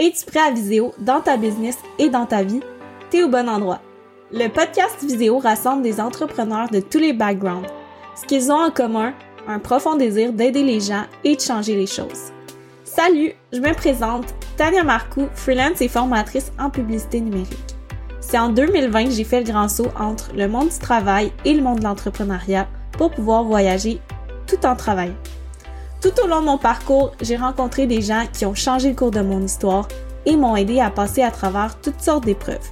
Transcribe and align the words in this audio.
Es-tu 0.00 0.26
prêt 0.26 0.38
à 0.38 0.52
Viséo 0.52 0.94
dans 1.00 1.20
ta 1.20 1.36
business 1.36 1.76
et 1.98 2.08
dans 2.08 2.24
ta 2.24 2.44
vie? 2.44 2.60
T'es 3.10 3.24
au 3.24 3.28
bon 3.28 3.48
endroit. 3.48 3.80
Le 4.30 4.46
podcast 4.46 5.02
Viséo 5.02 5.38
rassemble 5.38 5.82
des 5.82 6.00
entrepreneurs 6.00 6.68
de 6.70 6.78
tous 6.78 7.00
les 7.00 7.12
backgrounds. 7.12 7.68
Ce 8.14 8.24
qu'ils 8.24 8.52
ont 8.52 8.62
en 8.62 8.70
commun, 8.70 9.12
un 9.48 9.58
profond 9.58 9.96
désir 9.96 10.32
d'aider 10.32 10.62
les 10.62 10.78
gens 10.78 11.02
et 11.24 11.34
de 11.34 11.40
changer 11.40 11.74
les 11.74 11.88
choses. 11.88 12.30
Salut, 12.84 13.32
je 13.52 13.58
me 13.58 13.74
présente, 13.74 14.26
Tania 14.56 14.84
Marcoux, 14.84 15.26
freelance 15.34 15.80
et 15.80 15.88
formatrice 15.88 16.52
en 16.60 16.70
publicité 16.70 17.20
numérique. 17.20 17.74
C'est 18.20 18.38
en 18.38 18.50
2020 18.50 19.06
que 19.06 19.10
j'ai 19.10 19.24
fait 19.24 19.40
le 19.40 19.50
grand 19.50 19.66
saut 19.66 19.90
entre 19.98 20.30
le 20.32 20.46
monde 20.46 20.68
du 20.68 20.78
travail 20.78 21.32
et 21.44 21.54
le 21.54 21.62
monde 21.62 21.80
de 21.80 21.84
l'entrepreneuriat 21.84 22.68
pour 22.92 23.10
pouvoir 23.10 23.42
voyager 23.42 24.00
tout 24.46 24.64
en 24.64 24.76
travaillant. 24.76 25.16
Tout 26.00 26.12
au 26.22 26.28
long 26.28 26.40
de 26.40 26.46
mon 26.46 26.58
parcours, 26.58 27.12
j'ai 27.20 27.36
rencontré 27.36 27.88
des 27.88 28.02
gens 28.02 28.24
qui 28.32 28.46
ont 28.46 28.54
changé 28.54 28.90
le 28.90 28.94
cours 28.94 29.10
de 29.10 29.20
mon 29.20 29.42
histoire 29.42 29.88
et 30.26 30.36
m'ont 30.36 30.54
aidé 30.54 30.78
à 30.78 30.90
passer 30.90 31.22
à 31.22 31.32
travers 31.32 31.80
toutes 31.80 32.00
sortes 32.00 32.24
d'épreuves. 32.24 32.70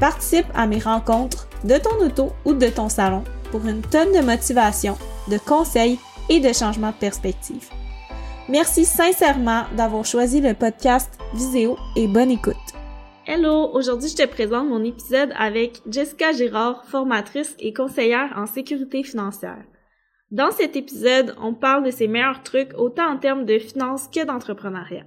Participe 0.00 0.46
à 0.54 0.66
mes 0.66 0.78
rencontres 0.78 1.48
de 1.64 1.76
ton 1.76 2.02
auto 2.02 2.32
ou 2.46 2.54
de 2.54 2.68
ton 2.68 2.88
salon 2.88 3.24
pour 3.50 3.66
une 3.66 3.82
tonne 3.82 4.12
de 4.12 4.24
motivation, 4.24 4.96
de 5.28 5.36
conseils 5.36 5.98
et 6.30 6.40
de 6.40 6.52
changements 6.52 6.92
de 6.92 6.96
perspective. 6.96 7.68
Merci 8.48 8.86
sincèrement 8.86 9.64
d'avoir 9.76 10.06
choisi 10.06 10.40
le 10.40 10.54
podcast 10.54 11.12
Viséo 11.34 11.76
et 11.94 12.06
bonne 12.06 12.30
écoute. 12.30 12.56
Hello, 13.26 13.70
aujourd'hui 13.74 14.08
je 14.08 14.16
te 14.16 14.26
présente 14.26 14.68
mon 14.68 14.82
épisode 14.82 15.32
avec 15.36 15.82
Jessica 15.90 16.32
Girard, 16.32 16.84
formatrice 16.86 17.54
et 17.58 17.74
conseillère 17.74 18.32
en 18.36 18.46
sécurité 18.46 19.02
financière. 19.02 19.62
Dans 20.32 20.50
cet 20.50 20.74
épisode, 20.74 21.36
on 21.40 21.54
parle 21.54 21.84
de 21.84 21.90
ses 21.90 22.08
meilleurs 22.08 22.42
trucs 22.42 22.76
autant 22.76 23.06
en 23.06 23.16
termes 23.16 23.44
de 23.44 23.58
finances 23.58 24.08
que 24.08 24.24
d'entrepreneuriat. 24.24 25.04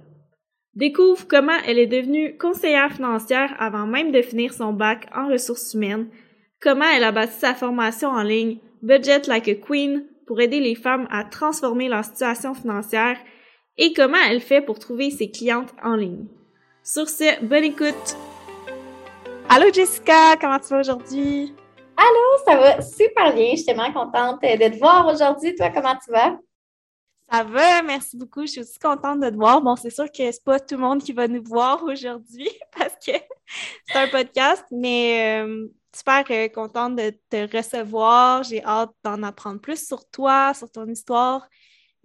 Découvre 0.74 1.26
comment 1.28 1.58
elle 1.66 1.78
est 1.78 1.86
devenue 1.86 2.38
conseillère 2.38 2.92
financière 2.92 3.54
avant 3.58 3.86
même 3.86 4.12
de 4.12 4.22
finir 4.22 4.54
son 4.54 4.72
bac 4.72 5.08
en 5.14 5.28
ressources 5.28 5.74
humaines, 5.74 6.08
comment 6.60 6.88
elle 6.96 7.04
a 7.04 7.12
bâti 7.12 7.38
sa 7.38 7.54
formation 7.54 8.08
en 8.08 8.22
ligne 8.22 8.58
Budget 8.82 9.22
Like 9.26 9.48
a 9.48 9.54
Queen 9.56 10.06
pour 10.26 10.40
aider 10.40 10.60
les 10.60 10.74
femmes 10.74 11.06
à 11.10 11.24
transformer 11.24 11.88
leur 11.88 12.04
situation 12.04 12.54
financière 12.54 13.18
et 13.76 13.92
comment 13.92 14.16
elle 14.28 14.40
fait 14.40 14.62
pour 14.62 14.78
trouver 14.78 15.10
ses 15.10 15.30
clientes 15.30 15.74
en 15.82 15.96
ligne. 15.96 16.28
Sur 16.82 17.08
ce, 17.08 17.44
bonne 17.44 17.64
écoute! 17.64 18.16
Allô 19.50 19.66
Jessica, 19.72 20.36
comment 20.40 20.60
tu 20.60 20.68
vas 20.68 20.80
aujourd'hui? 20.80 21.52
Allô, 22.02 22.44
ça 22.46 22.56
va 22.56 22.80
super 22.80 23.34
bien. 23.34 23.50
Je 23.50 23.56
suis 23.56 23.66
tellement 23.66 23.92
contente 23.92 24.40
de 24.40 24.68
te 24.68 24.78
voir 24.78 25.06
aujourd'hui. 25.06 25.54
Toi, 25.54 25.68
comment 25.68 25.94
tu 26.02 26.10
vas? 26.10 26.38
Ça 27.30 27.44
va, 27.44 27.82
merci 27.82 28.16
beaucoup. 28.16 28.40
Je 28.46 28.52
suis 28.52 28.60
aussi 28.62 28.78
contente 28.78 29.20
de 29.20 29.28
te 29.28 29.34
voir. 29.34 29.60
Bon, 29.60 29.76
c'est 29.76 29.90
sûr 29.90 30.06
que 30.06 30.32
c'est 30.32 30.42
pas 30.42 30.58
tout 30.58 30.76
le 30.76 30.80
monde 30.80 31.02
qui 31.02 31.12
va 31.12 31.28
nous 31.28 31.44
voir 31.44 31.82
aujourd'hui 31.84 32.48
parce 32.74 32.94
que 32.94 33.12
c'est 33.86 33.98
un 33.98 34.08
podcast, 34.08 34.64
mais 34.70 35.42
euh, 35.42 35.66
super 35.94 36.24
euh, 36.30 36.48
contente 36.48 36.96
de 36.96 37.10
te 37.28 37.54
recevoir. 37.54 38.44
J'ai 38.44 38.64
hâte 38.64 38.92
d'en 39.04 39.22
apprendre 39.22 39.60
plus 39.60 39.86
sur 39.86 40.08
toi, 40.08 40.54
sur 40.54 40.70
ton 40.70 40.86
histoire. 40.86 41.46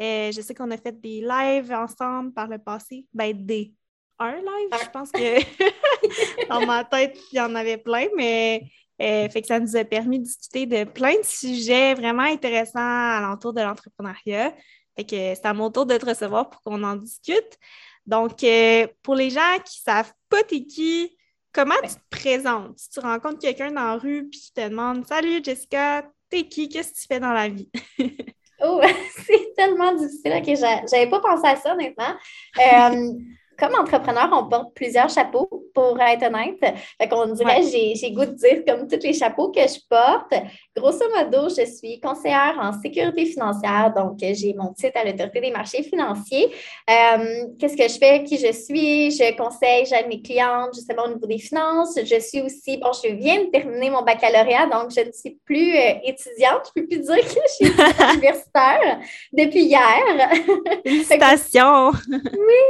Euh, 0.01 0.29
je 0.29 0.41
sais 0.41 0.53
qu'on 0.53 0.71
a 0.71 0.77
fait 0.77 0.99
des 0.99 1.21
lives 1.21 1.71
ensemble 1.71 2.33
par 2.33 2.49
le 2.49 2.57
passé. 2.57 3.05
Ben, 3.13 3.31
des 3.33 3.73
un 4.19 4.35
live, 4.35 4.69
je 4.81 4.89
pense 4.91 5.11
que 5.11 6.47
dans 6.49 6.65
ma 6.65 6.83
tête, 6.85 7.17
il 7.31 7.37
y 7.37 7.41
en 7.41 7.53
avait 7.53 7.77
plein, 7.77 8.07
mais 8.15 8.63
euh, 9.01 9.27
fait 9.29 9.41
que 9.41 9.47
ça 9.47 9.59
nous 9.59 9.75
a 9.75 9.83
permis 9.83 10.19
de 10.19 10.23
discuter 10.23 10.65
de 10.65 10.83
plein 10.85 11.13
de 11.13 11.25
sujets 11.25 11.93
vraiment 11.93 12.23
intéressants 12.23 12.79
alentour 12.79 13.53
de 13.53 13.61
l'entrepreneuriat. 13.61 14.53
Fait 14.95 15.03
que 15.03 15.15
c'est 15.15 15.45
à 15.45 15.53
mon 15.53 15.69
tour 15.69 15.85
de 15.85 15.97
te 15.97 16.05
recevoir 16.05 16.49
pour 16.49 16.61
qu'on 16.61 16.81
en 16.83 16.95
discute. 16.95 17.59
Donc, 18.05 18.43
euh, 18.43 18.87
pour 19.03 19.15
les 19.15 19.29
gens 19.29 19.55
qui 19.65 19.81
ne 19.81 19.93
savent 19.93 20.13
pas 20.29 20.43
t'es 20.43 20.63
qui, 20.63 21.17
comment 21.51 21.75
tu 21.83 21.95
te 21.95 22.09
présentes? 22.09 22.77
Si 22.77 22.89
tu 22.89 22.99
rencontres 22.99 23.39
quelqu'un 23.39 23.71
dans 23.71 23.83
la 23.83 23.97
rue 23.97 24.29
puis 24.29 24.51
te 24.55 24.69
demande 24.69 25.05
Salut 25.05 25.43
Jessica, 25.43 26.07
t'es 26.29 26.47
qui? 26.47 26.69
Qu'est-ce 26.69 26.93
que 26.93 26.97
tu 26.99 27.07
fais 27.07 27.19
dans 27.19 27.33
la 27.33 27.49
vie? 27.49 27.69
oh, 28.61 28.81
c'est 29.25 29.53
tellement 29.57 29.93
difficile. 29.93 30.33
OK, 30.37 30.55
j'avais 30.89 31.09
pas 31.09 31.19
pensé 31.19 31.47
à 31.47 31.55
ça, 31.57 31.73
honnêtement. 31.73 32.15
Euh, 32.59 33.13
comme 33.57 33.75
entrepreneur, 33.75 34.29
on 34.31 34.49
porte 34.49 34.73
plusieurs 34.73 35.09
chapeaux, 35.09 35.65
pour 35.75 35.99
être 35.99 36.23
honnête. 36.25 36.57
Fait 36.99 37.07
qu'on 37.07 37.27
dirait, 37.27 37.61
j'ai 37.61 38.11
goût 38.11 38.25
de 38.25 38.31
dire 38.31 38.63
comme 38.65 38.87
tous 38.87 39.03
les 39.03 39.13
chapeaux 39.13 39.51
que 39.51 39.59
je 39.59 39.79
porte. 39.87 40.33
Grosso 40.75 41.05
modo, 41.13 41.49
je 41.49 41.65
suis 41.65 41.99
conseillère 41.99 42.55
en 42.59 42.71
sécurité 42.81 43.25
financière, 43.25 43.93
donc 43.95 44.17
j'ai 44.19 44.53
mon 44.57 44.73
titre 44.73 44.97
à 44.97 45.03
l'autorité 45.03 45.41
des 45.41 45.51
marchés 45.51 45.83
financiers. 45.83 46.47
Euh, 46.89 47.47
qu'est-ce 47.59 47.75
que 47.75 47.87
je 47.87 47.99
fais? 47.99 48.23
Qui 48.23 48.37
je 48.37 48.53
suis? 48.53 49.11
Je 49.11 49.35
conseille, 49.35 49.85
j'aide 49.85 50.07
mes 50.07 50.21
clientes 50.21 50.73
justement 50.73 51.03
au 51.03 51.09
niveau 51.09 51.27
des 51.27 51.37
finances. 51.37 51.99
Je 52.01 52.19
suis 52.19 52.41
aussi, 52.41 52.77
bon, 52.77 52.91
je 52.93 53.13
viens 53.13 53.43
de 53.43 53.49
terminer 53.49 53.89
mon 53.89 54.03
baccalauréat, 54.03 54.67
donc 54.67 54.91
je 54.91 55.01
ne 55.01 55.11
suis 55.11 55.37
plus 55.43 55.75
euh, 55.75 55.93
étudiante. 56.03 56.71
Je 56.75 56.81
ne 56.81 56.85
peux 56.85 56.87
plus 56.87 56.99
dire 56.99 57.15
que 57.17 57.41
je 57.43 57.65
suis 57.65 57.65
universitaire 58.13 58.99
depuis 59.33 59.63
hier. 59.63 60.31
Félicitations! 60.85 61.91
oui, 62.09 62.61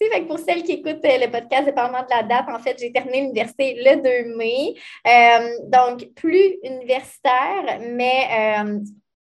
merci. 0.00 0.12
Fait 0.12 0.26
pour 0.32 0.40
celles 0.42 0.62
qui 0.62 0.72
écoutent 0.72 1.04
euh, 1.04 1.18
le 1.18 1.30
podcast, 1.30 1.66
dépendamment 1.66 2.04
de 2.04 2.10
la 2.10 2.22
date, 2.22 2.46
en 2.48 2.58
fait, 2.58 2.78
j'ai 2.78 2.90
terminé 2.90 3.20
l'université 3.20 3.74
le 3.84 3.96
2 4.24 4.34
mai. 4.34 4.74
Euh, 5.06 5.68
donc, 5.68 6.08
plus 6.14 6.56
universitaire, 6.64 7.80
mais 7.90 8.64
euh, 8.64 8.78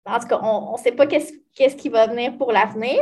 en 0.05 0.19
tout 0.19 0.27
cas, 0.27 0.39
on 0.43 0.73
ne 0.73 0.77
sait 0.77 0.91
pas 0.91 1.07
qu'est-ce 1.07 1.75
qui 1.75 1.89
va 1.89 2.05
venir 2.05 2.37
pour 2.37 2.51
l'avenir. 2.51 3.01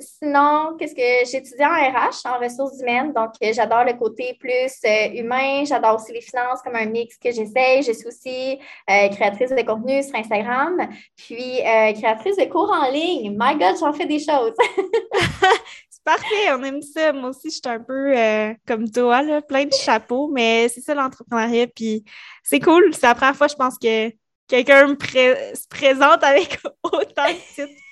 Sinon, 0.00 0.76
qu'est-ce 0.78 0.94
que 0.96 1.30
j'étudie 1.30 1.64
en 1.64 1.74
RH, 1.74 2.26
en 2.26 2.38
ressources 2.40 2.80
humaines, 2.80 3.12
donc 3.12 3.30
j'adore 3.40 3.84
le 3.84 3.94
côté 3.94 4.36
plus 4.38 4.76
humain, 5.14 5.64
j'adore 5.64 5.96
aussi 5.96 6.12
les 6.12 6.20
finances 6.20 6.60
comme 6.62 6.76
un 6.76 6.86
mix 6.86 7.16
que 7.16 7.32
j'essaye. 7.32 7.82
Je 7.82 7.92
suis 7.92 8.06
aussi 8.06 8.58
créatrice 8.86 9.50
de 9.50 9.62
contenu 9.62 10.00
sur 10.02 10.14
Instagram, 10.14 10.76
puis 11.16 11.60
créatrice 11.94 12.36
de 12.36 12.44
cours 12.44 12.70
en 12.70 12.88
ligne. 12.90 13.36
My 13.36 13.56
God, 13.58 13.76
j'en 13.80 13.92
fais 13.92 14.06
des 14.06 14.20
choses. 14.20 14.54
Parfait, 16.06 16.52
on 16.52 16.62
aime 16.62 16.82
ça. 16.82 17.12
Moi 17.12 17.30
aussi, 17.30 17.50
je 17.50 17.54
suis 17.54 17.62
un 17.64 17.80
peu 17.80 18.16
euh, 18.16 18.54
comme 18.64 18.88
toi, 18.88 19.22
là, 19.22 19.42
plein 19.42 19.64
de 19.64 19.72
chapeaux, 19.72 20.28
mais 20.28 20.68
c'est 20.68 20.80
ça 20.80 20.94
l'entrepreneuriat. 20.94 21.66
Puis 21.66 22.04
c'est 22.44 22.60
cool. 22.60 22.94
C'est 22.94 23.08
la 23.08 23.16
première 23.16 23.34
fois, 23.34 23.48
je 23.48 23.56
pense, 23.56 23.76
que 23.76 24.12
quelqu'un 24.46 24.86
se 24.86 25.66
présente 25.68 26.22
avec 26.22 26.60
autant 26.84 27.26
de 27.26 27.54
titres. 27.54 27.82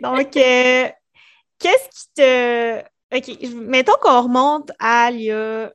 Donc, 0.00 0.36
euh, 0.36 0.88
qu'est-ce 1.58 1.88
qui 1.88 2.06
te. 2.14 2.78
OK, 3.16 3.52
mettons 3.54 3.98
qu'on 4.00 4.22
remonte 4.22 4.70
à 4.78 5.10
il 5.10 5.22
y 5.22 5.32
a 5.32 5.72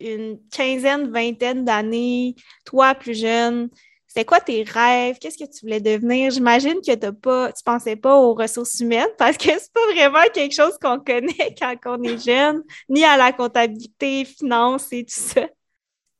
une 0.00 0.38
quinzaine, 0.50 1.10
vingtaine 1.10 1.64
d'années, 1.64 2.34
toi 2.66 2.94
plus 2.94 3.18
jeune, 3.18 3.70
c'était 4.16 4.24
quoi 4.24 4.40
tes 4.40 4.62
rêves? 4.62 5.18
Qu'est-ce 5.18 5.36
que 5.36 5.44
tu 5.44 5.60
voulais 5.60 5.80
devenir? 5.80 6.30
J'imagine 6.30 6.76
que 6.76 6.94
tu 6.94 7.12
pas, 7.12 7.52
tu 7.52 7.62
pensais 7.62 7.96
pas 7.96 8.16
aux 8.16 8.32
ressources 8.32 8.80
humaines 8.80 9.10
parce 9.18 9.36
que 9.36 9.50
c'est 9.50 9.72
pas 9.74 9.86
vraiment 9.92 10.24
quelque 10.32 10.54
chose 10.54 10.78
qu'on 10.80 10.98
connaît 11.00 11.54
quand 11.60 11.76
on 11.84 12.02
est 12.02 12.24
jeune, 12.24 12.62
ni 12.88 13.04
à 13.04 13.18
la 13.18 13.32
comptabilité, 13.32 14.24
finance 14.24 14.90
et 14.92 15.04
tout 15.04 15.20
ça. 15.20 15.42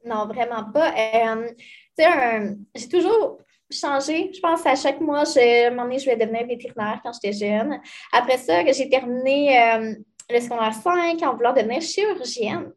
Non, 0.05 0.27
vraiment 0.27 0.71
pas. 0.71 0.91
Euh, 0.91 1.49
tu 1.99 2.05
sais, 2.05 2.57
j'ai 2.75 2.89
toujours 2.89 3.39
changé. 3.71 4.31
Je 4.34 4.41
pense 4.41 4.67
à 4.67 4.75
chaque 4.75 5.01
mois, 5.01 5.25
je, 5.25 5.69
à 5.69 5.99
je 5.99 6.05
vais 6.05 6.17
devenir 6.17 6.47
vétérinaire 6.47 7.01
quand 7.03 7.13
j'étais 7.15 7.33
jeune. 7.33 7.81
Après 8.13 8.37
ça, 8.37 8.63
j'ai 8.73 8.91
terminé 8.91 9.59
euh, 9.59 9.95
le 10.28 10.41
secondaire 10.41 10.75
5 10.75 11.23
en 11.23 11.34
voulant 11.34 11.55
devenir 11.55 11.81
chirurgienne. 11.81 12.73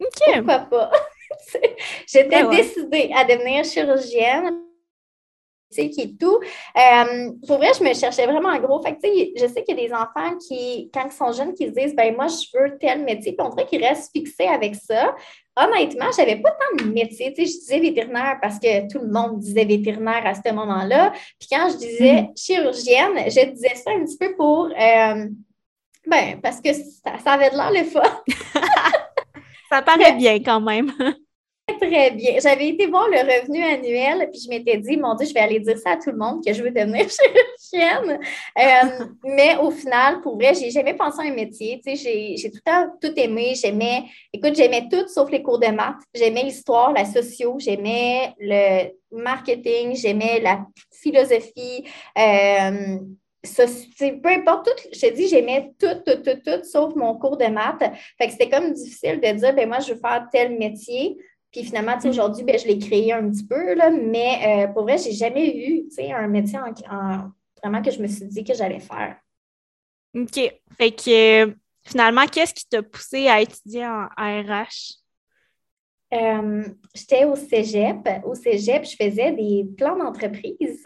OK. 0.00 0.34
Pourquoi 0.34 0.58
pas? 0.60 0.90
J'étais 2.06 2.36
ah 2.36 2.46
décidée 2.46 3.10
à 3.14 3.24
devenir 3.24 3.64
chirurgienne 3.64 4.66
qui 5.84 6.00
est 6.00 6.18
tout. 6.18 6.38
Euh, 6.76 7.30
pour 7.46 7.58
vrai, 7.58 7.68
je 7.78 7.84
me 7.84 7.92
cherchais 7.94 8.26
vraiment 8.26 8.50
en 8.50 8.58
gros. 8.58 8.82
Fait 8.82 8.96
je 9.02 9.46
sais 9.46 9.62
qu'il 9.62 9.78
y 9.78 9.84
a 9.84 9.88
des 9.88 9.92
enfants 9.92 10.36
qui, 10.38 10.90
quand 10.92 11.06
ils 11.06 11.12
sont 11.12 11.32
jeunes, 11.32 11.54
qui 11.54 11.66
se 11.66 11.72
disent 11.72 11.94
ben 11.94 12.14
moi, 12.14 12.26
je 12.28 12.58
veux 12.58 12.78
tel 12.78 13.04
métier. 13.04 13.32
Puis 13.32 13.46
on 13.46 13.50
dirait 13.50 13.66
qu'ils 13.66 13.84
restent 13.84 14.12
fixés 14.12 14.46
avec 14.46 14.74
ça. 14.74 15.14
Honnêtement, 15.56 16.10
je 16.12 16.18
n'avais 16.18 16.36
pas 16.36 16.50
tant 16.50 16.84
de 16.84 16.90
métiers. 16.90 17.32
je 17.36 17.42
disais 17.42 17.80
vétérinaire 17.80 18.38
parce 18.42 18.58
que 18.58 18.90
tout 18.92 19.00
le 19.00 19.10
monde 19.10 19.38
disait 19.38 19.64
vétérinaire 19.64 20.22
à 20.24 20.34
ce 20.34 20.52
moment-là. 20.52 21.12
Puis 21.38 21.48
quand 21.50 21.68
je 21.70 21.76
disais 21.76 22.22
mm-hmm. 22.22 22.36
chirurgienne, 22.36 23.30
je 23.30 23.50
disais 23.52 23.74
ça 23.74 23.90
un 23.90 24.04
petit 24.04 24.18
peu 24.18 24.34
pour 24.36 24.66
euh, 24.66 25.26
ben, 26.06 26.40
parce 26.42 26.60
que 26.60 26.72
ça, 26.72 27.18
ça 27.24 27.32
avait 27.32 27.50
de 27.50 27.56
l'air 27.56 27.72
le 27.72 27.84
fun. 27.84 28.02
ça 29.70 29.82
paraît 29.82 30.14
bien 30.14 30.38
quand 30.40 30.60
même. 30.60 30.92
Très 31.80 32.12
bien. 32.12 32.38
J'avais 32.40 32.68
été 32.68 32.86
voir 32.86 33.08
le 33.08 33.18
revenu 33.18 33.60
annuel, 33.60 34.30
puis 34.30 34.40
je 34.40 34.48
m'étais 34.48 34.78
dit, 34.78 34.96
mon 34.96 35.14
Dieu, 35.16 35.26
je 35.26 35.34
vais 35.34 35.40
aller 35.40 35.58
dire 35.58 35.76
ça 35.76 35.92
à 35.92 35.96
tout 35.96 36.12
le 36.12 36.16
monde 36.16 36.44
que 36.44 36.52
je 36.52 36.62
veux 36.62 36.70
devenir 36.70 37.06
chirurgienne. 37.58 38.20
Euh, 38.56 39.04
mais 39.24 39.56
au 39.56 39.72
final, 39.72 40.20
pour 40.20 40.36
vrai, 40.36 40.54
j'ai 40.54 40.70
jamais 40.70 40.94
pensé 40.94 41.18
à 41.20 41.24
un 41.24 41.34
métier. 41.34 41.80
Tu 41.84 41.96
sais, 41.96 42.36
j'ai 42.36 42.50
tout, 42.52 42.60
tout 43.02 43.12
aimé. 43.16 43.54
J'aimais, 43.56 44.04
écoute, 44.32 44.54
j'aimais 44.54 44.88
tout 44.88 45.08
sauf 45.08 45.28
les 45.28 45.42
cours 45.42 45.58
de 45.58 45.66
maths. 45.66 45.96
J'aimais 46.14 46.44
l'histoire, 46.44 46.92
la 46.92 47.04
socio, 47.04 47.56
j'aimais 47.58 48.32
le 48.38 48.92
marketing, 49.10 49.96
j'aimais 49.96 50.38
la 50.40 50.64
philosophie. 50.92 51.84
Euh, 52.16 52.98
peu 54.22 54.28
importe, 54.28 54.66
tout, 54.66 54.88
je 54.92 55.00
te 55.00 55.14
dis, 55.14 55.28
j'aimais 55.28 55.72
tout, 55.78 56.02
tout, 56.04 56.22
tout, 56.22 56.40
tout, 56.44 56.64
sauf 56.64 56.94
mon 56.94 57.18
cours 57.18 57.36
de 57.36 57.46
maths. 57.46 57.92
Fait 58.18 58.26
que 58.26 58.32
c'était 58.32 58.50
comme 58.50 58.72
difficile 58.72 59.20
de 59.20 59.32
dire, 59.38 59.54
ben 59.54 59.68
moi, 59.68 59.80
je 59.80 59.92
veux 59.92 60.00
faire 60.00 60.26
tel 60.30 60.58
métier. 60.58 61.16
Puis 61.52 61.64
finalement, 61.64 61.96
mm. 61.96 62.08
aujourd'hui, 62.08 62.44
ben, 62.44 62.58
je 62.58 62.66
l'ai 62.66 62.78
créé 62.78 63.12
un 63.12 63.30
petit 63.30 63.46
peu, 63.46 63.74
là, 63.74 63.90
mais 63.90 64.66
euh, 64.66 64.68
pour 64.68 64.82
vrai, 64.82 64.98
j'ai 64.98 65.12
jamais 65.12 65.56
eu 65.56 65.86
un 66.12 66.28
métier 66.28 66.58
en, 66.58 67.30
vraiment 67.62 67.82
que 67.82 67.90
je 67.90 68.00
me 68.00 68.06
suis 68.06 68.26
dit 68.26 68.44
que 68.44 68.54
j'allais 68.54 68.80
faire. 68.80 69.16
OK. 70.14 70.54
Fait 70.78 70.90
que 70.92 71.54
finalement, 71.84 72.26
qu'est-ce 72.26 72.54
qui 72.54 72.66
t'a 72.68 72.82
poussé 72.82 73.28
à 73.28 73.40
étudier 73.40 73.86
en 73.86 74.06
RH? 74.18 74.98
Euh, 76.14 76.62
j'étais 76.94 77.24
au 77.24 77.36
cégep. 77.36 78.08
Au 78.24 78.34
cégep, 78.34 78.84
je 78.84 78.96
faisais 78.96 79.32
des 79.32 79.66
plans 79.76 79.96
d'entreprise 79.96 80.84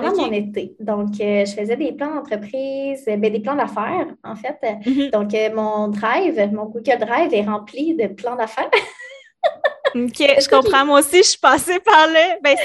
pendant 0.00 0.16
mon 0.16 0.32
été. 0.32 0.74
Donc, 0.80 1.20
euh, 1.20 1.44
je 1.44 1.52
faisais 1.52 1.76
des 1.76 1.92
plans 1.92 2.14
d'entreprise, 2.14 3.04
ben, 3.06 3.20
des 3.20 3.40
plans 3.40 3.56
d'affaires, 3.56 4.06
en 4.24 4.36
fait. 4.36 4.56
Mm-hmm. 4.62 5.10
Donc, 5.10 5.34
euh, 5.34 5.54
mon 5.54 5.88
Drive, 5.88 6.38
mon 6.52 6.66
Google 6.66 6.98
Drive 6.98 7.32
est 7.32 7.44
rempli 7.44 7.94
de 7.94 8.06
plans 8.08 8.36
d'affaires. 8.36 8.70
OK, 9.94 10.18
je 10.18 10.48
comprends. 10.48 10.86
Moi 10.86 11.00
aussi, 11.00 11.18
je 11.18 11.28
suis 11.28 11.38
passée 11.38 11.78
par 11.80 12.06
là. 12.06 12.38
Ben, 12.42 12.56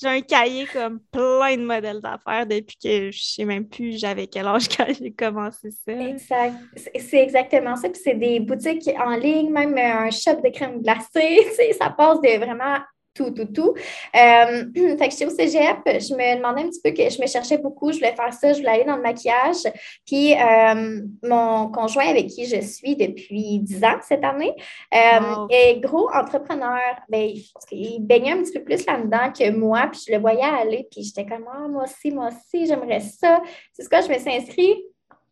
j'ai 0.00 0.08
un 0.08 0.20
cahier 0.20 0.66
comme 0.66 0.98
plein 1.12 1.56
de 1.56 1.62
modèles 1.62 2.00
d'affaires 2.00 2.44
depuis 2.44 2.76
que 2.82 3.10
je 3.12 3.22
sais 3.22 3.44
même 3.44 3.68
plus 3.68 3.98
j'avais 3.98 4.26
quel 4.26 4.46
âge 4.48 4.68
quand 4.68 4.86
j'ai 4.98 5.12
commencé 5.12 5.70
ça. 5.70 5.92
Exact. 5.92 6.54
C'est 6.96 7.22
exactement 7.22 7.76
ça. 7.76 7.88
Puis 7.88 8.00
c'est 8.02 8.14
des 8.14 8.40
boutiques 8.40 8.90
en 8.98 9.16
ligne, 9.16 9.50
même 9.50 9.78
un 9.78 10.10
shop 10.10 10.40
de 10.42 10.50
crème 10.50 10.82
glacée. 10.82 11.46
ça 11.78 11.90
passe 11.90 12.20
de 12.20 12.36
vraiment 12.36 12.78
tout, 13.16 13.30
tout, 13.30 13.46
tout. 13.46 13.74
Euh, 14.14 14.64
fait 14.98 15.08
que 15.08 15.10
j'étais 15.10 15.26
au 15.26 15.30
cégep, 15.30 15.78
je 15.86 16.14
me 16.14 16.36
demandais 16.36 16.62
un 16.62 16.68
petit 16.68 16.80
peu 16.82 16.90
que 16.90 17.08
je 17.08 17.20
me 17.20 17.26
cherchais 17.26 17.58
beaucoup, 17.58 17.90
je 17.92 17.98
voulais 17.98 18.14
faire 18.14 18.32
ça, 18.32 18.52
je 18.52 18.58
voulais 18.58 18.70
aller 18.70 18.84
dans 18.84 18.96
le 18.96 19.02
maquillage. 19.02 19.64
Puis 20.06 20.34
euh, 20.34 21.00
mon 21.22 21.68
conjoint 21.68 22.08
avec 22.08 22.28
qui 22.28 22.44
je 22.46 22.60
suis 22.60 22.96
depuis 22.96 23.60
10 23.60 23.84
ans 23.84 23.98
cette 24.02 24.24
année 24.24 24.54
euh, 24.94 25.46
est 25.50 25.80
gros 25.80 26.08
entrepreneur. 26.12 26.80
Ben, 27.08 27.32
qu'il 27.68 28.06
baignait 28.06 28.32
un 28.32 28.42
petit 28.42 28.52
peu 28.52 28.64
plus 28.64 28.84
là-dedans 28.86 29.32
que 29.32 29.50
moi, 29.50 29.88
puis 29.90 30.00
je 30.06 30.12
le 30.12 30.18
voyais 30.18 30.42
aller, 30.42 30.86
puis 30.90 31.02
j'étais 31.02 31.24
comme, 31.24 31.46
ah, 31.52 31.66
moi 31.68 31.84
aussi, 31.84 32.10
moi 32.10 32.28
aussi, 32.28 32.66
j'aimerais 32.66 33.00
ça. 33.00 33.42
C'est 33.72 33.82
ce 33.82 33.88
que 33.88 34.02
je 34.02 34.08
me 34.08 34.18
suis 34.18 34.30
inscrite 34.30 34.78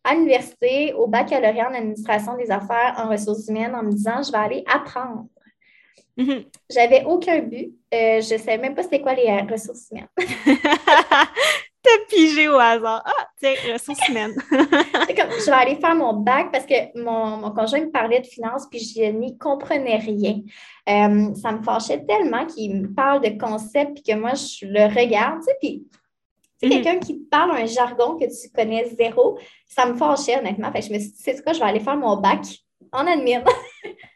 à 0.03 0.13
l'université 0.13 0.93
au 0.93 1.07
baccalauréat 1.07 1.69
en 1.69 1.73
administration 1.73 2.35
des 2.37 2.51
affaires 2.51 2.95
en 2.97 3.09
ressources 3.09 3.47
humaines 3.47 3.75
en 3.75 3.83
me 3.83 3.91
disant, 3.91 4.21
je 4.21 4.31
vais 4.31 4.37
aller 4.37 4.63
apprendre. 4.71 5.25
Mhm. 6.17 6.45
J'avais 6.69 7.03
aucun 7.05 7.39
but. 7.39 7.73
Euh, 7.93 8.21
je 8.21 8.33
ne 8.33 8.39
savais 8.39 8.57
même 8.57 8.75
pas 8.75 8.83
c'était 8.83 9.01
quoi 9.01 9.13
les 9.13 9.27
euh, 9.27 9.51
ressources 9.51 9.89
humaines. 9.91 10.07
T'as 10.17 12.05
pigé 12.09 12.47
au 12.47 12.57
hasard. 12.57 13.03
Ah, 13.05 13.27
tiens, 13.37 13.53
ressources 13.73 14.07
humaines. 14.09 14.33
comme, 14.49 14.59
je 14.59 15.45
vais 15.45 15.51
aller 15.51 15.75
faire 15.75 15.93
mon 15.93 16.13
bac 16.13 16.51
parce 16.51 16.65
que 16.65 16.97
mon, 16.99 17.51
conjoint 17.51 17.81
me 17.81 17.91
parlait 17.91 18.21
de 18.21 18.25
finances 18.25 18.65
puis 18.71 18.79
je 18.79 19.11
n'y 19.11 19.37
comprenais 19.37 19.97
rien. 19.97 20.41
Euh, 20.89 21.33
ça 21.35 21.51
me 21.51 21.61
fâchait 21.61 22.03
tellement 22.05 22.45
qu'il 22.45 22.81
me 22.81 22.93
parle 22.93 23.21
de 23.21 23.37
concepts 23.37 23.93
puis 23.95 24.03
que 24.03 24.17
moi, 24.17 24.33
je 24.33 24.65
le 24.65 24.85
regarde, 24.85 25.39
tu 25.41 25.45
sais, 25.45 25.57
puis 25.61 25.87
c'est 26.57 26.67
mhm. 26.67 26.71
quelqu'un 26.71 26.99
qui 26.99 27.19
te 27.19 27.29
parle 27.29 27.51
un 27.51 27.65
jargon 27.65 28.17
que 28.17 28.25
tu 28.25 28.49
connais 28.51 28.85
zéro, 28.97 29.37
ça 29.67 29.85
me 29.85 29.95
fâchait 29.95 30.39
honnêtement. 30.39 30.71
Fait 30.71 30.81
je 30.81 30.91
me 30.91 30.99
suis 30.99 31.09
dit, 31.09 31.17
c'est 31.21 31.43
quoi, 31.43 31.53
je 31.53 31.59
vais 31.59 31.65
aller 31.65 31.79
faire 31.81 31.97
mon 31.97 32.17
bac 32.17 32.41
en 32.91 33.05
admin. 33.05 33.43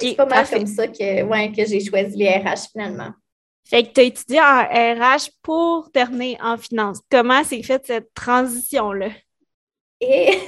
c'est 0.00 0.14
pas 0.14 0.26
mal 0.26 0.48
comme 0.48 0.66
ça 0.66 0.88
que, 0.88 1.22
ouais, 1.22 1.52
que 1.52 1.64
j'ai 1.64 1.84
choisi 1.84 2.16
les 2.16 2.28
RH 2.28 2.70
finalement. 2.72 3.12
Fait 3.66 3.82
que 3.82 3.92
tu 3.94 4.00
as 4.00 4.04
étudié 4.04 4.40
en 4.40 4.62
RH 4.62 5.30
pour 5.42 5.90
terminer 5.90 6.38
en 6.42 6.56
finance. 6.58 7.00
Comment 7.10 7.42
s'est 7.44 7.62
faite 7.62 7.86
cette 7.86 8.12
transition-là? 8.12 9.10
Et 10.00 10.38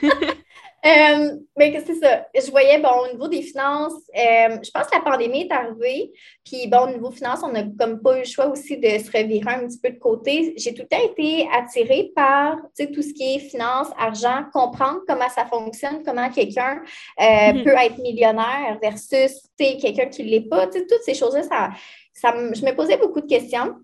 Euh, 0.86 1.36
mais 1.56 1.82
c'est 1.84 1.96
ça. 1.96 2.26
Je 2.32 2.50
voyais, 2.50 2.78
bon, 2.78 2.90
au 3.04 3.12
niveau 3.12 3.26
des 3.26 3.42
finances, 3.42 3.94
euh, 4.14 4.58
je 4.62 4.70
pense 4.70 4.86
que 4.86 4.96
la 4.96 5.00
pandémie 5.00 5.42
est 5.42 5.52
arrivée. 5.52 6.12
Puis, 6.44 6.68
bon, 6.68 6.82
au 6.82 6.90
niveau 6.90 7.10
finances, 7.10 7.40
on 7.42 7.50
n'a 7.50 7.64
comme 7.78 8.00
pas 8.00 8.16
eu 8.16 8.20
le 8.20 8.24
choix 8.24 8.46
aussi 8.46 8.76
de 8.76 8.88
se 8.88 9.10
revirer 9.10 9.54
un 9.54 9.66
petit 9.66 9.80
peu 9.82 9.90
de 9.90 9.98
côté. 9.98 10.54
J'ai 10.56 10.74
tout 10.74 10.82
le 10.82 10.88
temps 10.88 11.02
été 11.02 11.48
attirée 11.52 12.12
par 12.14 12.56
tout 12.78 13.02
ce 13.02 13.12
qui 13.12 13.34
est 13.34 13.38
finance, 13.40 13.88
argent, 13.98 14.44
comprendre 14.52 15.00
comment 15.08 15.28
ça 15.28 15.44
fonctionne, 15.46 16.04
comment 16.04 16.30
quelqu'un 16.30 16.82
euh, 17.20 17.24
mm-hmm. 17.24 17.64
peut 17.64 17.74
être 17.76 17.98
millionnaire 17.98 18.78
versus 18.80 19.42
quelqu'un 19.58 20.06
qui 20.06 20.24
ne 20.24 20.28
l'est 20.28 20.48
pas. 20.48 20.68
Toutes 20.68 21.02
ces 21.04 21.14
choses-là, 21.14 21.42
ça, 21.42 21.70
ça, 22.12 22.32
je 22.54 22.64
me 22.64 22.74
posais 22.76 22.96
beaucoup 22.96 23.20
de 23.20 23.26
questions. 23.26 23.74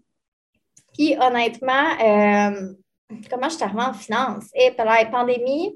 Puis, 0.94 1.16
honnêtement, 1.18 1.96
comment 3.28 3.48
je 3.48 3.54
suis 3.54 3.64
arrivée 3.64 3.82
en 3.82 3.92
finance? 3.94 4.44
Et 4.54 4.70
puis, 4.70 4.86
la 4.86 5.06
pandémie, 5.06 5.74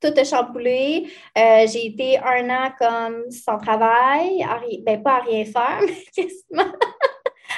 tout 0.00 0.12
a 0.16 0.24
chamboulé. 0.24 1.08
Euh, 1.36 1.66
j'ai 1.66 1.86
été 1.86 2.18
un 2.18 2.48
an 2.50 2.70
comme 2.78 3.30
sans 3.30 3.58
travail, 3.58 4.44
ben 4.84 5.02
pas 5.02 5.16
à 5.16 5.20
rien 5.20 5.44
faire, 5.44 5.80
mais 5.86 6.04
quasiment 6.14 6.72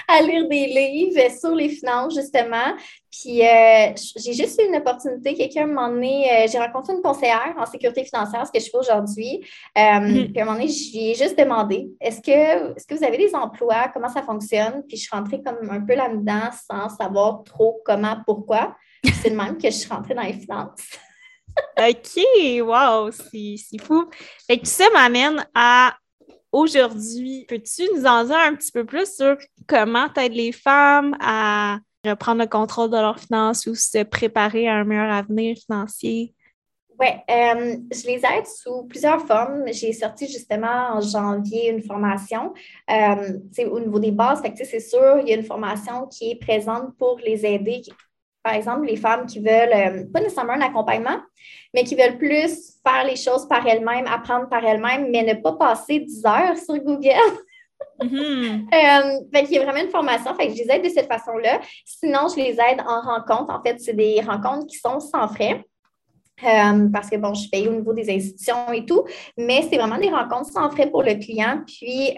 à 0.09 0.23
lire 0.23 0.49
des 0.49 0.67
livres 0.67 1.31
sur 1.31 1.55
les 1.55 1.69
finances, 1.69 2.15
justement. 2.15 2.75
Puis 3.11 3.43
euh, 3.43 3.93
j'ai 4.17 4.33
juste 4.33 4.61
eu 4.61 4.67
une 4.67 4.77
opportunité. 4.77 5.35
Quelqu'un 5.35 5.67
m'a 5.67 5.89
emmené, 5.89 6.31
euh, 6.31 6.47
j'ai 6.51 6.59
rencontré 6.59 6.95
une 6.95 7.03
conseillère 7.03 7.55
en 7.59 7.67
sécurité 7.67 8.05
financière, 8.05 8.47
ce 8.47 8.53
que 8.53 8.61
je 8.61 8.71
fais 8.71 8.79
aujourd'hui. 8.79 9.45
Mm-hmm. 9.77 10.33
Puis 10.33 10.41
à 10.41 10.43
un 10.43 10.45
moment 10.47 10.59
donné, 10.59 10.69
j'ai 10.69 11.15
juste 11.15 11.39
demandé 11.39 11.91
est-ce 12.01 12.21
que, 12.21 12.77
est 12.77 12.89
que 12.89 12.95
vous 12.95 13.05
avez 13.05 13.19
des 13.19 13.35
emplois? 13.35 13.91
Comment 13.93 14.09
ça 14.09 14.23
fonctionne? 14.23 14.85
Puis 14.89 14.97
je 14.97 15.03
suis 15.03 15.17
rentrée 15.17 15.43
comme 15.43 15.71
un 15.71 15.81
peu 15.81 15.95
là-dedans 15.95 16.51
sans 16.69 16.89
savoir 16.89 17.43
trop 17.45 17.81
comment, 17.85 18.17
pourquoi. 18.25 18.77
C'est 19.23 19.31
le 19.31 19.37
même 19.37 19.57
que 19.57 19.71
je 19.71 19.77
suis 19.77 19.89
rentrée 19.89 20.15
dans 20.15 20.23
les 20.23 20.35
finances. 20.35 20.99
OK, 21.79 22.61
wow, 22.63 23.11
c'est 23.11 23.79
fou. 23.83 24.09
Fait 24.47 24.59
que 24.59 24.67
ça 24.67 24.85
m'amène 24.93 25.47
à 25.55 25.97
aujourd'hui. 26.53 27.47
Peux-tu 27.49 27.83
nous 27.95 28.05
en 28.05 28.25
dire 28.25 28.39
un 28.39 28.55
petit 28.55 28.73
peu 28.73 28.85
plus 28.85 29.15
sur 29.15 29.37
comment 29.67 30.09
t'aides 30.09 30.35
les 30.35 30.53
femmes 30.53 31.17
à 31.21 31.79
reprendre 32.05 32.43
le 32.43 32.49
contrôle 32.49 32.91
de 32.91 32.97
leurs 32.97 33.21
finances 33.21 33.67
ou 33.67 33.75
se 33.75 34.03
préparer 34.03 34.69
à 34.69 34.77
un 34.77 34.85
meilleur 34.85 35.11
avenir 35.11 35.57
financier? 35.57 36.35
Oui, 36.99 37.09
euh, 37.31 37.79
je 37.91 38.07
les 38.07 38.17
aide 38.17 38.47
sous 38.47 38.85
plusieurs 38.85 39.27
formes. 39.27 39.65
J'ai 39.73 39.95
sorti 39.95 40.27
justement 40.29 40.97
en 40.97 41.01
janvier 41.01 41.71
une 41.71 41.83
formation 41.83 42.53
euh, 42.91 43.39
au 43.71 43.81
niveau 43.81 43.99
des 43.99 44.11
bases. 44.11 44.43
C'est 44.55 44.81
sûr, 44.81 45.19
il 45.23 45.29
y 45.29 45.33
a 45.33 45.37
une 45.37 45.45
formation 45.45 46.07
qui 46.09 46.33
est 46.33 46.37
présente 46.37 46.95
pour 46.99 47.19
les 47.25 47.47
aider 47.47 47.81
par 48.43 48.55
exemple, 48.55 48.87
les 48.87 48.97
femmes 48.97 49.27
qui 49.27 49.39
veulent, 49.39 49.73
euh, 49.73 50.05
pas 50.13 50.21
nécessairement 50.21 50.55
un 50.55 50.63
accompagnement, 50.63 51.19
mais 51.75 51.85
qui 51.85 51.95
veulent 51.95 52.17
plus 52.17 52.75
faire 52.87 53.05
les 53.05 53.17
choses 53.17 53.47
par 53.47 53.67
elles-mêmes, 53.67 54.07
apprendre 54.07 54.49
par 54.49 54.65
elles-mêmes, 54.65 55.11
mais 55.11 55.23
ne 55.23 55.35
pas 55.35 55.53
passer 55.53 56.01
10 56.01 56.27
heures 56.27 56.57
sur 56.57 56.79
Google. 56.79 57.11
Mm-hmm. 58.03 58.67
Euh, 58.75 59.41
il 59.43 59.53
y 59.53 59.59
a 59.59 59.63
vraiment 59.65 59.83
une 59.83 59.91
formation. 59.91 60.35
Fait 60.35 60.49
que 60.49 60.55
je 60.55 60.63
les 60.63 60.71
aide 60.71 60.85
de 60.85 60.89
cette 60.89 61.07
façon-là. 61.07 61.61
Sinon, 61.85 62.29
je 62.29 62.37
les 62.37 62.53
aide 62.53 62.81
en 62.87 63.01
rencontre. 63.01 63.53
En 63.53 63.63
fait, 63.63 63.79
c'est 63.79 63.95
des 63.95 64.21
rencontres 64.21 64.67
qui 64.67 64.77
sont 64.77 65.01
sans 65.01 65.29
frais. 65.29 65.63
Euh, 66.45 66.89
parce 66.91 67.11
que 67.11 67.17
bon, 67.17 67.35
je 67.35 67.49
paye 67.51 67.69
au 67.69 67.73
niveau 67.73 67.93
des 67.93 68.11
institutions 68.11 68.73
et 68.73 68.87
tout, 68.87 69.05
mais 69.37 69.67
c'est 69.71 69.77
vraiment 69.77 69.99
des 69.99 70.09
rencontres 70.09 70.51
sans 70.51 70.71
frais 70.71 70.91
pour 70.91 71.03
le 71.03 71.15
client. 71.15 71.63
Puis, 71.67 72.17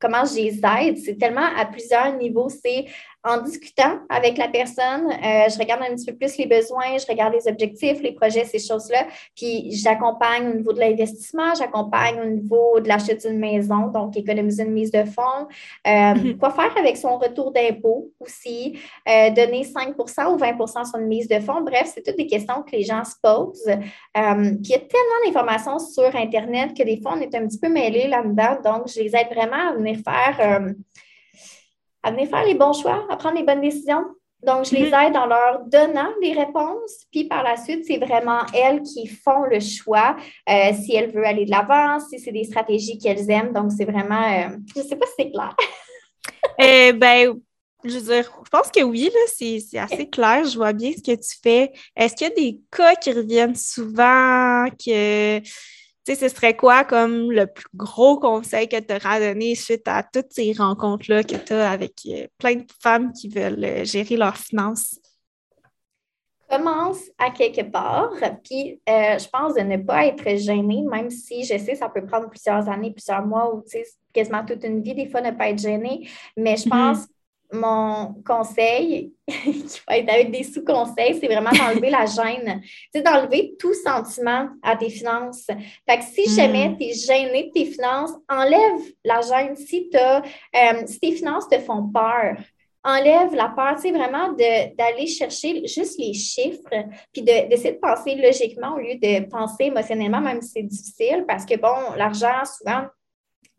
comment 0.00 0.24
je 0.24 0.34
les 0.34 0.60
aide, 0.64 0.98
c'est 0.98 1.16
tellement 1.16 1.48
à 1.56 1.64
plusieurs 1.66 2.16
niveaux. 2.16 2.48
C'est 2.48 2.86
en 3.24 3.38
discutant 3.38 4.00
avec 4.10 4.36
la 4.36 4.48
personne, 4.48 5.10
euh, 5.10 5.48
je 5.48 5.58
regarde 5.58 5.82
un 5.82 5.94
petit 5.94 6.04
peu 6.04 6.14
plus 6.14 6.36
les 6.36 6.46
besoins, 6.46 6.98
je 6.98 7.06
regarde 7.06 7.32
les 7.32 7.48
objectifs, 7.48 8.02
les 8.02 8.12
projets, 8.12 8.44
ces 8.44 8.58
choses-là. 8.58 9.06
Puis 9.34 9.70
j'accompagne 9.72 10.50
au 10.50 10.54
niveau 10.54 10.74
de 10.74 10.80
l'investissement, 10.80 11.54
j'accompagne 11.58 12.20
au 12.20 12.26
niveau 12.26 12.80
de 12.80 12.88
l'achat 12.88 13.14
d'une 13.14 13.38
maison, 13.38 13.88
donc 13.88 14.14
économiser 14.18 14.64
une 14.64 14.72
mise 14.72 14.90
de 14.90 15.04
fonds. 15.04 15.48
Euh, 15.86 16.14
mhm. 16.14 16.38
Quoi 16.38 16.50
faire 16.50 16.76
avec 16.76 16.98
son 16.98 17.16
retour 17.16 17.50
d'impôt 17.50 18.12
aussi, 18.20 18.78
euh, 19.08 19.30
donner 19.30 19.64
5% 19.64 20.34
ou 20.34 20.36
20% 20.36 20.84
sur 20.84 20.98
une 20.98 21.06
mise 21.06 21.26
de 21.26 21.40
fonds. 21.40 21.62
Bref, 21.62 21.92
c'est 21.94 22.02
toutes 22.02 22.18
des 22.18 22.26
questions 22.26 22.62
que 22.62 22.72
les 22.72 22.82
gens 22.82 23.04
se 23.04 23.14
posent. 23.22 23.64
puis 23.64 23.74
il 24.14 24.70
y 24.70 24.74
a 24.74 24.78
tellement 24.78 25.20
d'informations 25.24 25.78
sur 25.78 26.14
Internet 26.14 26.76
que 26.76 26.82
des 26.82 27.00
fois, 27.00 27.14
on 27.16 27.20
est 27.22 27.34
un 27.34 27.46
petit 27.46 27.58
peu 27.58 27.70
mêlés 27.70 28.06
là-dedans. 28.06 28.58
Donc, 28.62 28.88
je 28.88 29.00
les 29.00 29.16
aide 29.16 29.28
vraiment 29.34 29.70
à 29.70 29.74
venir 29.74 29.96
faire 30.04 30.74
à 32.04 32.10
venir 32.10 32.28
faire 32.28 32.44
les 32.44 32.54
bons 32.54 32.72
choix, 32.72 33.06
à 33.10 33.16
prendre 33.16 33.36
les 33.36 33.42
bonnes 33.42 33.60
décisions. 33.60 34.04
Donc, 34.42 34.66
je 34.66 34.74
les 34.74 34.88
mhm. 34.88 34.94
aide 34.94 35.16
en 35.16 35.26
leur 35.26 35.60
donnant 35.66 36.10
les 36.20 36.34
réponses, 36.34 37.06
puis 37.10 37.24
par 37.24 37.42
la 37.42 37.56
suite, 37.56 37.84
c'est 37.86 37.96
vraiment 37.96 38.40
elles 38.52 38.82
qui 38.82 39.06
font 39.06 39.44
le 39.50 39.58
choix 39.58 40.16
euh, 40.48 40.72
si 40.74 40.94
elles 40.94 41.10
veulent 41.10 41.24
aller 41.24 41.46
de 41.46 41.50
l'avant, 41.50 41.98
si 41.98 42.18
c'est 42.18 42.32
des 42.32 42.44
stratégies 42.44 42.98
qu'elles 42.98 43.30
aiment. 43.30 43.54
Donc, 43.54 43.72
c'est 43.72 43.86
vraiment, 43.86 44.22
euh, 44.22 44.56
je 44.74 44.80
ne 44.80 44.84
sais 44.84 44.96
pas 44.96 45.06
si 45.06 45.12
c'est 45.18 45.30
clair. 45.30 45.56
eh 46.58 46.92
ben, 46.92 47.40
je 47.84 47.98
veux 47.98 48.14
dire, 48.14 48.30
je 48.44 48.50
pense 48.50 48.70
que 48.70 48.82
oui, 48.82 49.10
c'est 49.26 49.78
assez 49.78 50.08
clair. 50.10 50.44
Je 50.44 50.56
vois 50.56 50.74
bien 50.74 50.92
ce 50.92 51.02
que 51.02 51.16
tu 51.16 51.38
fais. 51.42 51.72
Est-ce 51.96 52.14
qu'il 52.14 52.28
y 52.28 52.30
a 52.30 52.34
des 52.34 52.60
cas 52.70 52.94
qui 52.96 53.12
reviennent 53.12 53.56
souvent 53.56 54.66
que 54.72 55.40
tu 56.06 56.14
sais, 56.14 56.28
ce 56.28 56.34
serait 56.34 56.56
quoi 56.56 56.84
comme 56.84 57.32
le 57.32 57.46
plus 57.46 57.64
gros 57.74 58.18
conseil 58.18 58.68
que 58.68 58.78
tu 58.78 58.94
auras 58.94 59.20
donné 59.20 59.54
suite 59.54 59.88
à 59.88 60.02
toutes 60.02 60.32
ces 60.32 60.52
rencontres-là 60.52 61.22
que 61.22 61.36
tu 61.36 61.52
as 61.54 61.70
avec 61.70 61.94
euh, 62.06 62.26
plein 62.38 62.56
de 62.56 62.66
femmes 62.82 63.12
qui 63.12 63.28
veulent 63.28 63.64
euh, 63.64 63.84
gérer 63.84 64.16
leurs 64.16 64.36
finances? 64.36 65.00
commence 66.50 67.00
à 67.18 67.30
quelque 67.30 67.62
part, 67.62 68.12
puis 68.44 68.80
euh, 68.88 69.18
je 69.18 69.28
pense 69.28 69.54
de 69.54 69.62
ne 69.62 69.78
pas 69.78 70.06
être 70.06 70.36
gênée, 70.36 70.84
même 70.88 71.10
si 71.10 71.42
je 71.42 71.58
sais 71.58 71.74
ça 71.74 71.88
peut 71.88 72.04
prendre 72.04 72.28
plusieurs 72.28 72.68
années, 72.68 72.92
plusieurs 72.92 73.26
mois 73.26 73.52
ou 73.52 73.64
quasiment 74.12 74.44
toute 74.44 74.62
une 74.62 74.80
vie, 74.80 74.94
des 74.94 75.08
fois, 75.08 75.20
ne 75.20 75.32
pas 75.32 75.48
être 75.48 75.58
gênée. 75.58 76.08
Mais 76.36 76.56
je 76.56 76.68
pense 76.68 76.98
mm-hmm 76.98 77.13
mon 77.54 78.14
conseil, 78.26 79.12
qui 79.26 79.80
va 79.88 79.98
être 79.98 80.10
avec 80.10 80.30
des 80.30 80.42
sous-conseils, 80.42 81.18
c'est 81.20 81.26
vraiment 81.26 81.50
d'enlever 81.50 81.90
la 81.90 82.06
gêne. 82.06 82.62
C'est 82.92 83.02
d'enlever 83.02 83.54
tout 83.58 83.74
sentiment 83.74 84.48
à 84.62 84.76
tes 84.76 84.90
finances. 84.90 85.46
Fait 85.88 85.98
que 85.98 86.04
si 86.04 86.28
hmm. 86.28 86.34
jamais 86.34 86.76
tu 86.78 86.84
es 86.84 86.92
gêné 86.92 87.44
de 87.44 87.52
tes 87.52 87.66
finances, 87.66 88.12
enlève 88.28 88.80
la 89.04 89.20
gêne. 89.20 89.56
Si, 89.56 89.90
euh, 89.94 90.20
si 90.86 91.00
tes 91.00 91.12
finances 91.12 91.48
te 91.48 91.58
font 91.58 91.88
peur, 91.88 92.36
enlève 92.84 93.34
la 93.34 93.48
peur, 93.48 93.76
tu 93.80 93.90
vraiment 93.90 94.32
d'aller 94.32 95.06
chercher 95.06 95.66
juste 95.66 95.98
les 95.98 96.12
chiffres, 96.12 96.84
puis 97.12 97.22
d'essayer 97.22 97.70
de, 97.70 97.76
de 97.76 97.80
penser 97.80 98.14
logiquement 98.16 98.74
au 98.74 98.78
lieu 98.78 98.96
de 98.96 99.28
penser 99.30 99.64
émotionnellement, 99.64 100.20
même 100.20 100.42
si 100.42 100.50
c'est 100.50 100.62
difficile, 100.62 101.24
parce 101.26 101.46
que, 101.46 101.56
bon, 101.56 101.94
l'argent, 101.96 102.44
souvent, 102.44 102.84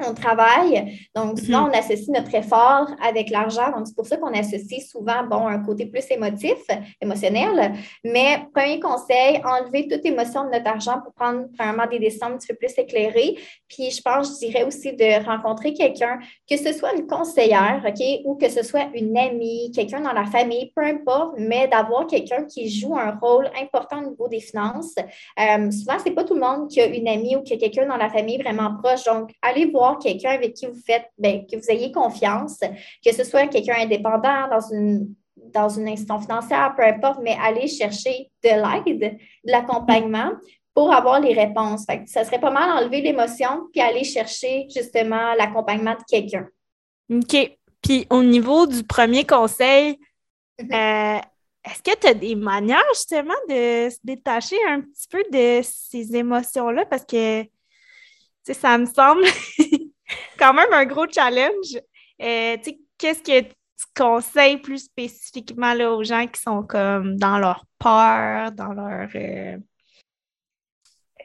on 0.04 0.14
travaille. 0.14 1.00
Donc, 1.16 1.40
souvent, 1.40 1.62
mhm. 1.62 1.72
on 1.74 1.78
associe 1.78 2.10
notre 2.10 2.34
effort 2.36 2.88
avec 3.02 3.30
l'argent. 3.30 3.72
Donc, 3.72 3.88
c'est 3.88 3.96
pour 3.96 4.06
ça 4.06 4.18
qu'on 4.18 4.34
associe 4.34 4.86
souvent, 4.86 5.24
bon, 5.24 5.48
un 5.48 5.60
côté 5.60 5.86
plus 5.86 6.04
émotif, 6.12 6.58
émotionnel. 7.02 7.74
Mais 8.04 8.46
premier 8.54 8.80
conseil, 8.80 9.42
enlever 9.46 9.88
toute 9.88 10.06
émotion 10.06 10.46
de 10.46 10.50
notre 10.50 10.68
argent 10.68 11.00
pour 11.02 11.14
prendre 11.14 11.46
vraiment 11.58 11.88
des 11.88 12.00
décisions 12.00 12.28
un 12.28 12.38
petit 12.38 12.48
peu 12.48 12.56
plus 12.56 12.74
éclairées. 12.78 13.38
Puis, 13.70 13.92
je 13.92 14.02
pense, 14.02 14.34
je 14.34 14.48
dirais 14.48 14.64
aussi 14.64 14.94
de 14.94 15.26
rencontrer 15.26 15.74
quelqu'un, 15.74 16.20
que 16.50 16.58
ce 16.58 16.74
soit 16.74 16.94
une 16.94 17.08
conseillère, 17.08 17.82
OK, 17.88 18.04
ou 18.26 18.36
que 18.36 18.50
ce 18.50 18.64
soit 18.64 18.88
une 18.94 19.18
amie, 19.18 19.72
quelqu'un 19.74 20.02
dans 20.02 20.14
la 20.14 20.26
famille, 20.26 20.74
peu 20.76 20.84
importe, 20.84 21.36
mais 21.38 21.70
d'avoir 21.70 22.06
quelqu'un 22.06 22.44
qui 22.44 22.70
joue 22.70 22.98
un 22.98 23.12
rôle 23.12 23.50
important 23.62 24.00
au 24.04 24.10
niveau 24.10 24.28
des 24.28 24.42
finances. 24.42 24.96
Euh, 25.40 25.72
souvent, 25.72 25.98
c'est 26.04 26.12
pas 26.12 26.26
tout 26.26 26.34
le 26.34 26.42
monde 26.42 26.70
qui 26.70 26.82
a 26.82 26.86
une 26.86 27.08
amie 27.08 27.38
ou 27.38 27.44
qui 27.44 27.54
a 27.54 27.58
quelqu'un 27.58 27.86
dans 27.86 27.98
la 27.98 28.10
famille 28.10 28.38
vraiment 28.38 28.76
proche. 28.76 29.06
Donc, 29.06 29.32
allez 29.42 29.66
voir 29.66 29.85
quelqu'un 29.94 30.32
avec 30.32 30.54
qui 30.54 30.66
vous 30.66 30.82
faites, 30.86 31.06
ben, 31.18 31.46
que 31.46 31.56
vous 31.56 31.70
ayez 31.70 31.92
confiance, 31.92 32.60
que 33.06 33.14
ce 33.14 33.24
soit 33.24 33.48
quelqu'un 33.48 33.76
indépendant 33.80 34.48
dans 34.50 34.62
une, 34.72 35.14
dans 35.54 35.70
une 35.70 35.88
institution 35.88 36.20
financière, 36.20 36.74
peu 36.76 36.84
importe, 36.84 37.20
mais 37.22 37.38
aller 37.42 37.68
chercher 37.68 38.30
de 38.44 38.50
l'aide, 38.50 39.18
de 39.44 39.52
l'accompagnement 39.52 40.32
pour 40.74 40.94
avoir 40.94 41.22
les 41.22 41.34
réponses. 41.34 41.86
ça 42.08 42.26
serait 42.26 42.40
pas 42.40 42.52
mal 42.52 42.70
enlever 42.84 43.02
l'émotion 43.02 43.68
puis 43.72 43.82
aller 43.82 44.04
chercher 44.04 44.68
justement 44.74 45.34
l'accompagnement 45.36 45.94
de 45.94 46.04
quelqu'un. 46.08 46.48
OK. 47.10 47.58
Puis 47.82 48.06
au 48.10 48.22
niveau 48.22 48.68
du 48.68 48.84
premier 48.84 49.26
conseil, 49.26 49.98
mm-hmm. 50.60 51.18
euh, 51.18 51.22
est-ce 51.66 51.82
que 51.82 51.98
tu 51.98 52.08
as 52.08 52.14
des 52.14 52.36
manières 52.36 52.84
justement 52.94 53.34
de 53.50 53.90
se 53.90 53.98
détacher 54.04 54.58
un 54.68 54.82
petit 54.82 55.08
peu 55.10 55.24
de 55.32 55.62
ces 55.64 56.16
émotions-là? 56.16 56.86
Parce 56.86 57.06
que 57.06 57.44
ça 58.54 58.78
me 58.78 58.86
semble 58.86 59.24
quand 60.38 60.54
même 60.54 60.72
un 60.74 60.86
gros 60.86 61.08
challenge. 61.08 61.78
Euh, 62.22 62.58
qu'est-ce 62.98 63.22
que 63.22 63.42
tu 63.42 63.86
conseilles 63.96 64.58
plus 64.58 64.86
spécifiquement 64.86 65.74
là, 65.74 65.92
aux 65.92 66.04
gens 66.04 66.28
qui 66.28 66.42
sont 66.42 66.64
comme 66.64 67.18
dans 67.18 67.38
leur 67.38 67.66
peur, 67.80 68.52
dans 68.52 68.74
leur. 68.74 69.10
Euh, 69.16 69.58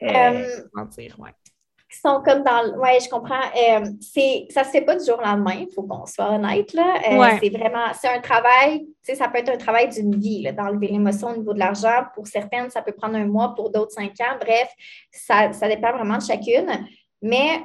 euh, 0.03 0.61
comment 0.73 0.87
dire, 0.87 1.15
ouais. 1.19 1.31
Qui 1.89 1.99
sont 1.99 2.21
comme 2.23 2.43
dans. 2.43 2.77
Oui, 2.79 2.89
je 3.03 3.09
comprends. 3.09 3.41
c'est, 3.99 4.47
ça 4.49 4.61
ne 4.61 4.65
se 4.65 4.71
fait 4.71 4.81
pas 4.81 4.95
du 4.95 5.05
jour 5.05 5.19
au 5.19 5.21
lendemain, 5.21 5.65
il 5.67 5.73
faut 5.73 5.83
qu'on 5.83 6.05
soit 6.05 6.31
honnête. 6.31 6.73
Là. 6.73 7.37
C'est 7.41 7.49
vraiment. 7.49 7.93
C'est 7.93 8.07
un 8.07 8.21
travail, 8.21 8.87
ça 9.03 9.27
peut 9.27 9.39
être 9.39 9.49
un 9.49 9.57
travail 9.57 9.89
d'une 9.89 10.15
vie, 10.15 10.51
d'enlever 10.53 10.87
l'émotion 10.87 11.29
au 11.29 11.37
niveau 11.37 11.53
de 11.53 11.59
l'argent. 11.59 12.05
Pour 12.15 12.27
certaines, 12.27 12.69
ça 12.69 12.81
peut 12.81 12.93
prendre 12.93 13.15
un 13.15 13.25
mois, 13.25 13.53
pour 13.55 13.69
d'autres, 13.71 13.91
cinq 13.91 14.13
ans. 14.21 14.37
Bref, 14.39 14.69
ça, 15.11 15.51
ça 15.51 15.67
dépend 15.67 15.91
vraiment 15.91 16.17
de 16.17 16.23
chacune. 16.23 16.87
Mais 17.21 17.61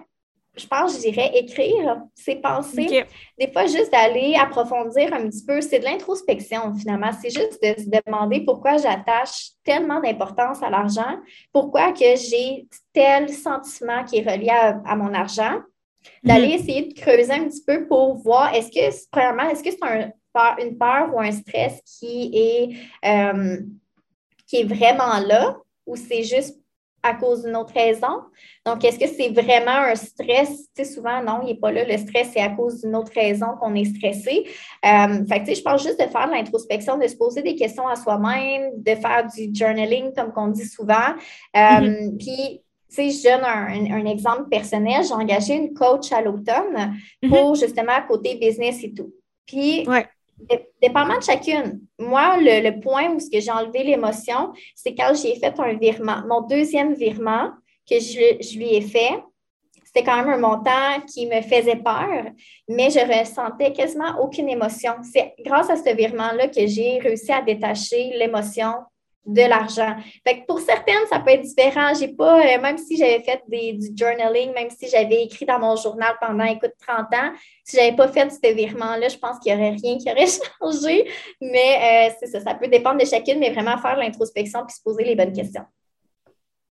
je 0.56 0.66
pense, 0.66 0.94
je 0.94 1.00
dirais 1.00 1.30
écrire 1.34 2.02
ses 2.14 2.36
pensées. 2.36 3.04
Des 3.38 3.52
fois, 3.52 3.66
juste 3.66 3.92
d'aller 3.92 4.34
approfondir 4.40 5.12
un 5.12 5.28
petit 5.28 5.44
peu, 5.44 5.60
c'est 5.60 5.80
de 5.80 5.84
l'introspection 5.84 6.74
finalement. 6.74 7.10
C'est 7.20 7.30
juste 7.30 7.62
de 7.62 7.80
se 7.80 7.88
demander 7.88 8.40
pourquoi 8.40 8.78
j'attache 8.78 9.50
tellement 9.64 10.00
d'importance 10.00 10.62
à 10.62 10.70
l'argent, 10.70 11.18
pourquoi 11.52 11.92
que 11.92 12.16
j'ai 12.16 12.66
tel 12.92 13.28
sentiment 13.28 14.04
qui 14.04 14.18
est 14.18 14.30
relié 14.30 14.50
à, 14.50 14.96
mon 14.96 15.12
argent. 15.12 15.60
D'aller 16.22 16.48
mhm. 16.48 16.54
essayer 16.54 16.82
de 16.86 16.94
creuser 16.98 17.32
un 17.32 17.48
petit 17.48 17.64
peu 17.66 17.86
pour 17.86 18.14
voir 18.14 18.54
est-ce 18.54 18.70
que, 18.70 19.08
premièrement, 19.10 19.50
est-ce 19.50 19.62
que 19.62 19.70
c'est 19.70 19.82
un, 19.82 20.12
une 20.58 20.78
peur 20.78 21.12
ou 21.12 21.20
un 21.20 21.32
stress 21.32 21.80
qui 21.98 22.30
est, 22.32 22.76
euh, 23.04 23.58
qui 24.46 24.60
est 24.60 24.64
vraiment 24.64 25.18
là 25.18 25.58
ou 25.84 25.96
c'est 25.96 26.22
juste 26.22 26.58
à 27.06 27.14
cause 27.14 27.44
d'une 27.44 27.56
autre 27.56 27.72
raison. 27.74 28.22
Donc, 28.64 28.84
est-ce 28.84 28.98
que 28.98 29.06
c'est 29.06 29.28
vraiment 29.28 29.70
un 29.70 29.94
stress? 29.94 30.68
Tu 30.74 30.84
sais, 30.84 30.84
souvent, 30.84 31.22
non, 31.22 31.40
il 31.42 31.46
n'est 31.46 31.54
pas 31.54 31.70
là. 31.70 31.84
Le 31.84 31.96
stress, 31.96 32.30
c'est 32.32 32.40
à 32.40 32.50
cause 32.50 32.80
d'une 32.80 32.96
autre 32.96 33.12
raison 33.14 33.46
qu'on 33.60 33.74
est 33.74 33.84
stressé. 33.84 34.44
Euh, 34.84 35.24
fait 35.26 35.40
tu 35.40 35.46
sais, 35.46 35.54
je 35.54 35.62
pense 35.62 35.82
juste 35.82 36.00
de 36.00 36.06
faire 36.06 36.26
de 36.26 36.32
l'introspection, 36.32 36.98
de 36.98 37.06
se 37.06 37.16
poser 37.16 37.42
des 37.42 37.54
questions 37.54 37.86
à 37.86 37.96
soi-même, 37.96 38.70
de 38.76 38.94
faire 38.94 39.26
du 39.26 39.54
journaling, 39.54 40.12
comme 40.14 40.32
qu'on 40.32 40.48
dit 40.48 40.66
souvent. 40.66 40.94
Euh, 41.56 41.58
mm-hmm. 41.58 42.16
Puis, 42.18 42.62
tu 42.90 43.10
sais, 43.10 43.10
je 43.10 43.22
donne 43.22 43.44
un, 43.44 44.06
exemple 44.06 44.48
personnel. 44.48 45.04
J'ai 45.04 45.14
engagé 45.14 45.54
une 45.54 45.74
coach 45.74 46.10
à 46.12 46.20
l'automne 46.20 46.96
mm-hmm. 47.22 47.28
pour 47.28 47.54
justement 47.54 47.92
côté 48.08 48.34
business 48.36 48.82
et 48.82 48.92
tout. 48.92 49.12
Puis, 49.46 49.88
ouais. 49.88 50.06
Dépendamment 50.82 51.18
de 51.18 51.22
chacune. 51.24 51.80
Moi, 51.98 52.36
le, 52.38 52.80
point 52.80 53.10
où 53.10 53.18
j'ai 53.32 53.50
enlevé 53.50 53.82
l'émotion, 53.82 54.52
c'est 54.74 54.94
quand 54.94 55.12
j'ai 55.14 55.36
fait 55.36 55.58
un 55.58 55.74
virement. 55.74 56.22
Mon 56.28 56.42
deuxième 56.42 56.94
virement 56.94 57.50
que 57.88 57.98
je, 57.98 58.58
lui 58.58 58.74
ai 58.74 58.82
fait, 58.82 59.22
c'était 59.84 60.04
quand 60.04 60.16
même 60.16 60.28
un 60.28 60.38
montant 60.38 61.00
qui 61.06 61.26
me 61.26 61.40
faisait 61.40 61.76
peur, 61.76 62.26
mais 62.68 62.90
je 62.90 63.00
ressentais 63.00 63.72
quasiment 63.72 64.20
aucune 64.20 64.48
émotion. 64.48 64.92
C'est 65.02 65.34
grâce 65.44 65.70
à 65.70 65.76
ce 65.76 65.94
virement-là 65.94 66.48
que 66.48 66.66
j'ai 66.66 66.98
réussi 66.98 67.32
à 67.32 67.40
détacher 67.40 68.12
l'émotion 68.18 68.74
de 69.26 69.42
l'argent. 69.42 69.96
Fait 70.26 70.44
pour 70.46 70.60
certaines, 70.60 71.06
ça 71.10 71.18
peut 71.18 71.30
être 71.30 71.42
différent. 71.42 71.92
Euh, 71.92 72.60
même 72.60 72.78
si 72.78 72.96
j'avais 72.96 73.22
fait 73.22 73.42
du 73.48 73.88
journaling, 73.94 74.52
même 74.54 74.70
si 74.70 74.88
j'avais 74.88 75.24
écrit 75.24 75.44
dans 75.44 75.58
mon 75.58 75.76
journal 75.76 76.14
pendant, 76.20 76.44
écoute, 76.44 76.72
30 76.86 76.98
ans, 77.14 77.32
si 77.64 77.76
j'avais 77.76 77.96
pas 77.96 78.08
fait 78.08 78.30
ce 78.30 78.54
virement-là, 78.54 79.08
je 79.08 79.18
pense 79.18 79.38
qu'il 79.40 79.54
n'y 79.54 79.60
aurait 79.60 79.76
rien 79.76 79.98
qui 79.98 80.10
aurait 80.10 80.26
changé. 80.60 81.10
Mais 81.40 82.10
euh, 82.10 82.14
c'est 82.20 82.26
ça, 82.28 82.40
ça 82.40 82.54
peut 82.54 82.68
dépendre 82.68 83.00
de 83.00 83.06
chacune, 83.06 83.40
mais 83.40 83.50
vraiment 83.50 83.78
faire 83.78 83.96
l'introspection 83.96 84.64
puis 84.64 84.76
se 84.76 84.82
poser 84.82 85.04
les 85.04 85.16
bonnes 85.16 85.32
questions. 85.32 85.64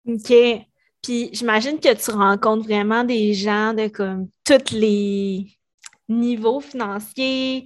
OK. 0.07 0.33
Puis 1.01 1.29
j'imagine 1.33 1.79
que 1.79 1.93
tu 1.93 2.12
rencontres 2.12 2.63
vraiment 2.63 3.03
des 3.03 3.33
gens 3.33 3.74
de 3.74 3.88
comme 3.88 4.29
tous 4.45 4.74
les 4.74 5.48
niveaux 6.07 6.60
financiers. 6.60 7.65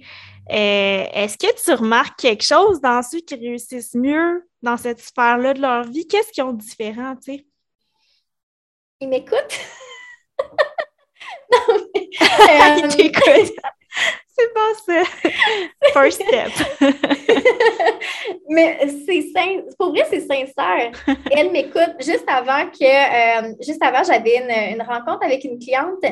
Euh, 0.50 1.04
est-ce 1.12 1.36
que 1.36 1.62
tu 1.62 1.72
remarques 1.74 2.18
quelque 2.18 2.44
chose 2.44 2.80
dans 2.80 3.02
ceux 3.02 3.20
qui 3.20 3.34
réussissent 3.34 3.94
mieux 3.94 4.48
dans 4.62 4.76
cette 4.76 5.00
sphère-là 5.00 5.54
de 5.54 5.60
leur 5.60 5.84
vie? 5.84 6.06
Qu'est-ce 6.06 6.32
qu'ils 6.32 6.44
ont 6.44 6.52
de 6.52 6.60
différent, 6.60 7.14
tu 7.16 7.34
sais? 7.34 7.46
Ils 9.00 9.08
m'écoutent? 9.08 9.60
non, 11.52 11.86
mais... 11.94 12.08
Ils 12.78 12.84
euh, 12.84 12.88
t'écoutent! 12.88 13.54
C'est 14.38 14.54
pas 14.54 14.72
ça. 14.86 15.02
First 15.92 16.22
step. 16.22 16.52
mais 18.48 18.78
c'est 19.04 19.24
pour 19.76 19.90
vrai, 19.90 20.06
c'est 20.08 20.20
sincère. 20.20 20.92
Elle 21.32 21.50
m'écoute 21.50 21.96
juste 21.98 22.24
avant 22.28 22.70
que, 22.70 23.48
euh, 23.48 23.54
juste 23.60 23.82
avant, 23.82 24.04
j'avais 24.04 24.36
une, 24.36 24.74
une, 24.74 24.82
rencontre 24.82 25.24
avec 25.24 25.42
une 25.42 25.58
cliente. 25.58 26.04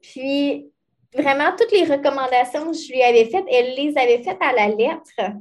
Puis, 0.00 0.72
vraiment, 1.14 1.50
toutes 1.56 1.72
les 1.72 1.84
recommandations 1.84 2.70
que 2.70 2.76
je 2.76 2.92
lui 2.92 3.02
avais 3.02 3.26
faites, 3.26 3.44
elle 3.50 3.74
les 3.74 3.96
avait 3.96 4.22
faites 4.22 4.40
à 4.40 4.52
la 4.52 4.68
lettre. 4.68 5.34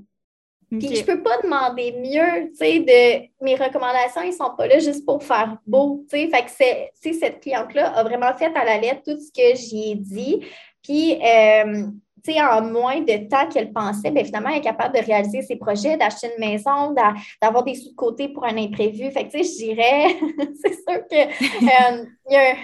Puis 0.69 0.97
je 0.97 1.05
peux 1.05 1.23
pas 1.23 1.41
demander 1.41 1.93
mieux, 1.93 2.49
tu 2.49 2.57
sais, 2.57 2.79
de 2.79 3.45
mes 3.45 3.55
recommandations, 3.55 4.21
ils 4.21 4.33
sont 4.33 4.53
pas 4.57 4.67
là 4.67 4.79
juste 4.79 5.05
pour 5.05 5.23
faire 5.23 5.57
beau, 5.65 6.03
tu 6.09 6.17
sais. 6.17 6.27
Fait 6.27 6.43
que 6.43 6.51
c'est, 6.51 7.13
cette 7.13 7.39
cliente-là 7.39 7.91
a 7.91 8.03
vraiment 8.03 8.33
fait 8.33 8.53
à 8.53 8.65
la 8.65 8.77
lettre 8.77 9.01
tout 9.05 9.17
ce 9.17 9.31
que 9.31 9.57
j'y 9.57 9.91
ai 9.91 9.95
dit. 9.95 10.45
Puis, 10.83 11.13
euh, 11.23 11.85
tu 12.21 12.33
sais, 12.33 12.41
en 12.41 12.61
moins 12.63 12.99
de 12.99 13.29
temps 13.29 13.47
qu'elle 13.47 13.71
pensait, 13.71 14.11
bien, 14.11 14.25
finalement, 14.25 14.49
elle 14.49 14.57
est 14.57 14.61
capable 14.61 14.97
de 14.97 15.05
réaliser 15.05 15.41
ses 15.41 15.55
projets, 15.55 15.95
d'acheter 15.95 16.31
une 16.37 16.45
maison, 16.45 16.93
d'avoir 17.41 17.63
des 17.63 17.75
sous 17.75 17.91
de 17.91 17.95
côté 17.95 18.27
pour 18.27 18.43
un 18.43 18.57
imprévu. 18.57 19.09
Fait 19.11 19.25
que, 19.25 19.37
tu 19.37 19.43
sais, 19.45 19.49
je 19.49 19.65
dirais, 19.67 20.17
c'est 20.61 20.73
sûr 20.73 21.07
que, 21.09 21.95
euh, 22.01 22.05
y 22.29 22.35
a, 22.35 22.55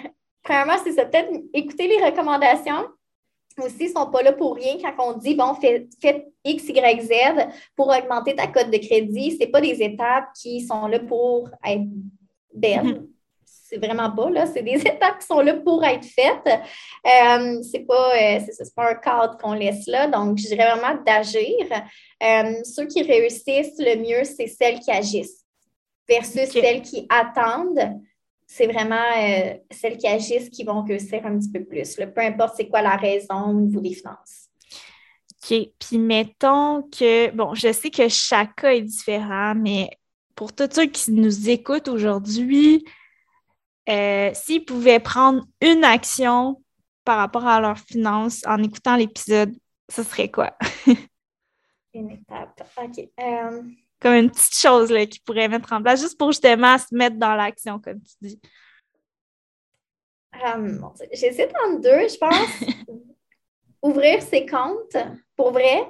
premièrement, 0.44 0.78
c'est 0.84 0.94
ça, 0.94 1.06
peut-être 1.06 1.32
écouter 1.54 1.88
les 1.88 2.04
recommandations, 2.04 2.86
aussi, 3.62 3.86
ne 3.86 3.90
sont 3.90 4.12
pas 4.12 4.22
là 4.24 4.34
pour 4.34 4.56
rien 4.56 4.78
quand 4.82 5.14
on 5.14 5.18
dit, 5.18 5.36
bon, 5.36 5.54
fais, 5.56 5.88
X, 6.44 6.70
Y, 6.70 7.02
Z 7.02 7.48
pour 7.76 7.88
augmenter 7.88 8.36
ta 8.36 8.48
cote 8.48 8.72
de 8.72 8.78
crédit. 8.78 9.38
Ce 9.40 9.46
pas 9.48 9.62
des 9.62 9.82
étapes 9.82 10.30
qui 10.36 10.62
sont 10.62 10.88
là 10.88 11.00
pour 11.00 11.50
être 11.66 11.88
belles. 12.54 13.04
c'est 13.46 13.78
vraiment 13.78 14.12
pas, 14.12 14.30
là. 14.30 14.46
C'est 14.48 14.64
des 14.64 14.82
étapes 14.88 15.20
qui 15.20 15.28
sont 15.28 15.42
là 15.42 15.54
pour 15.56 15.84
être 15.84 16.06
faites. 16.06 16.48
Euh, 16.48 17.62
c'est 17.64 17.86
pas, 17.86 18.16
euh, 18.16 18.40
pas 18.76 18.92
un 18.92 18.96
cadre 18.96 19.38
qu'on 19.38 19.54
laisse 19.54 19.88
là. 19.88 20.08
Donc, 20.08 20.38
je 20.38 20.48
dirais 20.48 20.72
vraiment 20.76 21.00
d'agir. 21.04 21.68
Euh, 22.24 22.64
ceux 22.64 22.86
qui 22.86 23.04
réussissent 23.04 23.78
le 23.80 23.98
mieux, 23.98 24.24
c'est 24.24 24.48
celles 24.48 24.80
qui 24.80 24.92
agissent 24.92 25.44
versus 26.08 26.50
celles 26.50 26.82
qui 26.82 27.08
attendent. 27.10 28.02
C'est 28.56 28.68
vraiment 28.68 29.02
celles 29.72 29.98
qui 29.98 30.06
agissent 30.06 30.48
qui 30.52 30.64
vont 30.64 30.84
réussir 30.84 31.26
un 31.26 31.40
petit 31.40 31.50
peu 31.50 31.64
plus. 31.64 31.96
Peu 31.96 32.22
importe 32.22 32.56
c'est 32.56 32.68
quoi 32.68 32.84
la 32.84 32.96
raison 32.96 33.46
au 33.46 33.54
niveau 33.54 33.80
des 33.80 33.96
finances. 33.96 34.48
OK. 35.32 35.70
Puis 35.80 35.98
mettons 35.98 36.84
que, 36.84 37.32
bon, 37.32 37.56
je 37.56 37.72
sais 37.72 37.90
que 37.90 38.08
chaque 38.10 38.58
cas 38.58 38.74
est 38.74 38.84
différent, 38.84 39.56
mais 39.56 39.90
pour 40.36 40.54
tous 40.54 40.70
ceux 40.72 40.86
qui 40.86 41.12
nous 41.12 41.50
écoutent 41.50 41.88
aujourd'hui, 41.88 42.86
euh, 43.90 44.30
s'ils 44.36 44.64
pouvaient 44.64 45.00
prendre 45.00 45.44
une 45.60 45.84
action 45.84 46.62
par 47.04 47.18
rapport 47.18 47.48
à 47.48 47.60
leurs 47.60 47.80
finances 47.80 48.44
en 48.46 48.62
écoutant 48.62 48.98
l'épisode, 48.98 49.56
ce 49.90 50.04
serait 50.04 50.30
quoi? 50.30 50.56
une 51.96 52.12
étape. 52.12 52.70
OK. 52.78 53.10
Euh, 53.20 53.64
comme 54.04 54.16
une 54.16 54.30
petite 54.30 54.56
chose 54.56 54.90
qu'ils 54.90 55.22
pourraient 55.26 55.48
mettre 55.48 55.72
en 55.72 55.82
place, 55.82 56.02
juste 56.02 56.18
pour 56.18 56.32
justement 56.32 56.78
se 56.78 56.94
mettre 56.94 57.16
dans 57.16 57.36
l'action, 57.36 57.80
comme 57.80 58.02
tu 58.02 58.14
dis. 58.22 58.40
Um, 60.44 60.92
J'hésite 61.14 61.54
entre 61.66 61.80
deux, 61.80 62.10
je 62.10 62.18
pense. 62.18 62.70
Ouvrir 63.82 64.22
ses 64.22 64.46
comptes, 64.46 64.98
pour 65.38 65.52
vrai, 65.52 65.88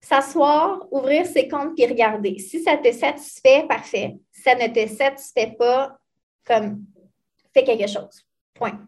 s'asseoir, 0.00 0.86
ouvrir 0.92 1.26
ses 1.26 1.48
comptes 1.48 1.74
puis 1.74 1.86
regarder. 1.86 2.38
Si 2.38 2.62
ça 2.62 2.76
te 2.76 2.92
satisfait, 2.92 3.64
parfait. 3.68 4.16
Si 4.32 4.42
ça 4.42 4.54
ne 4.54 4.68
te 4.68 4.86
satisfait 4.88 5.54
pas, 5.58 5.96
comme 6.44 6.84
fais 7.54 7.64
quelque 7.64 7.88
chose. 7.88 8.24
Point. 8.54 8.80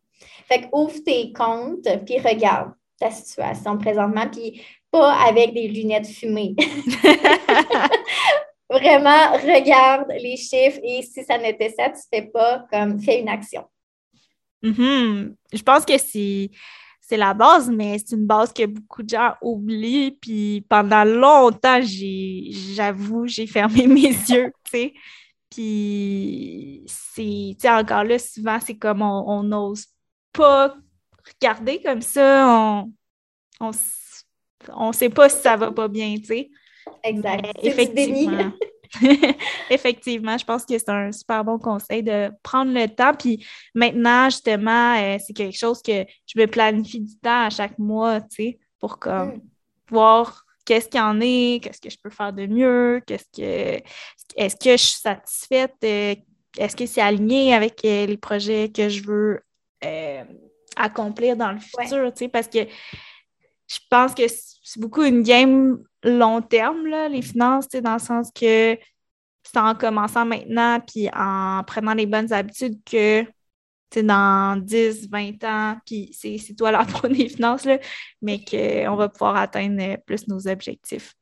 Fait 0.47 0.63
que 0.63 0.67
ouvre 0.73 0.99
tes 1.05 1.33
comptes 1.33 1.89
puis 2.05 2.19
regarde 2.19 2.73
ta 2.99 3.11
situation 3.11 3.79
présentement, 3.79 4.29
puis 4.29 4.61
pas 4.91 5.15
avec 5.15 5.55
des 5.55 5.69
lunettes 5.69 6.09
fumées. 6.09 6.57
Vraiment, 8.71 9.33
regarde 9.33 10.11
les 10.21 10.37
chiffres 10.37 10.81
et 10.83 11.03
si 11.03 11.25
ça 11.25 11.39
ne 11.39 11.53
te 11.53 11.73
satisfait 11.75 12.31
pas, 12.33 12.67
comme 12.71 13.01
fais 13.01 13.21
une 13.21 13.29
action. 13.29 13.65
Mm-hmm. 14.63 15.35
Je 15.53 15.63
pense 15.63 15.85
que 15.85 15.97
c'est 15.97 17.17
la 17.17 17.33
base, 17.33 17.71
mais 17.71 17.97
c'est 17.99 18.17
une 18.17 18.27
base 18.27 18.53
que 18.53 18.67
beaucoup 18.67 19.03
de 19.03 19.09
gens 19.09 19.35
oublient. 19.41 20.19
Puis 20.21 20.67
pendant 20.69 21.05
longtemps, 21.05 21.81
j'avoue, 21.81 23.27
j'ai 23.27 23.47
fermé 23.47 23.87
mes 23.87 24.09
yeux, 24.09 24.53
tu 24.65 24.71
sais. 24.71 24.95
Puis 25.51 26.85
c'est, 26.87 27.71
encore 27.71 28.05
là, 28.05 28.19
souvent, 28.19 28.59
c'est 28.61 28.77
comme 28.77 29.01
on 29.01 29.43
n'ose 29.43 29.87
pas 30.33 30.75
regarder 31.41 31.81
comme 31.81 32.03
ça. 32.03 32.47
On, 32.47 32.93
on, 33.61 33.71
on 34.75 34.93
sait 34.93 35.09
pas 35.09 35.29
si 35.29 35.41
ça 35.41 35.57
va 35.57 35.73
pas 35.73 35.89
bien, 35.89 36.15
tu 36.17 36.27
sais. 36.27 36.51
Exact. 37.03 37.47
Effectivement. 37.63 38.53
Effectivement, 39.71 40.39
je 40.39 40.45
pense 40.45 40.65
que 40.65 40.79
c'est 40.79 40.89
un 40.89 41.13
super 41.13 41.45
bon 41.45 41.59
conseil 41.59 42.03
de 42.03 42.31
prendre 42.43 42.73
le 42.73 42.89
temps. 42.89 43.13
Puis 43.15 43.45
maintenant, 43.75 44.31
justement, 44.31 44.97
euh, 44.97 45.19
c'est 45.25 45.35
quelque 45.35 45.57
chose 45.57 45.83
que 45.83 46.05
je 46.27 46.41
me 46.41 46.47
planifie 46.47 47.01
du 47.01 47.19
temps 47.19 47.47
à 47.47 47.51
chaque 47.51 47.79
mois, 47.79 48.21
tu 48.21 48.29
sais, 48.31 48.59
pour 48.79 48.99
comme 48.99 49.37
mm. 49.37 49.43
voir 49.91 50.45
qu'est-ce 50.65 50.89
qu'il 50.89 51.01
y 51.01 51.03
en 51.03 51.21
est, 51.21 51.63
qu'est-ce 51.63 51.81
que 51.81 51.91
je 51.91 51.99
peux 52.03 52.11
faire 52.11 52.33
de 52.33 52.47
mieux, 52.47 53.03
qu'est-ce 53.07 53.27
que 53.37 53.83
est-ce 54.37 54.57
que 54.57 54.73
je 54.73 54.83
suis 54.83 55.01
satisfaite, 55.01 55.75
euh, 55.85 56.15
est-ce 56.59 56.77
que 56.77 56.87
c'est 56.87 57.01
aligné 57.01 57.55
avec 57.55 57.85
euh, 57.85 58.07
les 58.07 58.17
projets 58.17 58.71
que 58.71 58.89
je 58.89 59.03
veux 59.03 59.41
accomplir 60.77 61.37
dans 61.37 61.53
le 61.53 61.59
futur, 61.59 62.13
tu 62.13 62.25
sais, 62.25 62.29
parce 62.29 62.49
que 62.49 62.67
je 63.69 63.79
pense 63.91 64.15
que 64.15 64.25
c'est 64.27 64.81
beaucoup 64.81 65.03
une 65.03 65.23
game 65.23 65.83
long 66.03 66.41
terme, 66.43 66.87
là, 66.87 67.09
les 67.09 67.23
finances, 67.23 67.69
dans 67.69 67.95
le 67.95 67.99
sens 67.99 68.31
que 68.33 68.77
c'est 69.43 69.59
en 69.59 69.75
commençant 69.75 70.25
maintenant 70.25 70.81
puis 70.81 71.09
en 71.15 71.63
prenant 71.67 71.95
les 71.95 72.07
bonnes 72.07 72.33
habitudes 72.33 72.79
que 72.85 73.25
dans 73.97 74.61
10, 74.61 75.09
20 75.11 75.45
ans, 75.45 75.77
puis 75.87 76.11
c'est 76.13 76.55
toi 76.57 76.71
l'entrepreneur 76.71 77.17
des 77.19 77.29
finances, 77.29 77.65
là, 77.65 77.79
mais 78.21 78.45
qu'on 78.45 78.97
va 78.97 79.09
pouvoir 79.09 79.37
atteindre 79.37 79.97
plus 80.05 80.29
nos 80.29 80.47
objectifs. 80.47 81.15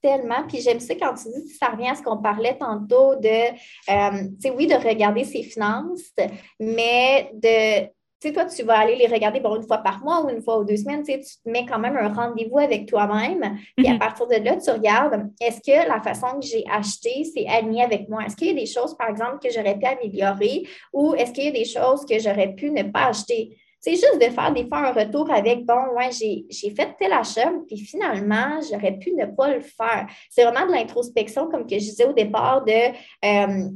Tellement. 0.00 0.46
Puis 0.48 0.62
j'aime 0.62 0.80
ça 0.80 0.94
quand 0.94 1.14
tu 1.14 1.24
dis, 1.24 1.54
ça 1.54 1.68
revient 1.68 1.88
à 1.88 1.94
ce 1.94 2.02
qu'on 2.02 2.22
parlait 2.22 2.56
tantôt 2.56 3.16
de, 3.16 3.28
euh, 3.28 4.28
tu 4.40 4.40
sais, 4.40 4.50
oui, 4.50 4.66
de 4.66 4.74
regarder 4.74 5.24
ses 5.24 5.42
finances, 5.42 6.12
mais 6.58 7.30
de 7.34 7.90
tu 8.20 8.28
sais, 8.28 8.34
toi, 8.34 8.44
tu 8.44 8.62
vas 8.64 8.78
aller 8.78 8.96
les 8.96 9.06
regarder 9.06 9.40
bon, 9.40 9.56
une 9.56 9.66
fois 9.66 9.78
par 9.78 10.04
mois 10.04 10.22
ou 10.22 10.28
une 10.28 10.42
fois 10.42 10.58
ou 10.58 10.64
deux 10.64 10.76
semaines, 10.76 11.02
tu, 11.02 11.18
te 11.18 11.48
mets 11.48 11.64
quand 11.64 11.78
même 11.78 11.96
un 11.96 12.12
rendez-vous 12.12 12.58
avec 12.58 12.86
toi-même. 12.86 13.58
Puis 13.76 13.86
à 13.86 13.92
mhm. 13.92 13.98
partir 13.98 14.26
de 14.26 14.34
là, 14.34 14.56
tu 14.56 14.70
regardes, 14.70 15.30
est-ce 15.40 15.60
que 15.60 15.88
la 15.88 16.00
façon 16.02 16.38
que 16.38 16.46
j'ai 16.46 16.64
acheté, 16.70 17.24
c'est 17.24 17.46
aligné 17.46 17.82
avec 17.82 18.10
moi? 18.10 18.24
Est-ce 18.26 18.36
qu'il 18.36 18.48
y 18.48 18.50
a 18.50 18.54
des 18.54 18.66
choses, 18.66 18.94
par 18.96 19.08
exemple, 19.08 19.38
que 19.42 19.50
j'aurais 19.50 19.78
pu 19.78 19.86
améliorer 19.86 20.66
ou 20.92 21.14
est-ce 21.14 21.32
qu'il 21.32 21.44
y 21.44 21.48
a 21.48 21.52
des 21.52 21.64
choses 21.64 22.04
que 22.04 22.18
j'aurais 22.18 22.54
pu 22.54 22.70
ne 22.70 22.82
pas 22.82 23.06
acheter? 23.06 23.56
C'est 23.80 23.92
juste 23.92 24.18
de 24.20 24.30
faire 24.30 24.52
des 24.52 24.68
fois 24.68 24.88
un 24.88 24.92
retour 24.92 25.32
avec, 25.32 25.64
bon, 25.64 25.96
ouais, 25.96 26.10
j'ai 26.12 26.74
fait 26.76 26.94
tel 26.98 27.14
achat, 27.14 27.50
puis 27.66 27.78
finalement, 27.78 28.60
j'aurais 28.70 28.98
pu 28.98 29.14
ne 29.14 29.24
pas 29.24 29.54
le 29.54 29.60
faire. 29.62 30.06
C'est 30.28 30.44
vraiment 30.44 30.66
de 30.66 30.72
l'introspection, 30.72 31.48
comme 31.48 31.66
que 31.66 31.76
je 31.76 31.84
disais 31.84 32.04
au 32.04 32.12
départ, 32.12 32.62
de 32.62 32.72
euh, 33.24 33.70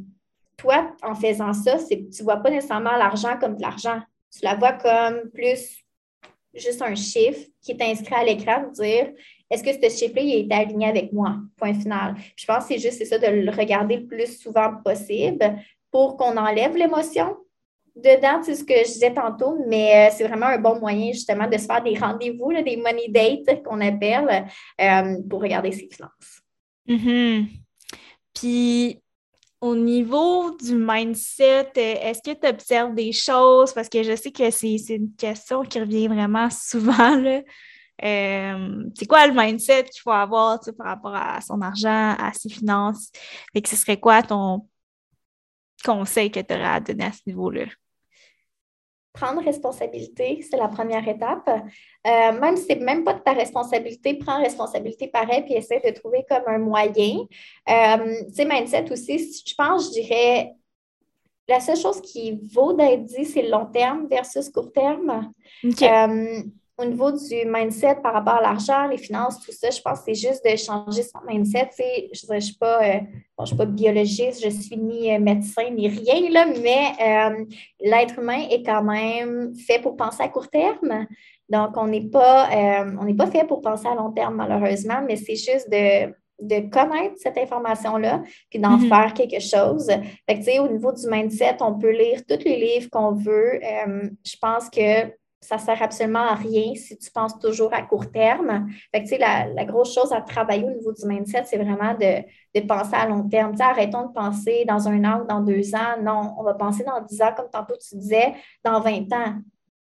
toi, 0.59 0.93
en 1.03 1.15
faisant 1.15 1.55
ça, 1.55 1.79
tu 1.79 1.97
ne 1.97 2.23
vois 2.23 2.37
pas 2.37 2.51
nécessairement 2.51 2.97
l'argent 2.99 3.39
comme 3.41 3.57
de 3.57 3.63
l'argent 3.63 4.03
tu 4.35 4.45
la 4.45 4.55
vois 4.55 4.73
comme 4.73 5.31
plus 5.31 5.85
juste 6.55 6.83
un 6.83 6.95
chiffre 6.95 7.41
qui 7.63 7.73
est 7.73 7.83
inscrit 7.83 8.15
à 8.15 8.25
l'écran, 8.25 8.69
de 8.69 8.73
dire 8.73 9.13
est-ce 9.51 9.63
que 9.63 9.73
ce 9.73 9.97
chiffre-là 9.97 10.23
est 10.23 10.53
aligné 10.53 10.89
avec 10.89 11.13
moi? 11.13 11.37
Point 11.57 11.75
final. 11.75 12.15
je 12.37 12.45
pense 12.47 12.67
que 12.67 12.75
c'est 12.75 12.81
juste 12.81 13.05
ça 13.05 13.19
de 13.19 13.27
le 13.27 13.51
regarder 13.51 13.99
le 13.99 14.07
plus 14.07 14.39
souvent 14.41 14.75
possible 14.85 15.57
pour 15.91 16.17
qu'on 16.17 16.37
enlève 16.37 16.77
l'émotion 16.77 17.37
dedans, 17.97 18.43
c'est 18.43 18.55
ce 18.55 18.65
que 18.65 18.75
je 18.75 18.93
disais 18.93 19.15
tantôt, 19.15 19.57
mais 19.69 20.09
euh, 20.09 20.15
c'est 20.15 20.27
vraiment 20.27 20.47
un 20.47 20.59
bon 20.59 20.79
moyen 20.81 21.13
justement 21.13 21.49
de 21.49 21.57
se 21.57 21.67
faire 21.67 21.83
des 21.83 21.97
rendez-vous, 21.97 22.53
des 22.63 22.77
money 22.77 23.09
dates 23.09 23.63
qu'on 23.63 23.81
appelle, 23.81 24.47
euh, 24.81 25.17
pour 25.29 25.41
regarder 25.41 25.73
ses 25.73 25.89
finances. 25.89 26.43
Mm-hmm. 26.89 27.47
Puis 28.35 29.01
au 29.65 29.75
niveau 29.75 30.55
du 30.59 30.77
mindset, 30.77 31.73
euh, 31.79 31.95
est-ce 32.03 32.21
que 32.21 32.39
tu 32.39 32.47
observes 32.47 32.95
des 32.95 33.13
choses? 33.13 33.73
Parce 33.73 33.89
que 33.89 34.03
je 34.03 34.15
sais 34.15 34.31
que 34.31 34.51
c'est 34.51 34.77
une 34.91 35.15
question 35.17 35.63
qui 35.63 35.81
revient 35.81 36.07
vraiment 36.07 36.51
souvent. 36.51 37.17
Euh, 38.05 38.85
c'est 38.95 39.07
quoi 39.07 39.27
le 39.27 39.33
mindset 39.33 39.85
qu'il 39.85 40.03
faut 40.03 40.11
avoir 40.11 40.61
par 40.77 40.87
rapport 40.87 41.15
à 41.15 41.41
son 41.41 41.63
argent, 41.63 42.15
à 42.19 42.31
ses 42.35 42.51
finances? 42.51 43.11
Et 43.55 43.63
que 43.63 43.71
ce 43.71 43.77
serait 43.77 43.99
quoi 43.99 44.23
ton 44.23 44.69
conseil 45.83 46.31
que 46.31 46.41
tu 46.41 46.53
aurais 46.53 46.65
à 46.65 46.81
donner 46.81 47.05
à 47.05 47.13
ce 47.13 47.21
niveau-là? 47.27 47.65
Prendre 49.15 49.43
responsabilité, 49.43 50.45
c'est 50.49 50.57
la 50.57 50.69
première 50.69 51.07
étape. 51.09 51.49
Euh, 51.49 52.41
même 52.41 52.57
si 52.57 52.65
ce 52.65 52.69
n'est 52.75 52.85
même 52.85 53.05
pas 53.05 53.15
de 53.15 53.21
ta 53.21 53.33
responsabilité, 53.33 54.15
prends 54.15 54.43
responsabilité 54.43 55.07
pareil, 55.09 55.43
puis 55.43 55.55
essaie 55.55 55.81
de 55.81 55.91
trouver 55.91 56.27
comme 56.29 56.43
un 56.47 56.59
moyen. 56.59 57.21
Euh, 57.69 58.23
tu 58.27 58.35
sais, 58.35 58.45
mindset 58.45 58.93
aussi, 58.93 59.19
je 59.47 59.55
pense, 59.55 59.87
je 59.87 60.01
dirais, 60.01 60.53
la 61.49 61.61
seule 61.61 61.77
chose 61.77 62.01
qui 62.01 62.41
vaut 62.53 62.73
d'être 62.73 63.05
dit, 63.05 63.25
c'est 63.25 63.43
le 63.43 63.51
long 63.51 63.67
terme 63.67 64.09
versus 64.09 64.51
court 64.51 64.73
terme. 64.73 65.31
Euh, 65.65 66.43
au 66.77 66.85
niveau 66.85 67.13
du 67.13 67.45
mindset 67.47 67.97
par 68.03 68.15
rapport 68.15 68.35
à 68.35 68.43
l'argent, 68.43 68.87
les 68.89 68.99
finances, 68.99 69.41
tout 69.41 69.53
ça, 69.53 69.71
je 69.71 69.81
pense 69.81 70.01
que 70.01 70.07
c'est 70.07 70.29
juste 70.29 70.45
de 70.45 70.57
changer 70.57 71.03
son 71.03 71.21
mindset. 71.27 71.71
je 71.79 72.33
ne 72.33 72.41
suis, 72.41 72.57
pas, 72.57 72.83
euh, 72.83 73.45
suis 73.45 73.57
pas 73.57 73.65
biologiste, 73.65 74.43
je 74.45 74.51
suis 74.51 74.77
ni 74.77 75.15
euh, 75.15 75.21
médecin, 75.21 75.71
ni 75.71 75.87
rien, 75.87 76.31
là, 76.31 76.47
mais 76.47 76.93
euh, 77.01 77.45
l'être 77.81 78.19
humain 78.19 78.47
est 78.51 78.65
quand 78.65 78.83
même 78.83 79.55
fait 79.55 79.79
pour 79.81 79.97
penser 79.97 80.25
à 80.25 80.29
court 80.29 80.49
terme. 80.49 81.07
Donc, 81.49 81.77
on 81.77 81.87
n'est 81.87 82.09
pas, 82.09 82.49
pas 83.19 83.27
fait 83.27 83.47
pour 83.47 83.61
penser 83.61 83.87
à 83.87 83.95
long 83.95 84.11
terme, 84.11 84.35
malheureusement, 84.35 85.03
mais 85.07 85.15
c'est 85.15 85.37
juste 85.37 85.71
de, 85.71 86.13
de 86.41 86.69
connaître 86.71 87.17
cette 87.19 87.39
information-là, 87.39 88.23
puis 88.51 88.59
d'en 88.59 88.79
mm-hmm. 88.79 88.89
faire 88.89 89.15
quelque 89.15 89.41
chose. 89.41 89.89
Fait 90.29 90.59
au 90.59 90.69
niveau 90.69 90.91
du 90.91 91.07
mindset, 91.07 91.59
on 91.61 91.79
peut 91.79 91.93
lire 91.93 92.23
tous 92.27 92.43
les 92.45 92.57
livres 92.57 92.89
qu'on 92.91 93.13
veut. 93.13 93.61
je 94.25 94.37
pense 94.41 94.71
que 94.71 95.13
ça 95.45 95.59
sert 95.59 95.83
absolument 95.83 96.27
à 96.27 96.35
rien 96.35 96.75
si 96.75 96.97
tu 96.97 97.11
penses 97.11 97.39
toujours 97.39 97.73
à 97.75 97.83
court 97.83 98.11
terme. 98.11 98.69
Fait 98.95 99.19
la, 99.19 99.65
grosse 99.65 99.95
chose 99.95 100.13
à 100.13 100.23
travailler 100.23 100.65
au 100.65 100.71
niveau 100.71 100.93
du 100.93 101.07
mindset, 101.07 101.45
c'est 101.45 101.59
vraiment 101.59 101.95
de, 101.95 102.61
penser 102.67 102.95
à 102.95 103.07
long 103.07 103.29
terme. 103.29 103.55
arrêtons 103.61 104.09
de 104.09 104.13
penser 104.13 104.65
dans 104.67 104.89
un 104.89 105.05
an 105.05 105.21
ou 105.23 105.27
dans 105.27 105.41
deux 105.41 105.75
ans. 105.75 106.01
Non, 106.03 106.35
on 106.39 106.43
va 106.43 106.55
penser 106.55 106.83
dans 106.85 107.01
dix 107.03 107.21
ans, 107.21 107.33
comme 107.37 107.51
tantôt 107.51 107.75
tu 107.77 107.97
disais, 107.97 108.35
dans 108.65 108.81
20 108.81 109.13
ans 109.13 109.37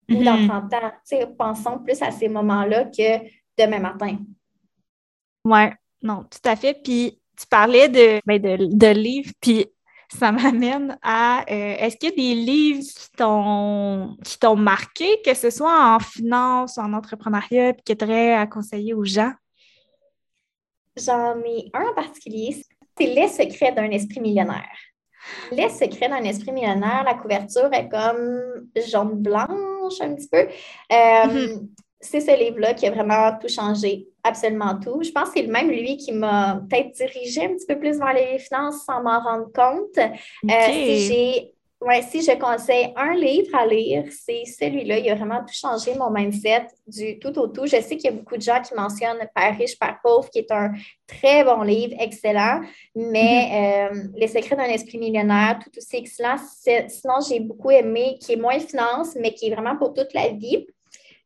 ou 0.10 0.24
dans 0.24 0.48
30 0.48 0.72
mm-hmm. 0.72 1.24
ans. 1.26 1.34
pensons 1.38 1.80
plus 1.80 2.02
à 2.02 2.12
ces 2.12 2.28
moments-là 2.28 2.86
que 2.86 3.20
demain 3.58 3.80
matin. 3.80 4.18
Oui, 5.46 5.66
non, 6.02 6.24
tout 6.24 6.50
à 6.50 6.56
fait. 6.56 6.74
Puis 6.84 7.20
tu 7.38 7.46
parlais 7.48 7.88
de, 7.88 8.20
ben, 8.26 8.42
de, 8.42 8.76
de 8.76 8.88
livres, 8.88 9.32
puis 9.40 9.68
ça 10.18 10.32
m'amène 10.32 10.98
à 11.02 11.42
euh, 11.50 11.76
est-ce 11.78 11.98
qu'il 11.98 12.10
y 12.10 12.14
a 12.14 12.16
des 12.16 12.36
livres 12.36 12.84
qui 14.24 14.38
t'ont 14.40 14.56
marqué, 14.56 15.22
que 15.26 15.34
ce 15.34 15.50
soit 15.50 15.96
en 15.96 16.00
finance 16.00 16.78
ou 16.78 16.82
en 16.82 16.94
entrepreneuriat, 16.94 17.74
puis 17.74 17.84
qui 17.84 17.92
aideraient 17.94 18.34
à 18.34 18.48
conseiller 18.48 18.94
aux 18.94 19.06
gens? 19.06 19.32
J'en 20.98 21.40
ai 21.40 21.70
un 21.74 21.88
en 21.88 21.94
particulier, 21.94 22.64
c'est 22.98 23.06
Les 23.06 23.30
secrets 23.30 23.72
d'un 23.72 23.90
esprit 23.90 24.20
millionnaire. 24.20 24.78
Les 25.52 25.70
secrets 25.70 26.10
d'un 26.10 26.24
esprit 26.24 26.52
millionnaire, 26.52 27.04
la 27.06 27.14
couverture 27.14 27.70
est 27.72 27.88
comme 27.88 28.70
jaune-blanche 28.76 30.02
un 30.02 30.16
petit 30.16 30.28
peu. 30.28 30.40
Euh, 30.40 30.46
mm-hmm. 30.92 31.68
C'est 32.02 32.20
ce 32.20 32.38
livre-là 32.38 32.74
qui 32.74 32.88
a 32.88 32.92
vraiment 32.92 33.38
tout 33.40 33.48
changé, 33.48 34.08
absolument 34.24 34.80
tout. 34.80 35.02
Je 35.04 35.12
pense 35.12 35.30
que 35.30 35.36
c'est 35.36 35.46
le 35.46 35.52
même 35.52 35.70
lui 35.70 35.98
qui 35.98 36.12
m'a 36.12 36.62
peut-être 36.70 36.92
dirigé 36.96 37.46
un 37.46 37.50
petit 37.50 37.68
peu 37.68 37.78
plus 37.78 37.98
vers 37.98 38.14
les 38.14 38.40
finances 38.40 38.84
sans 38.86 39.02
m'en 39.04 39.20
rendre 39.20 39.52
compte. 39.54 39.98
Euh, 39.98 40.10
j'ai 40.44 41.54
Ouais, 41.82 42.04
si 42.04 42.22
je 42.22 42.38
conseille 42.38 42.94
un 42.96 43.16
livre 43.16 43.56
à 43.56 43.66
lire, 43.66 44.04
c'est 44.12 44.46
celui-là. 44.46 45.00
Il 45.00 45.10
a 45.10 45.16
vraiment 45.16 45.40
tout 45.40 45.54
changé 45.54 45.96
mon 45.96 46.12
mindset 46.12 46.68
du 46.86 47.18
tout 47.18 47.36
au 47.40 47.48
tout. 47.48 47.66
Je 47.66 47.82
sais 47.82 47.98
qu'il 47.98 48.04
y 48.04 48.08
a 48.10 48.12
beaucoup 48.12 48.38
de 48.38 48.42
gens 48.42 48.62
qui 48.62 48.76
mentionnent 48.76 49.28
Père 49.34 49.58
riche, 49.58 49.80
Père 49.80 49.98
pauvre, 50.04 50.30
qui 50.30 50.40
est 50.40 50.52
un 50.52 50.74
très 51.08 51.44
bon 51.44 51.64
livre, 51.64 51.96
excellent, 52.00 52.62
mais 52.96 53.90
mm-hmm. 53.90 53.98
euh, 53.98 54.08
Les 54.16 54.28
secrets 54.28 54.56
d'un 54.56 54.66
esprit 54.66 55.00
millionnaire, 55.00 55.58
tout 55.58 55.72
aussi 55.76 55.96
excellent. 55.96 56.36
Sinon, 56.38 57.16
j'ai 57.28 57.40
beaucoup 57.40 57.72
aimé, 57.72 58.20
qui 58.22 58.34
est 58.34 58.38
moins 58.40 58.60
finance, 58.60 59.16
mais 59.20 59.34
qui 59.34 59.48
est 59.48 59.56
vraiment 59.56 59.76
pour 59.76 59.96
toute 59.96 60.14
la 60.14 60.28
vie. 60.28 60.68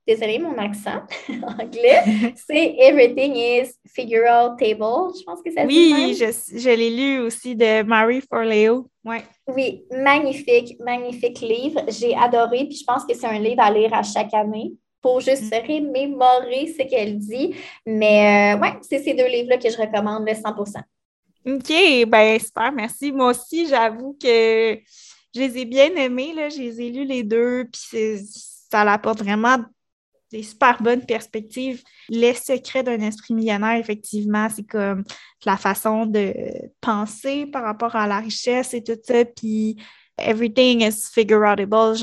Désolée, 0.08 0.38
mon 0.38 0.58
accent 0.58 1.02
anglais. 1.60 2.34
C'est 2.36 2.76
Everything 2.78 3.36
is 3.36 3.72
Figural 3.88 4.56
Table. 4.58 5.14
Je 5.18 5.24
pense 5.24 5.42
que 5.44 5.52
ça 5.52 5.66
Oui, 5.66 6.16
je, 6.20 6.60
je 6.60 6.70
l'ai 6.70 6.90
lu 6.92 7.20
aussi 7.20 7.56
de 7.56 7.82
Marie 7.84 8.22
Forleo. 8.22 8.88
Ouais. 9.04 9.24
Oui, 9.48 9.84
magnifique, 9.92 10.78
magnifique 10.80 11.40
livre. 11.42 11.82
J'ai 11.88 12.16
adoré, 12.16 12.66
puis 12.66 12.78
je 12.78 12.84
pense 12.84 13.04
que 13.06 13.16
c'est 13.16 13.28
un 13.28 13.40
livre 13.40 13.62
à 13.62 13.72
lire 13.72 13.94
à 13.94 14.04
chaque 14.04 14.34
année 14.34 14.74
pour 15.02 15.22
juste 15.22 15.44
mm. 15.44 15.50
se 15.50 15.56
remémorer 15.56 16.68
ce 16.68 16.84
qu'elle 16.90 17.18
dit. 17.18 17.56
Mais 17.86 18.56
euh, 18.56 18.60
ouais, 18.60 18.74
c'est 18.82 19.00
ces 19.00 19.14
deux 19.14 19.28
livres-là 19.28 19.58
que 19.58 19.70
je 19.70 19.78
recommande, 19.78 20.28
le 20.28 20.34
100% 20.34 20.82
OK, 21.48 22.10
ben 22.10 22.40
super, 22.40 22.72
merci. 22.72 23.12
Moi 23.12 23.30
aussi, 23.30 23.68
j'avoue 23.68 24.18
que 24.20 24.80
je 25.36 25.40
les 25.40 25.60
ai 25.60 25.66
bien 25.66 25.94
aimés, 25.96 26.34
là. 26.34 26.50
je 26.50 26.58
les 26.58 26.82
ai 26.82 26.90
lus 26.90 27.06
les 27.06 27.22
deux, 27.22 27.66
puis 27.72 28.20
ça 28.72 28.82
apporte 28.82 29.20
vraiment 29.20 29.58
des 30.36 30.44
super 30.44 30.82
bonnes 30.82 31.06
perspectives. 31.06 31.82
Les 32.10 32.34
secrets 32.34 32.84
d'un 32.84 33.00
esprit 33.00 33.34
millionnaire, 33.34 33.80
effectivement, 33.80 34.48
c'est 34.54 34.68
comme 34.68 35.04
la 35.46 35.56
façon 35.56 36.06
de 36.06 36.34
penser 36.82 37.46
par 37.46 37.64
rapport 37.64 37.96
à 37.96 38.06
la 38.06 38.20
richesse 38.20 38.74
et 38.74 38.84
tout 38.84 38.98
ça. 39.02 39.24
Puis 39.24 39.78
Everything 40.18 40.82
is 40.82 41.10
figureoutable. 41.14 41.98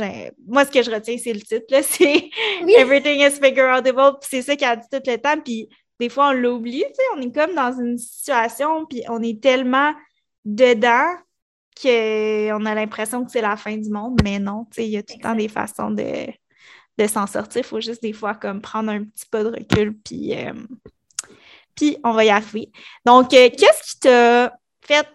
Moi, 0.47 0.65
ce 0.65 0.71
que 0.71 0.83
je 0.83 0.91
retiens, 0.91 1.17
c'est 1.19 1.33
le 1.33 1.41
titre, 1.41 1.67
c'est 1.83 2.31
Everything 2.67 3.21
is 3.21 3.39
figureoutable. 3.39 4.19
C'est 4.23 4.43
ça 4.43 4.57
qu'elle 4.57 4.79
dit 4.79 4.87
tout 4.91 5.03
le 5.07 5.19
temps. 5.19 5.41
Puis 5.45 5.69
des 6.01 6.09
fois, 6.09 6.31
on 6.31 6.33
l'oublie, 6.33 6.85
tu 6.89 6.95
sais, 6.95 7.03
on 7.15 7.21
est 7.21 7.35
comme 7.35 7.55
dans 7.55 7.79
une 7.79 7.99
situation, 7.99 8.87
puis 8.87 9.03
on 9.09 9.23
est 9.23 9.43
tellement 9.43 9.93
dedans 10.45 11.15
qu'on 11.81 12.67
a 12.67 12.75
l'impression 12.75 13.25
que 13.25 13.31
c'est 13.31 13.41
la 13.41 13.57
fin 13.57 13.77
du 13.77 13.91
monde, 13.91 14.21
mais 14.25 14.39
non, 14.39 14.67
tu 14.71 14.77
sais, 14.77 14.87
il 14.87 14.91
y 14.91 14.97
a 14.97 15.03
tout 15.03 15.15
le 15.17 15.23
temps 15.23 15.35
des 15.35 15.49
façons 15.49 15.91
de, 15.91 16.27
de 16.99 17.07
s'en 17.07 17.27
sortir. 17.27 17.63
Il 17.63 17.67
faut 17.67 17.81
juste 17.81 18.03
des 18.03 18.13
fois 18.13 18.35
comme 18.35 18.61
prendre 18.61 18.91
un 18.91 19.05
petit 19.05 19.27
peu 19.31 19.45
de 19.45 19.49
recul, 19.49 19.97
puis, 19.99 20.35
euh, 20.35 20.53
puis 21.75 21.97
on 22.05 22.13
va 22.13 22.25
y 22.25 22.31
arriver. 22.31 22.71
Donc, 23.05 23.33
euh, 23.33 23.51
qu'est-ce 23.51 23.93
qui 23.93 24.01
t'a 24.01 24.53
fait 24.81 25.09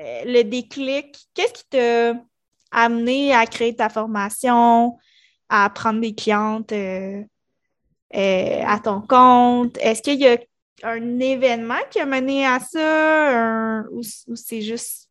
euh, 0.00 0.22
le 0.26 0.42
déclic? 0.42 1.16
Qu'est-ce 1.34 1.52
qui 1.52 1.64
t'a 1.70 2.14
amené 2.70 3.34
à 3.34 3.46
créer 3.46 3.76
ta 3.76 3.88
formation, 3.88 4.98
à 5.48 5.70
prendre 5.70 6.00
des 6.00 6.14
clientes 6.14 6.72
à 8.12 8.80
ton 8.82 9.00
compte? 9.02 9.78
Est-ce 9.78 10.02
qu'il 10.02 10.20
y 10.20 10.26
a 10.26 10.38
un 10.82 11.20
événement 11.20 11.80
qui 11.90 12.00
a 12.00 12.06
mené 12.06 12.46
à 12.46 12.58
ça? 12.60 13.82
Ou, 13.92 14.00
ou 14.00 14.36
c'est 14.36 14.62
juste... 14.62 15.08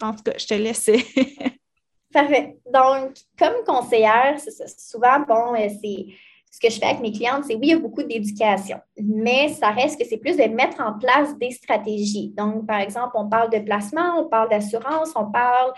En 0.00 0.14
tout 0.14 0.22
cas, 0.22 0.32
je 0.38 0.46
te 0.46 0.54
laisse 0.54 0.88
Parfait. 2.12 2.56
Donc, 2.72 3.12
comme 3.38 3.64
conseillère, 3.66 4.36
souvent, 4.76 5.20
bon, 5.20 5.54
euh, 5.54 5.68
c'est 5.80 6.06
ce 6.50 6.58
que 6.58 6.68
je 6.68 6.80
fais 6.80 6.86
avec 6.86 7.00
mes 7.00 7.12
clientes, 7.12 7.44
c'est 7.46 7.54
oui, 7.54 7.68
il 7.68 7.70
y 7.70 7.72
a 7.74 7.78
beaucoup 7.78 8.02
d'éducation, 8.02 8.78
mais 8.96 9.50
ça 9.50 9.70
reste 9.70 10.00
que 10.00 10.04
c'est 10.04 10.16
plus 10.16 10.36
de 10.36 10.42
mettre 10.48 10.80
en 10.80 10.98
place 10.98 11.38
des 11.38 11.52
stratégies. 11.52 12.34
Donc, 12.36 12.66
par 12.66 12.80
exemple, 12.80 13.12
on 13.14 13.28
parle 13.28 13.50
de 13.50 13.60
placement, 13.60 14.18
on 14.18 14.28
parle 14.28 14.48
d'assurance, 14.48 15.12
on 15.14 15.30
parle 15.30 15.72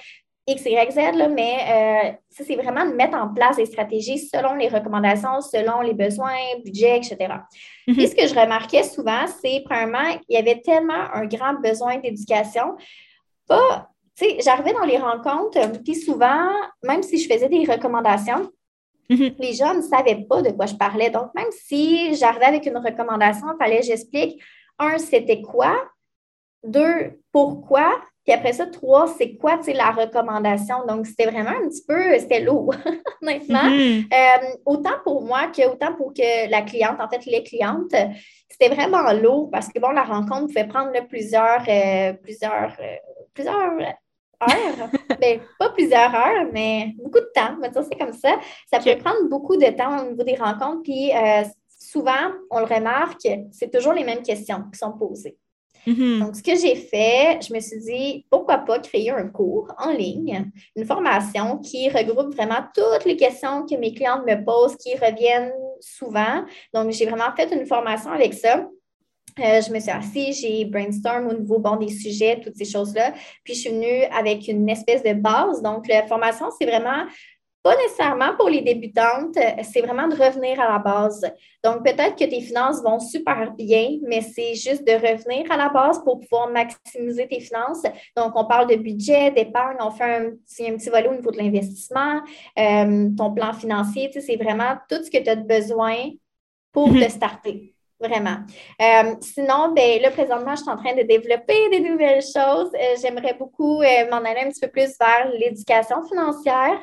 X, 0.46 0.64
Y, 0.64 0.90
Z, 0.90 1.16
là, 1.16 1.28
mais 1.28 1.56
euh, 1.60 2.12
ça, 2.30 2.44
c'est 2.44 2.56
vraiment 2.56 2.86
de 2.86 2.94
mettre 2.94 3.16
en 3.16 3.28
place 3.28 3.56
des 3.56 3.66
stratégies 3.66 4.18
selon 4.18 4.54
les 4.54 4.68
recommandations, 4.68 5.42
selon 5.42 5.82
les 5.82 5.94
besoins, 5.94 6.38
budget, 6.64 6.96
etc. 6.96 7.16
Mm-hmm. 7.86 8.00
Et 8.00 8.06
ce 8.06 8.14
que 8.14 8.26
je 8.26 8.34
remarquais 8.34 8.82
souvent, 8.82 9.26
c'est, 9.40 9.62
premièrement, 9.64 10.18
il 10.28 10.34
y 10.34 10.38
avait 10.38 10.60
tellement 10.60 11.12
un 11.12 11.26
grand 11.26 11.54
besoin 11.60 11.98
d'éducation, 11.98 12.76
pas 13.46 13.91
tu 14.16 14.24
sais, 14.24 14.38
j'arrivais 14.40 14.72
dans 14.72 14.84
les 14.84 14.98
rencontres, 14.98 15.58
euh, 15.58 15.78
puis 15.84 15.94
souvent, 15.94 16.50
même 16.82 17.02
si 17.02 17.18
je 17.18 17.32
faisais 17.32 17.48
des 17.48 17.64
recommandations, 17.64 18.50
mhm. 19.08 19.34
les 19.38 19.54
gens 19.54 19.74
ne 19.74 19.80
savaient 19.80 20.24
pas 20.28 20.42
de 20.42 20.50
quoi 20.50 20.66
je 20.66 20.74
parlais. 20.74 21.10
Donc, 21.10 21.34
même 21.34 21.50
si 21.50 22.14
j'arrivais 22.14 22.46
avec 22.46 22.66
une 22.66 22.76
recommandation, 22.76 23.46
il 23.54 23.58
fallait 23.58 23.80
que 23.80 23.86
j'explique, 23.86 24.42
un, 24.78 24.98
c'était 24.98 25.40
quoi, 25.40 25.76
deux, 26.62 27.20
pourquoi, 27.32 27.90
puis 28.24 28.34
après 28.34 28.52
ça, 28.52 28.66
trois, 28.66 29.08
c'est 29.08 29.34
quoi, 29.36 29.58
tu 29.58 29.64
sais, 29.64 29.72
la 29.72 29.90
recommandation? 29.90 30.86
Donc, 30.86 31.06
c'était 31.06 31.26
vraiment 31.26 31.50
un 31.50 31.68
petit 31.68 31.82
peu, 31.88 32.18
c'était 32.18 32.40
lourd, 32.40 32.74
honnêtement. 33.22 33.64
Mhm. 33.64 34.04
Euh, 34.12 34.56
autant 34.66 34.98
pour 35.04 35.22
moi 35.22 35.48
que 35.48 35.66
autant 35.68 35.94
pour 35.94 36.12
que 36.12 36.50
la 36.50 36.62
cliente, 36.62 37.00
en 37.00 37.08
fait, 37.08 37.24
les 37.24 37.42
clientes, 37.42 37.94
c'était 38.48 38.72
vraiment 38.72 39.10
lourd 39.14 39.50
parce 39.50 39.68
que, 39.68 39.80
bon, 39.80 39.90
la 39.90 40.04
rencontre 40.04 40.48
pouvait 40.48 40.68
prendre 40.68 40.92
plusieurs, 41.08 41.64
euh, 41.66 42.12
plusieurs, 42.22 42.76
plusieurs 43.34 43.72
heures. 44.42 44.88
ben, 45.20 45.40
pas 45.58 45.70
plusieurs 45.70 46.14
heures, 46.14 46.46
mais 46.52 46.94
beaucoup 46.98 47.20
de 47.20 47.30
temps. 47.34 47.54
On 47.56 47.60
va 47.60 47.68
dire 47.68 47.82
c'est 47.88 47.98
comme 47.98 48.12
ça. 48.12 48.38
Ça 48.70 48.78
peut 48.78 48.96
prendre 48.98 49.28
beaucoup 49.28 49.56
de 49.56 49.66
temps 49.76 50.02
au 50.02 50.10
niveau 50.10 50.22
des 50.22 50.36
rencontres. 50.36 50.82
Puis 50.82 51.12
euh, 51.14 51.42
souvent, 51.78 52.32
on 52.50 52.60
le 52.60 52.66
remarque, 52.66 53.28
c'est 53.50 53.70
toujours 53.72 53.92
les 53.92 54.04
mêmes 54.04 54.22
questions 54.22 54.64
qui 54.72 54.78
sont 54.78 54.92
posées. 54.92 55.36
Mm-hmm. 55.86 56.20
Donc, 56.20 56.36
ce 56.36 56.42
que 56.42 56.56
j'ai 56.56 56.76
fait, 56.76 57.40
je 57.46 57.52
me 57.52 57.60
suis 57.60 57.80
dit, 57.80 58.26
pourquoi 58.30 58.58
pas 58.58 58.78
créer 58.78 59.10
un 59.10 59.28
cours 59.28 59.72
en 59.78 59.90
ligne, 59.90 60.50
une 60.76 60.84
formation 60.84 61.58
qui 61.58 61.88
regroupe 61.88 62.34
vraiment 62.34 62.62
toutes 62.74 63.04
les 63.04 63.16
questions 63.16 63.66
que 63.66 63.74
mes 63.76 63.92
clientes 63.92 64.24
me 64.26 64.44
posent, 64.44 64.76
qui 64.76 64.94
reviennent 64.94 65.52
souvent. 65.80 66.44
Donc, 66.72 66.92
j'ai 66.92 67.06
vraiment 67.06 67.34
fait 67.36 67.52
une 67.52 67.66
formation 67.66 68.12
avec 68.12 68.34
ça. 68.34 68.66
Euh, 69.38 69.60
je 69.60 69.72
me 69.72 69.80
suis 69.80 69.90
assise, 69.90 70.40
j'ai 70.40 70.64
brainstorm 70.64 71.28
au 71.28 71.34
niveau 71.34 71.58
bon, 71.58 71.76
des 71.76 71.88
sujets, 71.88 72.40
toutes 72.42 72.56
ces 72.56 72.64
choses-là. 72.64 73.12
Puis 73.44 73.54
je 73.54 73.60
suis 73.60 73.70
venue 73.70 74.04
avec 74.16 74.48
une 74.48 74.68
espèce 74.68 75.02
de 75.02 75.14
base. 75.14 75.62
Donc, 75.62 75.88
la 75.88 76.06
formation, 76.06 76.46
c'est 76.58 76.66
vraiment 76.66 77.06
pas 77.62 77.76
nécessairement 77.76 78.34
pour 78.36 78.48
les 78.48 78.60
débutantes, 78.60 79.38
c'est 79.62 79.82
vraiment 79.82 80.08
de 80.08 80.16
revenir 80.16 80.60
à 80.60 80.72
la 80.72 80.78
base. 80.78 81.24
Donc, 81.62 81.84
peut-être 81.84 82.16
que 82.16 82.24
tes 82.24 82.40
finances 82.40 82.82
vont 82.82 82.98
super 82.98 83.52
bien, 83.52 83.98
mais 84.02 84.20
c'est 84.20 84.54
juste 84.54 84.84
de 84.84 84.92
revenir 84.92 85.50
à 85.50 85.56
la 85.56 85.68
base 85.68 86.02
pour 86.02 86.18
pouvoir 86.18 86.50
maximiser 86.50 87.28
tes 87.28 87.38
finances. 87.38 87.84
Donc, 88.16 88.32
on 88.34 88.46
parle 88.46 88.68
de 88.68 88.74
budget, 88.74 89.30
d'épargne, 89.30 89.76
on 89.80 89.92
fait 89.92 90.16
un 90.16 90.30
petit, 90.30 90.68
un 90.68 90.76
petit 90.76 90.90
volet 90.90 91.08
au 91.08 91.14
niveau 91.14 91.30
de 91.30 91.38
l'investissement, 91.38 92.20
euh, 92.58 93.08
ton 93.16 93.32
plan 93.32 93.52
financier, 93.52 94.10
tu 94.10 94.20
sais, 94.20 94.26
c'est 94.26 94.42
vraiment 94.42 94.76
tout 94.88 95.02
ce 95.04 95.10
que 95.10 95.22
tu 95.22 95.30
as 95.30 95.36
besoin 95.36 96.10
pour 96.72 96.90
mm-hmm. 96.90 97.04
te 97.04 97.10
starter. 97.12 97.74
Vraiment. 98.02 98.38
Euh, 98.80 99.14
sinon, 99.20 99.72
ben, 99.72 100.02
là, 100.02 100.10
présentement, 100.10 100.56
je 100.56 100.62
suis 100.62 100.70
en 100.70 100.76
train 100.76 100.94
de 100.96 101.02
développer 101.02 101.68
des 101.70 101.78
nouvelles 101.78 102.22
choses. 102.22 102.72
Euh, 102.74 102.96
j'aimerais 103.00 103.34
beaucoup 103.34 103.80
euh, 103.80 104.10
m'en 104.10 104.16
aller 104.16 104.40
un 104.40 104.48
petit 104.48 104.60
peu 104.60 104.68
plus 104.68 104.90
vers 104.98 105.30
l'éducation 105.38 106.02
financière. 106.02 106.80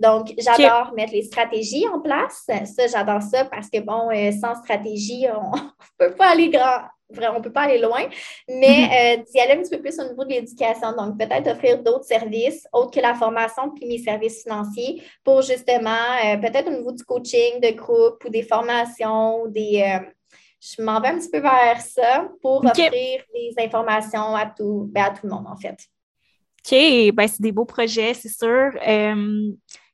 Donc, 0.00 0.32
j'adore 0.36 0.92
mettre 0.94 1.12
les 1.12 1.22
stratégies 1.22 1.86
en 1.86 2.00
place. 2.00 2.46
Ça, 2.64 2.86
j'adore 2.88 3.22
ça 3.22 3.44
parce 3.44 3.70
que, 3.70 3.78
bon, 3.78 4.08
sans 4.40 4.56
stratégie, 4.60 5.26
on 5.36 5.54
ne 5.54 6.08
peut 6.08 6.16
pas 6.16 6.32
aller 6.32 6.48
grand. 6.48 6.80
On 7.08 7.34
ne 7.34 7.40
peut 7.40 7.52
pas 7.52 7.62
aller 7.62 7.78
loin, 7.78 8.02
mais 8.48 9.24
d'y 9.32 9.38
aller 9.38 9.52
un 9.52 9.62
petit 9.62 9.76
peu 9.76 9.80
plus 9.80 9.96
au 10.00 10.08
niveau 10.08 10.24
de 10.24 10.30
l'éducation. 10.30 10.90
Donc, 10.90 11.16
peut-être 11.16 11.46
offrir 11.46 11.80
d'autres 11.80 12.04
services 12.04 12.66
autres 12.72 12.90
que 12.90 12.98
la 12.98 13.14
formation 13.14 13.70
puis 13.70 13.86
mes 13.86 13.98
services 13.98 14.42
financiers 14.42 15.00
pour 15.22 15.40
justement, 15.42 16.40
peut-être 16.42 16.66
au 16.66 16.76
niveau 16.76 16.90
du 16.90 17.04
coaching 17.04 17.60
de 17.60 17.76
groupe 17.76 18.24
ou 18.24 18.28
des 18.28 18.42
formations 18.42 19.42
ou 19.42 19.46
des, 19.46 19.84
je 20.60 20.82
m'en 20.82 21.00
vais 21.00 21.08
un 21.08 21.18
petit 21.18 21.30
peu 21.30 21.40
vers 21.40 21.80
ça 21.80 22.28
pour 22.40 22.64
offrir 22.64 22.90
des 23.34 23.54
informations 23.58 24.34
à 24.34 24.46
tout, 24.46 24.88
ben, 24.90 25.04
à 25.04 25.10
tout 25.10 25.26
le 25.26 25.32
monde, 25.32 25.46
en 25.46 25.56
fait. 25.56 25.76
OK, 26.64 27.14
ben, 27.14 27.28
c'est 27.28 27.42
des 27.42 27.52
beaux 27.52 27.64
projets, 27.64 28.14
c'est 28.14 28.28
sûr. 28.28 28.72
Euh, 28.86 29.52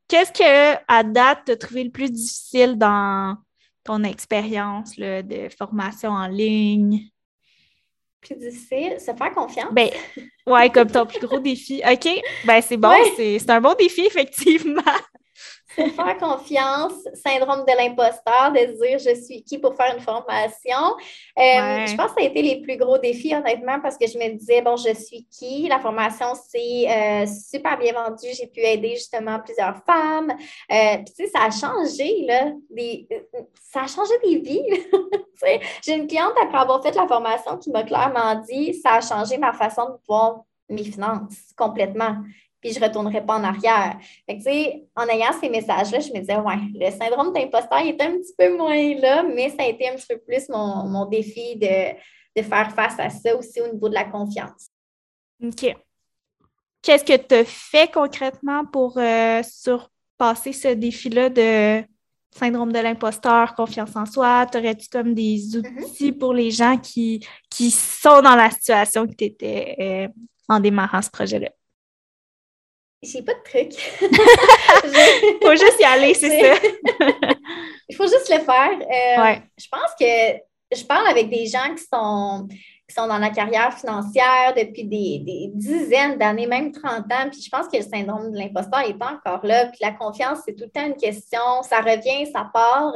qu'est-ce 0.09 0.33
que, 0.33 0.83
à 0.89 1.03
date, 1.03 1.41
tu 1.47 1.53
as 1.53 1.57
trouvé 1.57 1.85
le 1.85 1.91
plus 1.91 2.11
difficile 2.11 2.79
dans 2.79 3.37
ton 3.85 4.05
expérience 4.05 4.97
de 4.97 5.49
formation 5.57 6.11
en 6.11 6.29
ligne? 6.29 7.09
plus 8.21 8.37
difficile, 8.37 9.01
se 9.01 9.13
faire 9.13 9.33
confiance. 9.35 9.73
Ben, 9.73 9.91
ouais, 10.47 10.71
comme 10.71 10.89
ton 10.89 11.05
plus 11.05 11.19
gros 11.19 11.41
défi. 11.41 11.83
OK, 11.93 12.09
ben 12.45 12.63
c'est 12.63 12.77
bon, 12.77 12.95
c'est 13.17 13.51
un 13.51 13.61
bon 13.61 13.75
défi, 13.77 14.03
effectivement 14.03 14.81
se 15.77 15.89
faire 15.91 16.19
confiance, 16.19 16.93
syndrome 17.15 17.65
de 17.65 17.77
l'imposteur, 17.77 18.53
de 18.53 18.73
dire 18.81 18.99
je 18.99 19.15
suis 19.21 19.43
qui 19.43 19.59
pour 19.59 19.75
faire 19.75 19.95
une 19.95 20.03
formation. 20.03 20.97
Euh, 21.39 21.87
je 21.87 21.97
pense 21.97 22.13
que 22.13 22.21
ça 22.21 22.27
a 22.27 22.29
été 22.29 22.43
les 22.43 22.61
plus 22.61 22.77
gros 22.77 22.99
défis, 22.99 23.35
honnêtement, 23.35 23.81
parce 23.81 23.97
que 23.97 24.07
je 24.07 24.19
me 24.19 24.37
disais, 24.37 24.63
bon, 24.63 24.77
je 24.77 24.95
suis 24.95 25.27
qui? 25.31 25.69
La 25.69 25.79
formation, 25.79 26.33
c'est 26.49 26.89
euh, 26.89 27.27
super 27.27 27.79
bien 27.79 27.93
vendu. 27.93 28.27
J'ai 28.37 28.47
pu 28.47 28.61
aider 28.61 28.95
justement 28.95 29.39
plusieurs 29.41 29.77
femmes. 29.85 30.31
Euh, 30.31 30.97
puis, 30.97 31.15
tu 31.17 31.25
sais, 31.25 31.27
ça 31.29 31.45
a 31.45 31.51
changé, 31.51 32.25
là, 32.27 32.53
des, 32.71 33.09
ça 33.71 33.83
a 33.83 33.87
changé 33.87 34.15
des 34.25 34.39
vies. 34.39 34.67
J'ai 35.85 35.95
une 35.95 36.07
cliente 36.07 36.35
après 36.41 36.59
avoir 36.59 36.83
fait 36.83 36.95
la 36.95 37.07
formation 37.07 37.57
qui 37.59 37.71
m'a 37.71 37.83
clairement 37.83 38.37
dit, 38.49 38.75
ça 38.75 38.95
a 38.95 39.01
changé 39.01 39.39
ma 39.39 39.53
façon 39.53 39.87
de 39.87 39.97
voir 40.07 40.43
mes 40.69 40.85
finances 40.85 41.53
complètement 41.57 42.17
puis 42.63 42.73
je 42.73 42.79
ne 42.79 42.85
retournerai 42.85 43.27
pas 43.27 43.39
en 43.39 43.45
arrière. 43.45 43.99
Fait 44.25 44.87
en 44.95 45.07
ayant 45.09 45.33
ces 45.39 45.51
messages-là, 45.51 45.99
je 45.99 46.13
me 46.13 46.21
disais, 46.21 46.37
ouais, 46.37 46.59
le 46.75 46.91
syndrome 46.93 47.33
d'imposteur 47.33 47.81
est 47.81 48.01
un 48.01 48.13
petit 48.13 48.33
peu 48.39 48.57
moins 48.57 48.95
là, 48.95 49.25
mais 49.25 49.51
ça 49.51 49.65
a 49.65 49.67
été 49.67 49.89
un 49.89 49.97
petit 49.97 50.07
peu 50.09 50.19
plus 50.19 50.49
mon, 50.49 51.05
défi 51.07 51.57
de, 51.57 52.43
faire 52.43 52.73
face 52.73 52.99
à 52.99 53.11
ça 53.11 53.37
aussi 53.37 53.61
au 53.61 53.73
niveau 53.73 53.89
de 53.89 53.95
la 53.95 54.05
confiance. 54.05 54.69
OK. 55.43 55.77
Qu'est-ce 56.81 57.05
que 57.05 57.17
tu 57.17 57.35
as 57.35 57.45
fait 57.45 57.93
concrètement 57.93 58.65
pour 58.65 58.97
euh, 58.97 59.43
surpasser 59.43 60.53
ce 60.53 60.69
défi-là 60.69 61.31
de 61.31 61.85
syndrome 62.31 62.73
de 62.73 62.79
l'imposteur, 62.79 63.55
confiance 63.55 63.95
en 63.97 64.07
soi? 64.07 64.47
T'aurais-tu 64.47 64.89
comme 64.89 65.15
des 65.15 65.37
mm-hmm. 65.37 65.85
outils 65.85 66.13
pour 66.13 66.33
les 66.33 66.53
gens 66.53 66.79
qui, 66.79 67.27
qui 67.51 67.73
sont 67.73 68.23
dans 68.23 68.37
la 68.37 68.51
situation 68.51 69.07
que 69.07 69.15
tu 69.15 69.25
étais 69.25 69.77
euh, 69.81 70.09
en 70.49 70.61
démarrant 70.61 71.03
ce 71.03 71.11
projet-là? 71.11 71.51
J'ai 73.03 73.23
pas 73.23 73.35
de 73.35 73.43
truc. 73.43 73.73
Il 74.01 75.39
faut 75.43 75.57
juste 75.57 75.81
y 75.81 75.85
aller, 75.85 76.15
c'est 76.15 76.41
ça. 76.41 76.55
Il 77.89 77.97
faut 77.97 78.07
juste 78.07 78.31
le 78.31 78.39
faire. 78.39 78.71
Euh, 78.71 79.41
je 79.59 79.67
pense 79.69 79.91
que 79.99 80.77
je 80.77 80.85
parle 80.85 81.09
avec 81.09 81.29
des 81.29 81.47
gens 81.47 81.75
qui 81.75 81.83
sont, 81.83 82.47
qui 82.49 82.95
sont 82.95 83.09
dans 83.09 83.19
la 83.19 83.31
carrière 83.31 83.77
financière 83.77 84.55
depuis 84.57 84.85
des, 84.85 85.51
dizaines 85.53 86.17
d'années, 86.17 86.47
même 86.47 86.71
30 86.71 87.13
ans. 87.13 87.29
Puis 87.31 87.43
je 87.43 87.51
pense 87.51 87.67
que 87.67 87.77
le 87.77 87.83
syndrome 87.83 88.31
de 88.31 88.39
l'imposteur 88.39 88.87
n'est 88.87 88.95
pas 88.95 89.15
encore 89.15 89.45
là. 89.45 89.67
Puis 89.67 89.79
la 89.81 89.91
confiance, 89.91 90.39
c'est 90.47 90.55
tout 90.55 90.65
le 90.65 90.71
temps 90.71 90.87
une 90.87 90.97
question. 90.97 91.41
Ça 91.69 91.81
revient, 91.81 92.31
ça 92.33 92.49
part. 92.53 92.95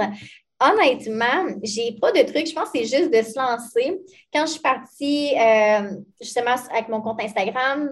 Honnêtement, 0.60 1.58
j'ai 1.64 1.96
pas 2.00 2.12
de 2.12 2.22
truc. 2.22 2.46
Je 2.46 2.54
pense 2.54 2.70
que 2.70 2.78
c'est 2.78 2.96
juste 2.96 3.12
de 3.12 3.22
se 3.22 3.38
lancer. 3.38 4.00
Quand 4.32 4.46
je 4.46 4.52
suis 4.52 4.60
partie 4.60 5.34
euh, 5.36 5.96
justement 6.20 6.54
avec 6.70 6.88
mon 6.88 7.02
compte 7.02 7.20
Instagram, 7.20 7.90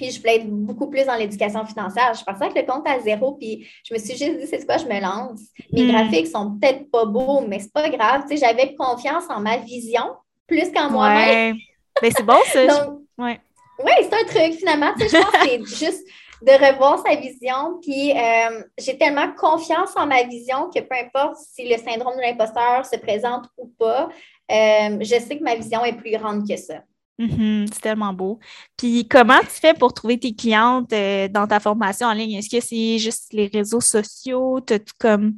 puis 0.00 0.10
je 0.10 0.18
voulais 0.18 0.36
être 0.36 0.48
beaucoup 0.48 0.88
plus 0.88 1.04
dans 1.04 1.14
l'éducation 1.14 1.64
financière. 1.66 2.14
Je 2.14 2.24
pensais 2.24 2.44
avec 2.44 2.56
le 2.56 2.72
compte 2.72 2.88
à 2.88 2.98
zéro, 3.00 3.32
puis 3.34 3.68
je 3.84 3.92
me 3.92 3.98
suis 3.98 4.16
juste 4.16 4.38
dit, 4.38 4.46
c'est 4.46 4.64
quoi, 4.64 4.78
je 4.78 4.86
me 4.86 4.98
lance? 4.98 5.40
Mes 5.72 5.82
hmm. 5.82 5.90
graphiques 5.90 6.28
sont 6.28 6.58
peut-être 6.58 6.90
pas 6.90 7.04
beaux, 7.04 7.42
mais 7.46 7.58
c'est 7.58 7.72
pas 7.72 7.90
grave. 7.90 8.22
Tu 8.22 8.38
sais, 8.38 8.46
j'avais 8.46 8.74
confiance 8.74 9.24
en 9.28 9.40
ma 9.40 9.58
vision 9.58 10.14
plus 10.46 10.72
qu'en 10.72 10.90
moi-même. 10.90 11.56
Mais 12.00 12.08
ben, 12.08 12.14
c'est 12.16 12.22
bon, 12.24 12.38
ça. 12.46 12.94
Oui, 13.82 13.92
c'est 14.02 14.14
un 14.14 14.24
truc, 14.24 14.58
finalement. 14.58 14.92
Tu 14.98 15.08
sais, 15.08 15.16
je 15.16 15.22
pense 15.22 15.32
que 15.32 15.48
c'est 15.48 15.86
juste 15.86 16.06
de 16.42 16.52
revoir 16.52 17.02
sa 17.06 17.14
vision. 17.14 17.78
Puis 17.82 18.12
euh, 18.12 18.62
j'ai 18.78 18.96
tellement 18.96 19.32
confiance 19.32 19.96
en 19.96 20.06
ma 20.06 20.22
vision 20.24 20.70
que 20.74 20.80
peu 20.80 20.96
importe 20.96 21.36
si 21.36 21.66
le 21.66 21.76
syndrome 21.76 22.16
de 22.16 22.22
l'imposteur 22.22 22.84
se 22.84 22.96
présente 22.96 23.46
ou 23.56 23.68
pas, 23.78 24.08
euh, 24.50 24.98
je 25.00 25.18
sais 25.18 25.38
que 25.38 25.44
ma 25.44 25.54
vision 25.54 25.84
est 25.84 25.94
plus 25.94 26.10
grande 26.10 26.46
que 26.46 26.56
ça. 26.56 26.82
Mm-hmm, 27.20 27.66
c'est 27.74 27.80
tellement 27.82 28.14
beau. 28.14 28.38
Puis 28.78 29.06
comment 29.06 29.40
tu 29.40 29.48
fais 29.60 29.74
pour 29.74 29.92
trouver 29.92 30.18
tes 30.18 30.34
clientes 30.34 30.90
euh, 30.94 31.28
dans 31.28 31.46
ta 31.46 31.60
formation 31.60 32.06
en 32.06 32.14
ligne? 32.14 32.32
Est-ce 32.34 32.48
que 32.48 32.60
c'est 32.64 32.98
juste 32.98 33.34
les 33.34 33.48
réseaux 33.48 33.82
sociaux? 33.82 34.60
Tu 34.62 34.74
as 34.74 34.78
comme 34.98 35.34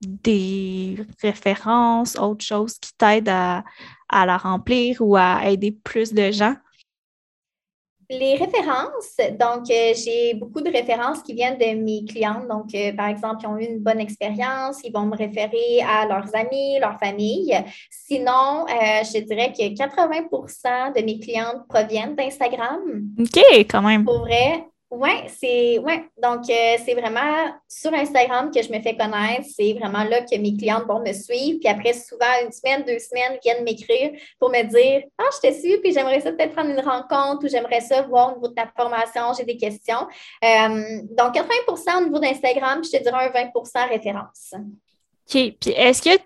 des 0.00 0.96
références, 1.22 2.16
autre 2.16 2.44
chose 2.44 2.78
qui 2.78 2.92
t'aident 2.96 3.28
à, 3.28 3.64
à 4.08 4.24
la 4.26 4.38
remplir 4.38 4.96
ou 5.00 5.16
à 5.16 5.50
aider 5.50 5.72
plus 5.72 6.14
de 6.14 6.30
gens? 6.32 6.56
Les 8.10 8.36
références, 8.36 9.16
donc 9.38 9.70
euh, 9.70 9.92
j'ai 9.94 10.32
beaucoup 10.32 10.62
de 10.62 10.70
références 10.70 11.22
qui 11.22 11.34
viennent 11.34 11.58
de 11.58 11.78
mes 11.78 12.06
clientes. 12.06 12.48
Donc, 12.48 12.74
euh, 12.74 12.90
par 12.94 13.08
exemple, 13.08 13.40
ils 13.42 13.46
ont 13.46 13.58
eu 13.58 13.64
une 13.64 13.80
bonne 13.80 14.00
expérience, 14.00 14.80
ils 14.82 14.90
vont 14.90 15.04
me 15.04 15.14
référer 15.14 15.82
à 15.86 16.06
leurs 16.06 16.34
amis, 16.34 16.78
leur 16.80 16.98
famille. 16.98 17.54
Sinon, 17.90 18.64
euh, 18.66 19.04
je 19.04 19.20
dirais 19.20 19.52
que 19.52 19.74
80% 19.74 20.92
de 20.96 21.04
mes 21.04 21.20
clientes 21.20 21.68
proviennent 21.68 22.16
d'Instagram. 22.16 22.80
OK, 23.18 23.42
quand 23.68 23.82
même. 23.82 24.06
Pour 24.06 24.20
vrai, 24.20 24.64
oui, 24.90 25.10
c'est 25.38 25.78
ouais. 25.78 26.08
Donc, 26.22 26.48
euh, 26.48 26.76
c'est 26.82 26.94
vraiment 26.94 27.52
sur 27.68 27.92
Instagram 27.92 28.50
que 28.50 28.62
je 28.62 28.72
me 28.72 28.80
fais 28.80 28.96
connaître. 28.96 29.44
C'est 29.54 29.74
vraiment 29.74 30.02
là 30.02 30.22
que 30.22 30.34
mes 30.38 30.56
clientes 30.56 30.86
vont 30.86 31.00
me 31.00 31.12
suivre. 31.12 31.58
Puis 31.60 31.68
après, 31.68 31.92
souvent, 31.92 32.24
une 32.42 32.50
semaine, 32.50 32.84
deux 32.84 32.98
semaines, 32.98 33.38
viennent 33.42 33.64
m'écrire 33.64 34.12
pour 34.38 34.48
me 34.48 34.62
dire 34.62 35.02
Ah, 35.18 35.28
je 35.30 35.48
te 35.48 35.52
suis, 35.52 35.76
puis 35.78 35.92
j'aimerais 35.92 36.20
ça 36.20 36.32
peut-être 36.32 36.54
prendre 36.54 36.70
une 36.70 36.80
rencontre 36.80 37.44
ou 37.44 37.48
j'aimerais 37.48 37.82
ça 37.82 38.00
voir 38.00 38.32
au 38.32 38.36
niveau 38.36 38.48
de 38.48 38.54
ta 38.54 38.66
formation, 38.74 39.34
j'ai 39.36 39.44
des 39.44 39.58
questions. 39.58 40.06
Euh, 40.42 41.02
donc, 41.10 41.34
80% 41.34 41.98
au 41.98 42.04
niveau 42.04 42.18
d'Instagram, 42.18 42.82
je 42.82 42.96
te 42.96 43.02
dirais 43.02 43.30
un 43.34 43.44
20% 43.44 43.88
référence. 43.90 44.54
OK. 44.54 45.54
Puis 45.60 45.70
est-ce 45.76 46.00
que 46.00 46.16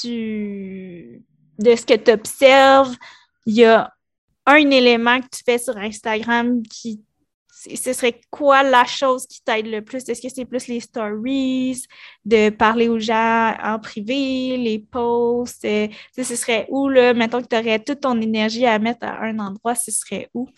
tu, 0.00 1.22
de 1.58 1.76
ce 1.76 1.84
que 1.84 1.94
tu 1.94 2.12
observes, 2.12 2.96
il 3.44 3.56
y 3.56 3.64
a 3.66 3.92
un 4.46 4.70
élément 4.70 5.20
que 5.20 5.28
tu 5.36 5.42
fais 5.44 5.58
sur 5.58 5.76
Instagram 5.76 6.62
qui 6.62 7.02
ce 7.76 7.92
serait 7.92 8.20
quoi 8.30 8.62
la 8.62 8.84
chose 8.84 9.26
qui 9.26 9.42
t'aide 9.42 9.66
le 9.66 9.82
plus? 9.82 10.08
Est-ce 10.08 10.20
que 10.20 10.28
c'est 10.28 10.44
plus 10.44 10.66
les 10.66 10.80
stories, 10.80 11.82
de 12.24 12.50
parler 12.50 12.88
aux 12.88 12.98
gens 12.98 13.54
en 13.62 13.78
privé, 13.78 14.56
les 14.56 14.78
posts? 14.78 15.64
Euh, 15.64 15.88
ce 16.16 16.36
serait 16.36 16.66
où, 16.70 16.88
là, 16.88 17.14
mettons 17.14 17.40
que 17.42 17.48
tu 17.48 17.56
aurais 17.56 17.78
toute 17.78 18.00
ton 18.00 18.20
énergie 18.20 18.66
à 18.66 18.78
mettre 18.78 19.04
à 19.06 19.22
un 19.22 19.38
endroit, 19.38 19.74
ce 19.74 19.90
serait 19.90 20.28
où? 20.34 20.48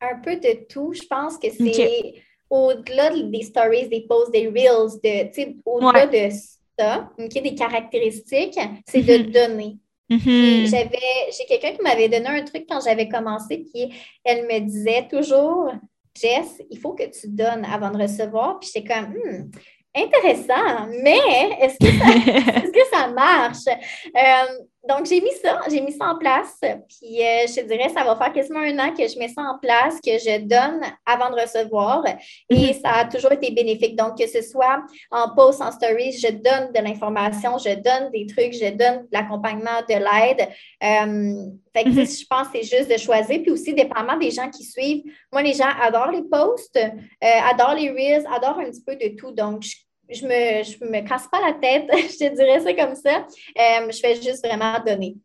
Un 0.00 0.18
peu 0.20 0.36
de 0.36 0.66
tout. 0.68 0.92
Je 0.92 1.06
pense 1.06 1.38
que 1.38 1.48
c'est 1.50 2.14
au-delà 2.50 3.10
des 3.10 3.42
stories, 3.42 3.88
des 3.88 4.06
posts, 4.08 4.32
des 4.32 4.48
reels, 4.48 5.00
de, 5.02 5.56
au-delà 5.64 6.06
de 6.06 6.34
ça, 6.78 7.10
des 7.18 7.54
caractéristiques, 7.54 8.58
c'est 8.86 9.02
de 9.02 9.12
mm-hmm. 9.12 9.78
Mm-hmm. 10.16 10.70
J'avais, 10.70 11.30
j'ai 11.36 11.44
quelqu'un 11.46 11.72
qui 11.72 11.82
m'avait 11.82 12.08
donné 12.08 12.28
un 12.28 12.42
truc 12.44 12.64
quand 12.68 12.80
j'avais 12.80 13.08
commencé, 13.08 13.62
qui 13.62 13.92
elle 14.24 14.44
me 14.44 14.60
disait 14.60 15.08
toujours, 15.10 15.72
Jess, 16.14 16.62
il 16.70 16.78
faut 16.78 16.92
que 16.92 17.04
tu 17.04 17.28
donnes 17.28 17.64
avant 17.64 17.90
de 17.90 18.02
recevoir. 18.02 18.58
Puis 18.60 18.70
j'étais 18.74 18.94
comme, 18.94 19.14
hmm, 19.14 19.50
intéressant, 19.94 20.88
mais 21.02 21.18
est-ce 21.60 21.78
que 21.78 21.90
ça, 21.98 22.10
est-ce 22.58 22.72
que 22.72 22.88
ça 22.90 23.08
marche? 23.08 23.66
Euh, 23.66 24.64
donc, 24.88 25.06
j'ai 25.06 25.20
mis 25.20 25.30
ça, 25.40 25.60
j'ai 25.70 25.80
mis 25.80 25.92
ça 25.92 26.06
en 26.06 26.18
place. 26.18 26.58
Puis, 26.60 27.22
euh, 27.22 27.46
je 27.46 27.60
te 27.60 27.66
dirais, 27.66 27.88
ça 27.90 28.02
va 28.02 28.16
faire 28.16 28.32
quasiment 28.32 28.58
un 28.58 28.76
an 28.80 28.92
que 28.92 29.06
je 29.06 29.16
mets 29.16 29.28
ça 29.28 29.42
en 29.42 29.58
place, 29.58 30.00
que 30.00 30.18
je 30.18 30.40
donne 30.40 30.80
avant 31.06 31.30
de 31.30 31.40
recevoir. 31.40 32.04
Et 32.50 32.54
mhm. 32.54 32.72
ça 32.82 32.90
a 32.90 33.04
toujours 33.04 33.30
été 33.30 33.52
bénéfique. 33.52 33.94
Donc, 33.94 34.18
que 34.18 34.26
ce 34.26 34.42
soit 34.42 34.82
en 35.12 35.32
post, 35.36 35.62
en 35.62 35.70
stories, 35.70 36.18
je 36.18 36.32
donne 36.32 36.72
de 36.72 36.80
l'information, 36.82 37.58
je 37.58 37.74
donne 37.74 38.10
des 38.10 38.26
trucs, 38.26 38.54
je 38.54 38.70
donne 38.70 39.02
de 39.02 39.08
l'accompagnement, 39.12 39.82
de 39.88 39.94
l'aide. 39.94 40.48
Euh, 40.82 41.52
fait 41.72 41.84
que, 41.84 41.88
mhm. 41.90 42.04
je 42.04 42.26
pense 42.28 42.48
que 42.48 42.58
c'est 42.60 42.76
juste 42.76 42.90
de 42.90 42.98
choisir. 42.98 43.40
Puis 43.40 43.52
aussi, 43.52 43.74
dépendamment 43.74 44.18
des 44.18 44.32
gens 44.32 44.50
qui 44.50 44.64
suivent. 44.64 45.04
Moi, 45.32 45.42
les 45.42 45.54
gens 45.54 45.70
adorent 45.80 46.10
les 46.10 46.22
posts, 46.22 46.76
euh, 46.76 47.40
adorent 47.50 47.76
les 47.76 47.90
reels, 47.90 48.26
adorent 48.34 48.58
un 48.58 48.70
petit 48.70 48.82
peu 48.84 48.96
de 48.96 49.16
tout. 49.16 49.30
Donc, 49.30 49.62
je 49.62 49.76
je 50.14 50.26
me, 50.26 50.90
me 50.90 51.08
casse 51.08 51.28
pas 51.28 51.40
la 51.40 51.54
tête, 51.54 51.88
je 51.92 52.18
te 52.18 52.34
dirais 52.34 52.60
ça 52.60 52.74
comme 52.74 52.94
ça. 52.94 53.18
Euh, 53.18 53.90
je 53.90 53.98
fais 53.98 54.14
juste 54.16 54.46
vraiment 54.46 54.78
donner. 54.84 55.16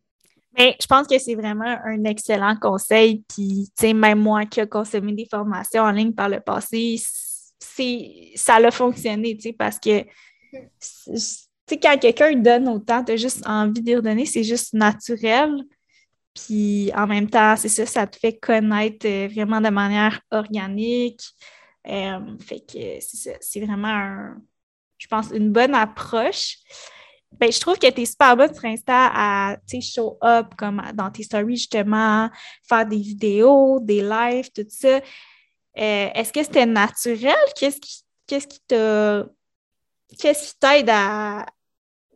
Mais 0.58 0.76
je 0.82 0.88
pense 0.88 1.08
que 1.08 1.20
c'est 1.20 1.36
vraiment 1.36 1.78
un 1.86 2.04
excellent 2.06 2.56
conseil. 2.60 3.24
Puis, 3.30 3.70
tu 3.78 3.88
sais, 3.88 3.94
même 3.94 4.20
moi 4.20 4.46
qui 4.46 4.60
ai 4.60 4.68
consommé 4.68 5.14
des 5.14 5.28
formations 5.30 5.84
en 5.84 5.92
ligne 5.92 6.14
par 6.14 6.30
le 6.30 6.40
passé, 6.40 7.00
ça 8.36 8.56
a 8.56 8.72
fonctionné, 8.72 9.36
tu 9.36 9.50
sais, 9.50 9.54
parce 9.54 9.78
que, 9.80 10.02
tu 10.02 10.58
sais, 11.16 11.78
quand 11.80 11.98
quelqu'un 12.00 12.34
donne 12.34 12.68
autant, 12.70 13.04
tu 13.04 13.12
as 13.12 13.18
juste 13.18 13.46
envie 13.46 13.82
de 13.82 13.98
redonner, 13.98 14.26
c'est 14.26 14.44
juste 14.44 14.74
naturel. 14.74 15.64
Puis, 16.34 16.92
en 16.96 17.06
même 17.06 17.30
temps, 17.30 17.56
c'est 17.56 17.70
ça, 17.70 17.86
ça 17.86 18.08
te 18.08 18.18
fait 18.18 18.38
connaître 18.38 19.08
euh, 19.08 19.28
vraiment 19.28 19.62
de 19.62 19.70
manière 19.70 20.22
organique. 20.32 21.22
Euh, 21.88 22.38
fait 22.40 22.60
que 22.60 23.00
c'est 23.00 23.60
vraiment 23.60 23.88
un, 23.88 24.38
je 24.98 25.08
pense, 25.08 25.30
une 25.32 25.52
bonne 25.52 25.76
approche. 25.76 26.58
Ben, 27.34 27.52
je 27.52 27.60
trouve 27.60 27.78
que 27.78 27.90
tu 27.90 28.02
es 28.02 28.06
super 28.06 28.36
bonne 28.38 28.54
sur 28.54 28.66
Insta 28.66 29.12
à 29.14 29.58
show 29.82 30.18
up 30.24 30.56
comme 30.58 30.82
dans 30.94 31.12
tes 31.12 31.24
stories, 31.24 31.58
justement, 31.58 32.30
faire 32.68 32.86
des 32.86 32.98
vidéos, 32.98 33.80
des 33.82 34.02
lives, 34.02 34.50
tout 34.56 34.66
ça. 34.70 34.98
Euh, 34.98 36.10
est-ce 36.14 36.34
que 36.34 36.42
c'était 36.44 36.66
naturel? 36.66 37.36
Qu'est-ce 37.56 37.80
qui 37.80 38.04
qu'est-ce 38.28 38.48
qui 40.50 40.60
t'aide 40.60 40.90
à, 40.90 41.46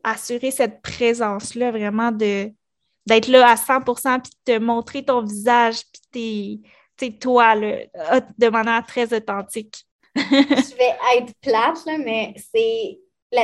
assurer 0.04 0.50
cette 0.50 0.82
présence-là 0.82 1.72
vraiment 1.72 2.12
d'être 2.12 3.28
là 3.28 3.52
à 3.52 3.56
100% 3.56 4.22
puis 4.22 4.32
de 4.32 4.54
te 4.54 4.60
montrer 4.60 5.06
ton 5.06 5.22
visage 5.22 5.82
puis 6.12 6.64
t'es 6.98 7.12
toi 7.12 7.56
de 7.56 8.50
manière 8.50 8.86
très 8.86 9.14
authentique? 9.14 9.86
je 10.16 10.76
vais 10.76 11.18
être 11.18 11.34
plate, 11.42 11.86
là, 11.86 11.98
mais 11.98 12.34
c'est 12.54 13.00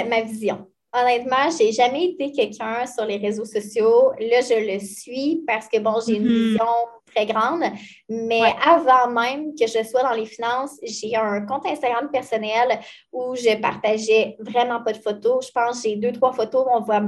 ma 0.07 0.21
vision. 0.21 0.67
Honnêtement, 0.93 1.49
j'ai 1.57 1.71
jamais 1.71 2.05
été 2.05 2.31
quelqu'un 2.31 2.85
sur 2.85 3.05
les 3.05 3.17
réseaux 3.17 3.45
sociaux. 3.45 4.11
Là, 4.19 4.41
je 4.41 4.73
le 4.73 4.79
suis 4.79 5.43
parce 5.45 5.67
que, 5.67 5.79
bon, 5.79 5.95
j'ai 6.05 6.15
une 6.15 6.27
mm-hmm. 6.27 6.49
vision 6.49 6.65
très 7.13 7.25
grande. 7.25 7.63
Mais 8.09 8.53
avant 8.63 9.09
même 9.09 9.53
que 9.55 9.67
je 9.67 9.83
sois 9.83 10.03
dans 10.03 10.13
les 10.13 10.25
finances, 10.25 10.77
j'ai 10.83 11.15
un 11.15 11.45
compte 11.45 11.65
Instagram 11.65 12.09
personnel 12.11 12.79
où 13.11 13.35
je 13.35 13.59
partageais 13.59 14.37
vraiment 14.39 14.81
pas 14.81 14.93
de 14.93 14.97
photos. 14.97 15.47
Je 15.47 15.51
pense 15.51 15.81
que 15.81 15.89
j'ai 15.89 15.95
deux, 15.95 16.11
trois 16.11 16.33
photos 16.33 16.65
où 16.65 16.69
on 16.73 16.81
voit, 16.81 17.01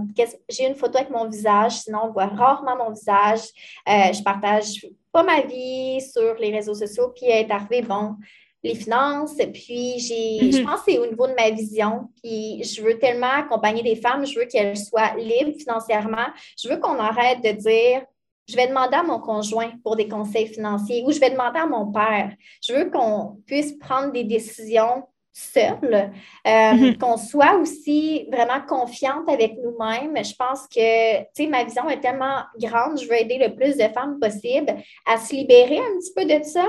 j'ai 0.50 0.68
une 0.68 0.76
photo 0.76 0.98
avec 0.98 1.10
mon 1.10 1.28
visage, 1.30 1.80
sinon 1.80 2.00
on 2.06 2.12
voit 2.12 2.28
rarement 2.28 2.78
mon 2.78 2.92
visage. 2.92 3.42
Euh, 3.88 4.14
je 4.14 4.24
partage 4.24 4.86
pas 5.12 5.24
ma 5.24 5.42
vie 5.42 6.02
sur 6.02 6.36
les 6.36 6.52
réseaux 6.52 6.76
sociaux. 6.76 7.12
Puis 7.16 7.26
est 7.26 7.50
arrivé, 7.50 7.82
bon, 7.82 8.16
les 8.64 8.76
finances. 8.76 9.36
Puis, 9.54 10.00
j'ai, 10.00 10.52
je 10.52 10.60
mhm. 10.60 10.66
pense 10.66 10.82
que 10.82 10.92
c'est 10.92 11.00
au 11.00 11.08
niveau 11.08 11.28
de 11.28 11.34
ma 11.34 11.50
vision. 11.50 12.10
Puis, 12.22 12.64
je 12.64 12.82
veux 12.82 12.98
tellement 13.00 13.32
accompagner 13.32 13.84
des 13.84 13.96
femmes, 13.96 14.26
je 14.26 14.40
veux 14.40 14.46
qu'elles 14.46 14.78
soient 14.78 15.16
libres 15.18 15.58
financièrement. 15.58 16.28
Je 16.62 16.70
veux 16.70 16.78
qu'on 16.78 17.00
arrête 17.00 17.42
de 17.44 17.52
dire 17.52 18.02
je 18.48 18.56
vais 18.56 18.68
demander 18.68 18.96
à 18.96 19.04
mon 19.04 19.20
conjoint 19.20 19.72
pour 19.84 19.96
des 19.96 20.08
conseils 20.08 20.48
financiers 20.48 21.04
ou 21.06 21.12
je 21.12 21.20
vais 21.20 21.30
demander 21.30 21.60
à 21.60 21.68
mon 21.68 21.92
père. 21.92 22.34
Je 22.64 22.74
veux 22.74 22.90
qu'on 22.90 23.38
puisse 23.46 23.78
prendre 23.78 24.12
des 24.12 24.24
décisions 24.24 25.04
seules, 25.32 26.12
euh, 26.48 26.74
mhm. 26.74 26.98
qu'on 26.98 27.18
soit 27.18 27.56
aussi 27.58 28.28
vraiment 28.32 28.62
confiante 28.68 29.30
avec 29.30 29.54
nous-mêmes. 29.64 30.24
Je 30.24 30.34
pense 30.36 30.68
que, 30.68 31.20
tu 31.20 31.26
sais, 31.34 31.48
ma 31.48 31.64
vision 31.64 31.88
est 31.90 32.00
tellement 32.00 32.42
grande, 32.60 33.00
je 33.00 33.08
veux 33.08 33.16
aider 33.16 33.38
le 33.38 33.56
plus 33.56 33.78
de 33.78 33.88
femmes 33.94 34.20
possible 34.20 34.76
à 35.06 35.18
se 35.18 35.34
libérer 35.36 35.78
un 35.78 36.00
petit 36.00 36.14
peu 36.16 36.26
de 36.26 36.44
ça, 36.44 36.66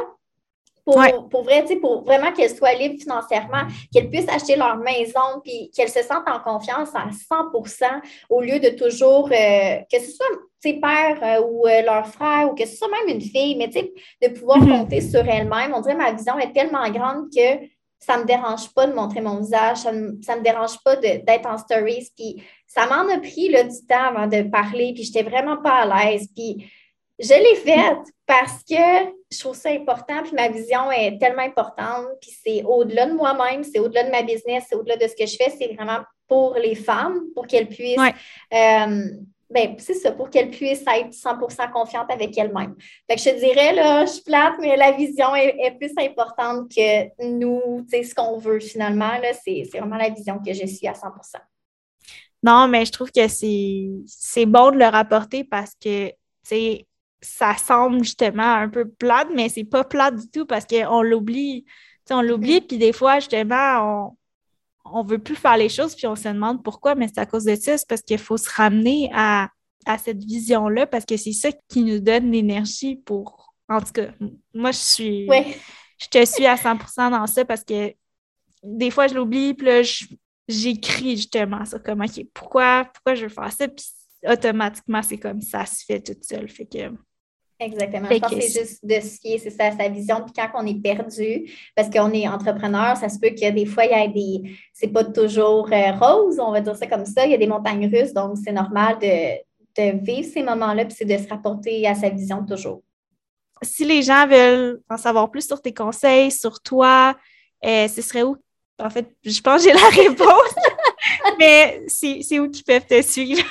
pour, 0.93 1.29
pour, 1.29 1.43
vrai, 1.45 1.65
pour 1.81 2.05
vraiment 2.05 2.33
qu'elles 2.33 2.55
soient 2.55 2.75
libres 2.75 3.01
financièrement, 3.01 3.63
qu'elles 3.93 4.09
puissent 4.09 4.29
acheter 4.29 4.57
leur 4.57 4.77
maison, 4.77 5.41
puis 5.45 5.71
qu'elles 5.75 5.89
se 5.89 6.03
sentent 6.03 6.29
en 6.29 6.41
confiance 6.41 6.91
à 6.95 7.07
100% 7.09 7.85
au 8.29 8.41
lieu 8.41 8.59
de 8.59 8.71
toujours, 8.71 9.29
euh, 9.33 9.77
que 9.91 9.99
ce 9.99 10.11
soit 10.11 10.27
ses 10.63 10.75
pères 10.75 11.19
euh, 11.23 11.43
ou 11.47 11.67
euh, 11.67 11.83
leur 11.83 12.07
frère 12.07 12.51
ou 12.51 12.55
que 12.55 12.67
ce 12.67 12.77
soit 12.77 12.89
même 12.89 13.17
une 13.17 13.23
fille, 13.23 13.57
mais 13.57 13.69
de 13.69 14.35
pouvoir 14.35 14.59
mm-hmm. 14.59 14.79
compter 14.79 15.01
sur 15.01 15.27
elle-même. 15.27 15.73
On 15.75 15.81
dirait 15.81 15.95
que 15.95 15.99
ma 15.99 16.13
vision 16.13 16.39
est 16.39 16.53
tellement 16.53 16.89
grande 16.91 17.29
que 17.35 17.67
ça 17.99 18.17
ne 18.17 18.23
me 18.23 18.27
dérange 18.27 18.73
pas 18.75 18.87
de 18.87 18.95
montrer 18.95 19.21
mon 19.21 19.41
visage, 19.41 19.79
ça 19.79 19.93
ne 19.93 20.13
me, 20.13 20.43
dérange 20.43 20.83
pas 20.83 20.97
d'être 20.97 21.47
en 21.47 21.59
stories. 21.59 22.11
Puis 22.17 22.43
ça 22.67 22.87
m'en 22.87 23.13
a 23.13 23.19
pris 23.19 23.49
là, 23.51 23.63
du 23.63 23.87
temps 23.87 24.15
avant 24.15 24.27
de 24.27 24.43
parler, 24.43 24.93
puis 24.95 25.05
je 25.05 25.13
n'étais 25.13 25.29
vraiment 25.29 25.59
pas 25.59 25.83
à 25.83 26.07
l'aise. 26.11 26.29
Puis 26.35 26.67
je 27.21 27.35
l'ai 27.35 27.57
faite 27.57 28.07
parce 28.27 28.63
que 28.63 29.13
je 29.31 29.39
trouve 29.39 29.55
ça 29.55 29.71
important, 29.71 30.23
puis 30.23 30.33
ma 30.35 30.49
vision 30.49 30.91
est 30.91 31.19
tellement 31.19 31.43
importante, 31.43 32.07
puis 32.21 32.31
c'est 32.45 32.63
au-delà 32.65 33.07
de 33.07 33.13
moi-même, 33.13 33.63
c'est 33.63 33.79
au-delà 33.79 34.05
de 34.05 34.11
ma 34.11 34.23
business, 34.23 34.65
c'est 34.69 34.77
au-delà 34.77 34.97
de 34.97 35.07
ce 35.07 35.15
que 35.15 35.27
je 35.27 35.37
fais, 35.37 35.51
c'est 35.51 35.75
vraiment 35.75 35.99
pour 36.27 36.55
les 36.55 36.75
femmes, 36.75 37.25
pour 37.35 37.47
qu'elles 37.47 37.69
puissent, 37.69 37.99
euh, 37.99 39.05
ben, 39.51 39.75
c'est 39.79 39.95
ça, 39.95 40.13
pour 40.13 40.31
qu'elles 40.31 40.51
puissent 40.51 40.85
être 40.87 41.13
100% 41.13 41.73
confiantes 41.73 42.11
avec 42.11 42.39
elles-mêmes. 42.39 42.77
Fait 43.09 43.17
que 43.17 43.21
je 43.21 43.31
te 43.31 43.39
dirais, 43.39 43.75
là, 43.75 44.07
je 44.07 44.13
suis 44.13 44.23
plate, 44.23 44.55
mais 44.61 44.77
la 44.77 44.93
vision 44.93 45.35
est, 45.35 45.77
plus 45.77 45.93
importante 45.99 46.71
que 46.75 47.25
nous, 47.25 47.85
tu 47.91 47.99
sais, 47.99 48.05
ce 48.05 48.15
qu'on 48.15 48.39
veut 48.39 48.61
finalement, 48.61 49.19
là, 49.19 49.33
c'est 49.45 49.65
vraiment 49.73 49.97
la 49.97 50.09
vision 50.09 50.39
que 50.39 50.53
je 50.53 50.67
suis 50.67 50.87
à 50.87 50.93
100%. 50.93 51.41
Non, 52.43 52.69
mais 52.69 52.87
je 52.87 52.93
trouve 52.93 53.11
que 53.11 53.27
c'est 53.29 54.47
bon 54.47 54.71
de 54.71 54.79
le 54.79 54.87
rapporter 54.87 55.45
parce 55.45 55.73
que, 55.75 56.09
tu 56.09 56.15
sais, 56.45 56.87
ça 57.23 57.57
semble 57.57 58.03
justement 58.03 58.55
un 58.55 58.69
peu 58.69 58.89
plate, 58.89 59.29
mais 59.35 59.49
c'est 59.49 59.65
pas 59.65 59.85
plate 59.85 60.17
du 60.17 60.31
tout 60.31 60.47
parce 60.47 60.67
qu'on 60.67 61.03
l'oublie. 61.03 61.65
On 62.13 62.23
l'oublie, 62.23 62.59
mm-hmm. 62.59 62.67
puis 62.67 62.79
des 62.79 62.93
fois, 62.93 63.21
justement, 63.21 64.09
on, 64.09 64.17
on 64.85 65.03
veut 65.03 65.19
plus 65.19 65.37
faire 65.37 65.57
les 65.57 65.69
choses, 65.69 65.95
puis 65.95 66.07
on 66.07 66.17
se 66.17 66.29
demande 66.29 66.63
pourquoi, 66.63 66.95
mais 66.95 67.09
c'est 67.09 67.21
à 67.21 67.27
cause 67.27 67.45
de 67.45 67.55
ça, 67.55 67.79
c'est 67.79 67.89
parce 67.89 68.03
qu'il 68.03 68.19
faut 68.19 68.37
se 68.37 68.51
ramener 68.51 69.11
à, 69.15 69.49
cette 70.05 70.23
vision-là, 70.23 70.87
parce 70.87 71.05
que 71.05 71.17
c'est 71.17 71.33
ça 71.33 71.51
qui 71.69 71.83
nous 71.83 72.01
donne 72.01 72.31
l'énergie 72.31 72.97
pour. 72.97 73.55
En 73.69 73.81
tout 73.81 73.93
cas, 73.93 74.09
moi, 74.53 74.73
je 74.73 74.79
suis. 74.79 75.29
Je 75.99 76.07
te 76.07 76.25
suis 76.25 76.47
à 76.47 76.55
100% 76.55 77.11
dans 77.11 77.27
ça 77.27 77.45
parce 77.45 77.63
que 77.63 77.95
des 78.63 78.91
fois, 78.91 79.07
je 79.07 79.15
l'oublie, 79.15 79.55
puis 79.55 79.67
là, 79.67 79.83
j'écris 80.49 81.17
justement 81.17 81.65
ça, 81.65 81.79
comme, 81.79 82.03
OK, 82.03 82.25
pourquoi, 82.33 82.87
pourquoi 82.93 83.15
je 83.15 83.23
veux 83.23 83.29
faire 83.29 83.53
ça, 83.53 83.69
puis 83.69 83.85
automatiquement, 84.27 85.03
c'est 85.03 85.19
comme 85.19 85.41
ça 85.41 85.67
se 85.67 85.85
fait 85.85 86.01
toute 86.01 86.25
seule. 86.25 86.49
Fait 86.49 86.67
que 86.67 86.91
Exactement. 87.61 88.09
Je 88.11 88.19
pense 88.19 88.31
que 88.31 88.41
c'est 88.41 88.61
juste 88.61 88.85
de 88.85 89.01
ce 89.01 89.21
qui 89.21 89.35
est, 89.35 89.39
c'est 89.39 89.51
ça, 89.51 89.71
sa 89.71 89.89
vision. 89.89 90.23
Puis 90.25 90.33
quand 90.35 90.49
on 90.55 90.67
est 90.67 90.81
perdu, 90.81 91.53
parce 91.77 91.91
qu'on 91.91 92.11
est 92.13 92.27
entrepreneur, 92.27 92.97
ça 92.97 93.11
se 93.11 93.19
peut 93.19 93.31
que 93.31 93.51
des 93.51 93.67
fois, 93.67 93.85
il 93.85 93.91
y 93.91 93.95
a 93.95 94.09
des. 94.09 94.59
C'est 94.73 94.89
pas 94.89 95.05
toujours 95.05 95.71
euh, 95.71 95.93
rose, 95.93 96.41
on 96.41 96.53
va 96.53 96.63
dire 96.63 96.75
ça 96.75 96.87
comme 96.87 97.05
ça. 97.05 97.27
Il 97.27 97.33
y 97.33 97.35
a 97.35 97.39
des 97.39 97.47
montagnes 97.47 97.87
russes, 97.87 98.15
donc 98.15 98.39
c'est 98.43 98.53
normal 98.53 98.99
de, 98.99 100.03
vivre 100.03 100.29
ces 100.31 100.43
moments-là, 100.43 100.85
puis 100.87 100.95
c'est 100.99 101.05
de 101.05 101.17
se 101.17 101.29
rapporter 101.29 101.87
à 101.87 101.95
sa 101.95 102.09
vision 102.09 102.45
toujours. 102.45 102.83
Si 103.63 103.85
les 103.85 104.03
gens 104.03 104.27
veulent 104.27 104.81
en 104.89 104.97
savoir 104.97 105.31
plus 105.31 105.47
sur 105.47 105.61
tes 105.61 105.73
conseils, 105.73 106.31
sur 106.31 106.61
toi, 106.61 107.15
euh, 107.65 107.89
ce 107.89 108.01
serait 108.01 108.23
où? 108.23 108.37
En 108.79 108.89
fait, 108.89 109.07
je 109.23 109.41
pense 109.43 109.63
que 109.63 109.69
j'ai 109.69 109.75
la 109.75 109.89
réponse, 110.03 110.55
mais 111.39 111.83
c'est 111.89 112.39
où 112.39 112.51
qu'ils 112.51 112.65
peuvent 112.65 112.87
te 112.87 113.03
suivre? 113.03 113.45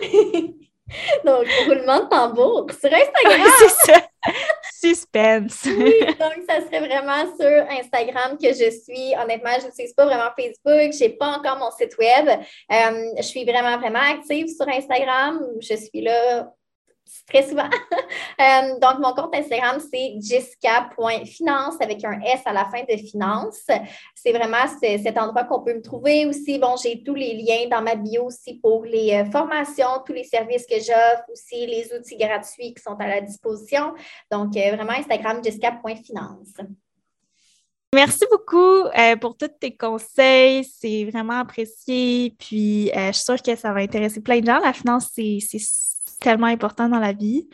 Donc, 1.24 1.46
roulement 1.66 2.00
de 2.00 2.08
tambour 2.08 2.66
sur 2.70 2.92
Instagram. 2.92 3.50
c'est 3.58 3.92
ça. 3.92 4.02
Suspense. 4.80 5.66
oui, 5.66 6.00
donc 6.18 6.44
ça 6.48 6.60
serait 6.60 6.80
vraiment 6.80 7.24
sur 7.38 7.70
Instagram 7.70 8.36
que 8.38 8.48
je 8.48 8.70
suis. 8.70 9.14
Honnêtement, 9.20 9.50
je 9.60 9.66
n'utilise 9.66 9.94
pas 9.94 10.04
vraiment 10.04 10.30
Facebook. 10.36 10.92
Je 10.92 11.04
n'ai 11.04 11.10
pas 11.10 11.38
encore 11.38 11.58
mon 11.58 11.70
site 11.70 11.96
web. 11.98 12.28
Euh, 12.28 13.10
je 13.16 13.22
suis 13.22 13.44
vraiment, 13.44 13.78
vraiment 13.78 14.00
active 14.00 14.48
sur 14.48 14.68
Instagram. 14.68 15.40
Je 15.60 15.74
suis 15.76 16.02
là 16.02 16.52
très 17.28 17.42
souvent. 17.48 17.68
Euh, 18.38 18.78
donc, 18.80 18.98
mon 18.98 19.14
compte 19.14 19.34
Instagram, 19.34 19.80
c'est 19.80 20.16
jessica.finance 20.20 21.76
avec 21.80 22.04
un 22.04 22.20
S 22.20 22.42
à 22.44 22.52
la 22.52 22.66
fin 22.66 22.82
de 22.82 22.94
finance. 22.98 23.66
C'est 24.14 24.32
vraiment 24.32 24.66
cet 24.78 25.16
endroit 25.16 25.44
qu'on 25.44 25.62
peut 25.62 25.72
me 25.72 25.80
trouver 25.80 26.26
aussi. 26.26 26.58
Bon, 26.58 26.76
j'ai 26.76 27.02
tous 27.02 27.14
les 27.14 27.32
liens 27.32 27.66
dans 27.70 27.80
ma 27.80 27.94
bio 27.94 28.24
aussi 28.24 28.60
pour 28.60 28.84
les 28.84 29.14
euh, 29.14 29.24
formations, 29.30 30.02
tous 30.04 30.12
les 30.12 30.24
services 30.24 30.66
que 30.66 30.76
j'offre, 30.76 31.24
aussi 31.32 31.66
les 31.66 31.90
outils 31.98 32.18
gratuits 32.18 32.74
qui 32.74 32.82
sont 32.82 32.96
à 33.00 33.08
la 33.08 33.22
disposition. 33.22 33.94
Donc, 34.30 34.54
euh, 34.54 34.76
vraiment, 34.76 34.92
Instagram, 34.92 35.42
jessica.finance. 35.42 36.52
Merci 37.94 38.26
beaucoup 38.30 38.84
pour 39.22 39.34
tous 39.38 39.48
tes 39.58 39.74
conseils. 39.74 40.62
C'est 40.64 41.06
vraiment 41.06 41.40
apprécié. 41.40 42.34
Puis, 42.38 42.90
je 42.94 43.12
suis 43.12 43.24
sûre 43.24 43.40
que 43.40 43.56
ça 43.56 43.72
va 43.72 43.80
intéresser 43.80 44.20
plein 44.20 44.40
de 44.40 44.46
gens. 44.46 44.58
La 44.58 44.74
finance, 44.74 45.08
c'est 45.14 45.38
tellement 46.26 46.48
important 46.48 46.88
dans 46.88 46.98
la 46.98 47.12
vie. 47.12 47.48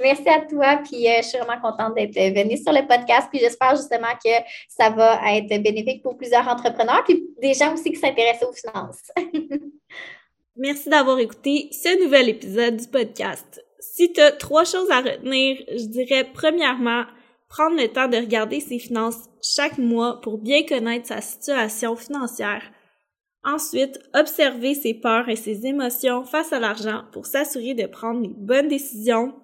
Merci 0.00 0.28
à 0.28 0.40
toi, 0.40 0.80
puis 0.84 1.06
euh, 1.08 1.18
je 1.18 1.28
suis 1.28 1.38
vraiment 1.38 1.60
contente 1.60 1.94
d'être 1.94 2.14
venue 2.14 2.56
sur 2.56 2.72
le 2.72 2.84
podcast, 2.88 3.28
puis 3.30 3.38
j'espère 3.38 3.76
justement 3.76 4.14
que 4.22 4.30
ça 4.68 4.90
va 4.90 5.20
être 5.36 5.62
bénéfique 5.62 6.02
pour 6.02 6.16
plusieurs 6.16 6.46
entrepreneurs, 6.48 7.04
puis 7.04 7.24
des 7.40 7.54
gens 7.54 7.72
aussi 7.72 7.92
qui 7.92 8.00
s'intéressent 8.00 8.48
aux 8.48 8.52
finances. 8.52 9.12
Merci 10.56 10.88
d'avoir 10.88 11.20
écouté 11.20 11.68
ce 11.70 12.02
nouvel 12.02 12.30
épisode 12.30 12.76
du 12.76 12.88
podcast. 12.88 13.64
Si 13.78 14.12
tu 14.12 14.20
as 14.20 14.32
trois 14.32 14.64
choses 14.64 14.90
à 14.90 15.02
retenir, 15.02 15.58
je 15.68 15.86
dirais 15.86 16.28
premièrement, 16.34 17.04
prendre 17.48 17.76
le 17.76 17.86
temps 17.86 18.08
de 18.08 18.16
regarder 18.16 18.58
ses 18.58 18.80
finances 18.80 19.28
chaque 19.40 19.78
mois 19.78 20.20
pour 20.20 20.38
bien 20.38 20.64
connaître 20.64 21.06
sa 21.06 21.20
situation 21.20 21.94
financière 21.94 22.62
Ensuite, 23.46 24.00
observer 24.12 24.74
ses 24.74 24.92
peurs 24.92 25.28
et 25.28 25.36
ses 25.36 25.66
émotions 25.66 26.24
face 26.24 26.52
à 26.52 26.58
l'argent 26.58 27.02
pour 27.12 27.26
s'assurer 27.26 27.74
de 27.74 27.86
prendre 27.86 28.20
les 28.20 28.34
bonnes 28.36 28.66
décisions. 28.66 29.34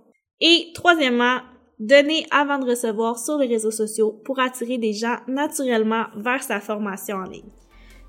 Et 0.41 0.73
troisièmement, 0.75 1.39
donner 1.79 2.27
avant 2.33 2.59
de 2.59 2.69
recevoir 2.69 3.17
sur 3.17 3.39
les 3.39 3.47
réseaux 3.47 3.71
sociaux 3.71 4.21
pour 4.25 4.41
attirer 4.41 4.77
des 4.77 4.93
gens 4.93 5.19
naturellement 5.29 6.07
vers 6.17 6.43
sa 6.43 6.59
formation 6.59 7.19
en 7.19 7.31
ligne. 7.31 7.49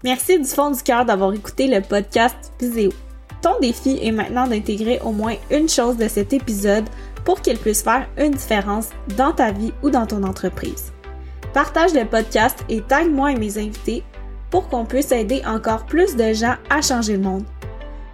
Merci 0.04 0.40
du 0.40 0.48
fond 0.48 0.72
du 0.72 0.82
cœur 0.82 1.06
d'avoir 1.06 1.32
écouté 1.32 1.68
le 1.68 1.82
podcast 1.82 2.52
Viséo. 2.60 2.92
Ton 3.44 3.60
défi 3.62 4.00
est 4.02 4.12
maintenant 4.12 4.48
d'intégrer 4.48 5.00
au 5.06 5.12
moins 5.12 5.36
une 5.52 5.70
chose 5.70 5.98
de 5.98 6.08
cet 6.08 6.34
épisode 6.34 6.86
pour 7.24 7.40
qu'il 7.40 7.60
puisse 7.60 7.84
faire 7.84 8.10
une 8.18 8.32
différence 8.32 8.90
dans 9.16 9.32
ta 9.32 9.52
vie 9.52 9.72
ou 9.84 9.92
dans 9.92 10.08
ton 10.08 10.24
entreprise. 10.24 10.92
Partage 11.54 11.94
le 11.94 12.06
podcast 12.06 12.66
et 12.68 12.82
tag 12.82 13.12
moi 13.12 13.32
et 13.32 13.36
mes 13.36 13.60
invités 13.60 14.04
pour 14.54 14.70
qu'on 14.70 14.86
puisse 14.86 15.12
aider 15.12 15.42
encore 15.48 15.84
plus 15.88 16.16
de 16.16 16.32
gens 16.32 16.54
à 16.70 16.80
changer 16.80 17.14
le 17.14 17.24
monde. 17.24 17.44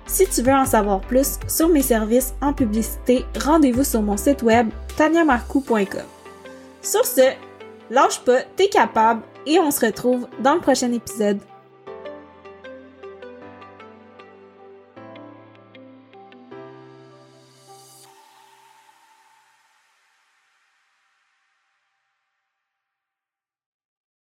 Si 0.08 0.26
tu 0.26 0.42
veux 0.42 0.54
en 0.54 0.64
savoir 0.64 1.02
plus 1.02 1.38
sur 1.50 1.68
mes 1.68 1.82
services 1.82 2.34
en 2.42 2.54
publicité, 2.54 3.26
rendez-vous 3.44 3.84
sur 3.84 4.02
mon 4.02 4.16
site 4.16 4.42
web 4.42 4.70
taniamarcou.com. 4.96 6.06
Sur 6.82 7.04
ce, 7.04 7.34
lâche 7.90 8.22
pas, 8.22 8.44
t'es 8.56 8.70
capable 8.70 9.22
et 9.46 9.60
on 9.60 9.70
se 9.70 9.86
retrouve 9.86 10.30
dans 10.40 10.54
le 10.54 10.62
prochain 10.62 10.94
épisode. 10.94 11.40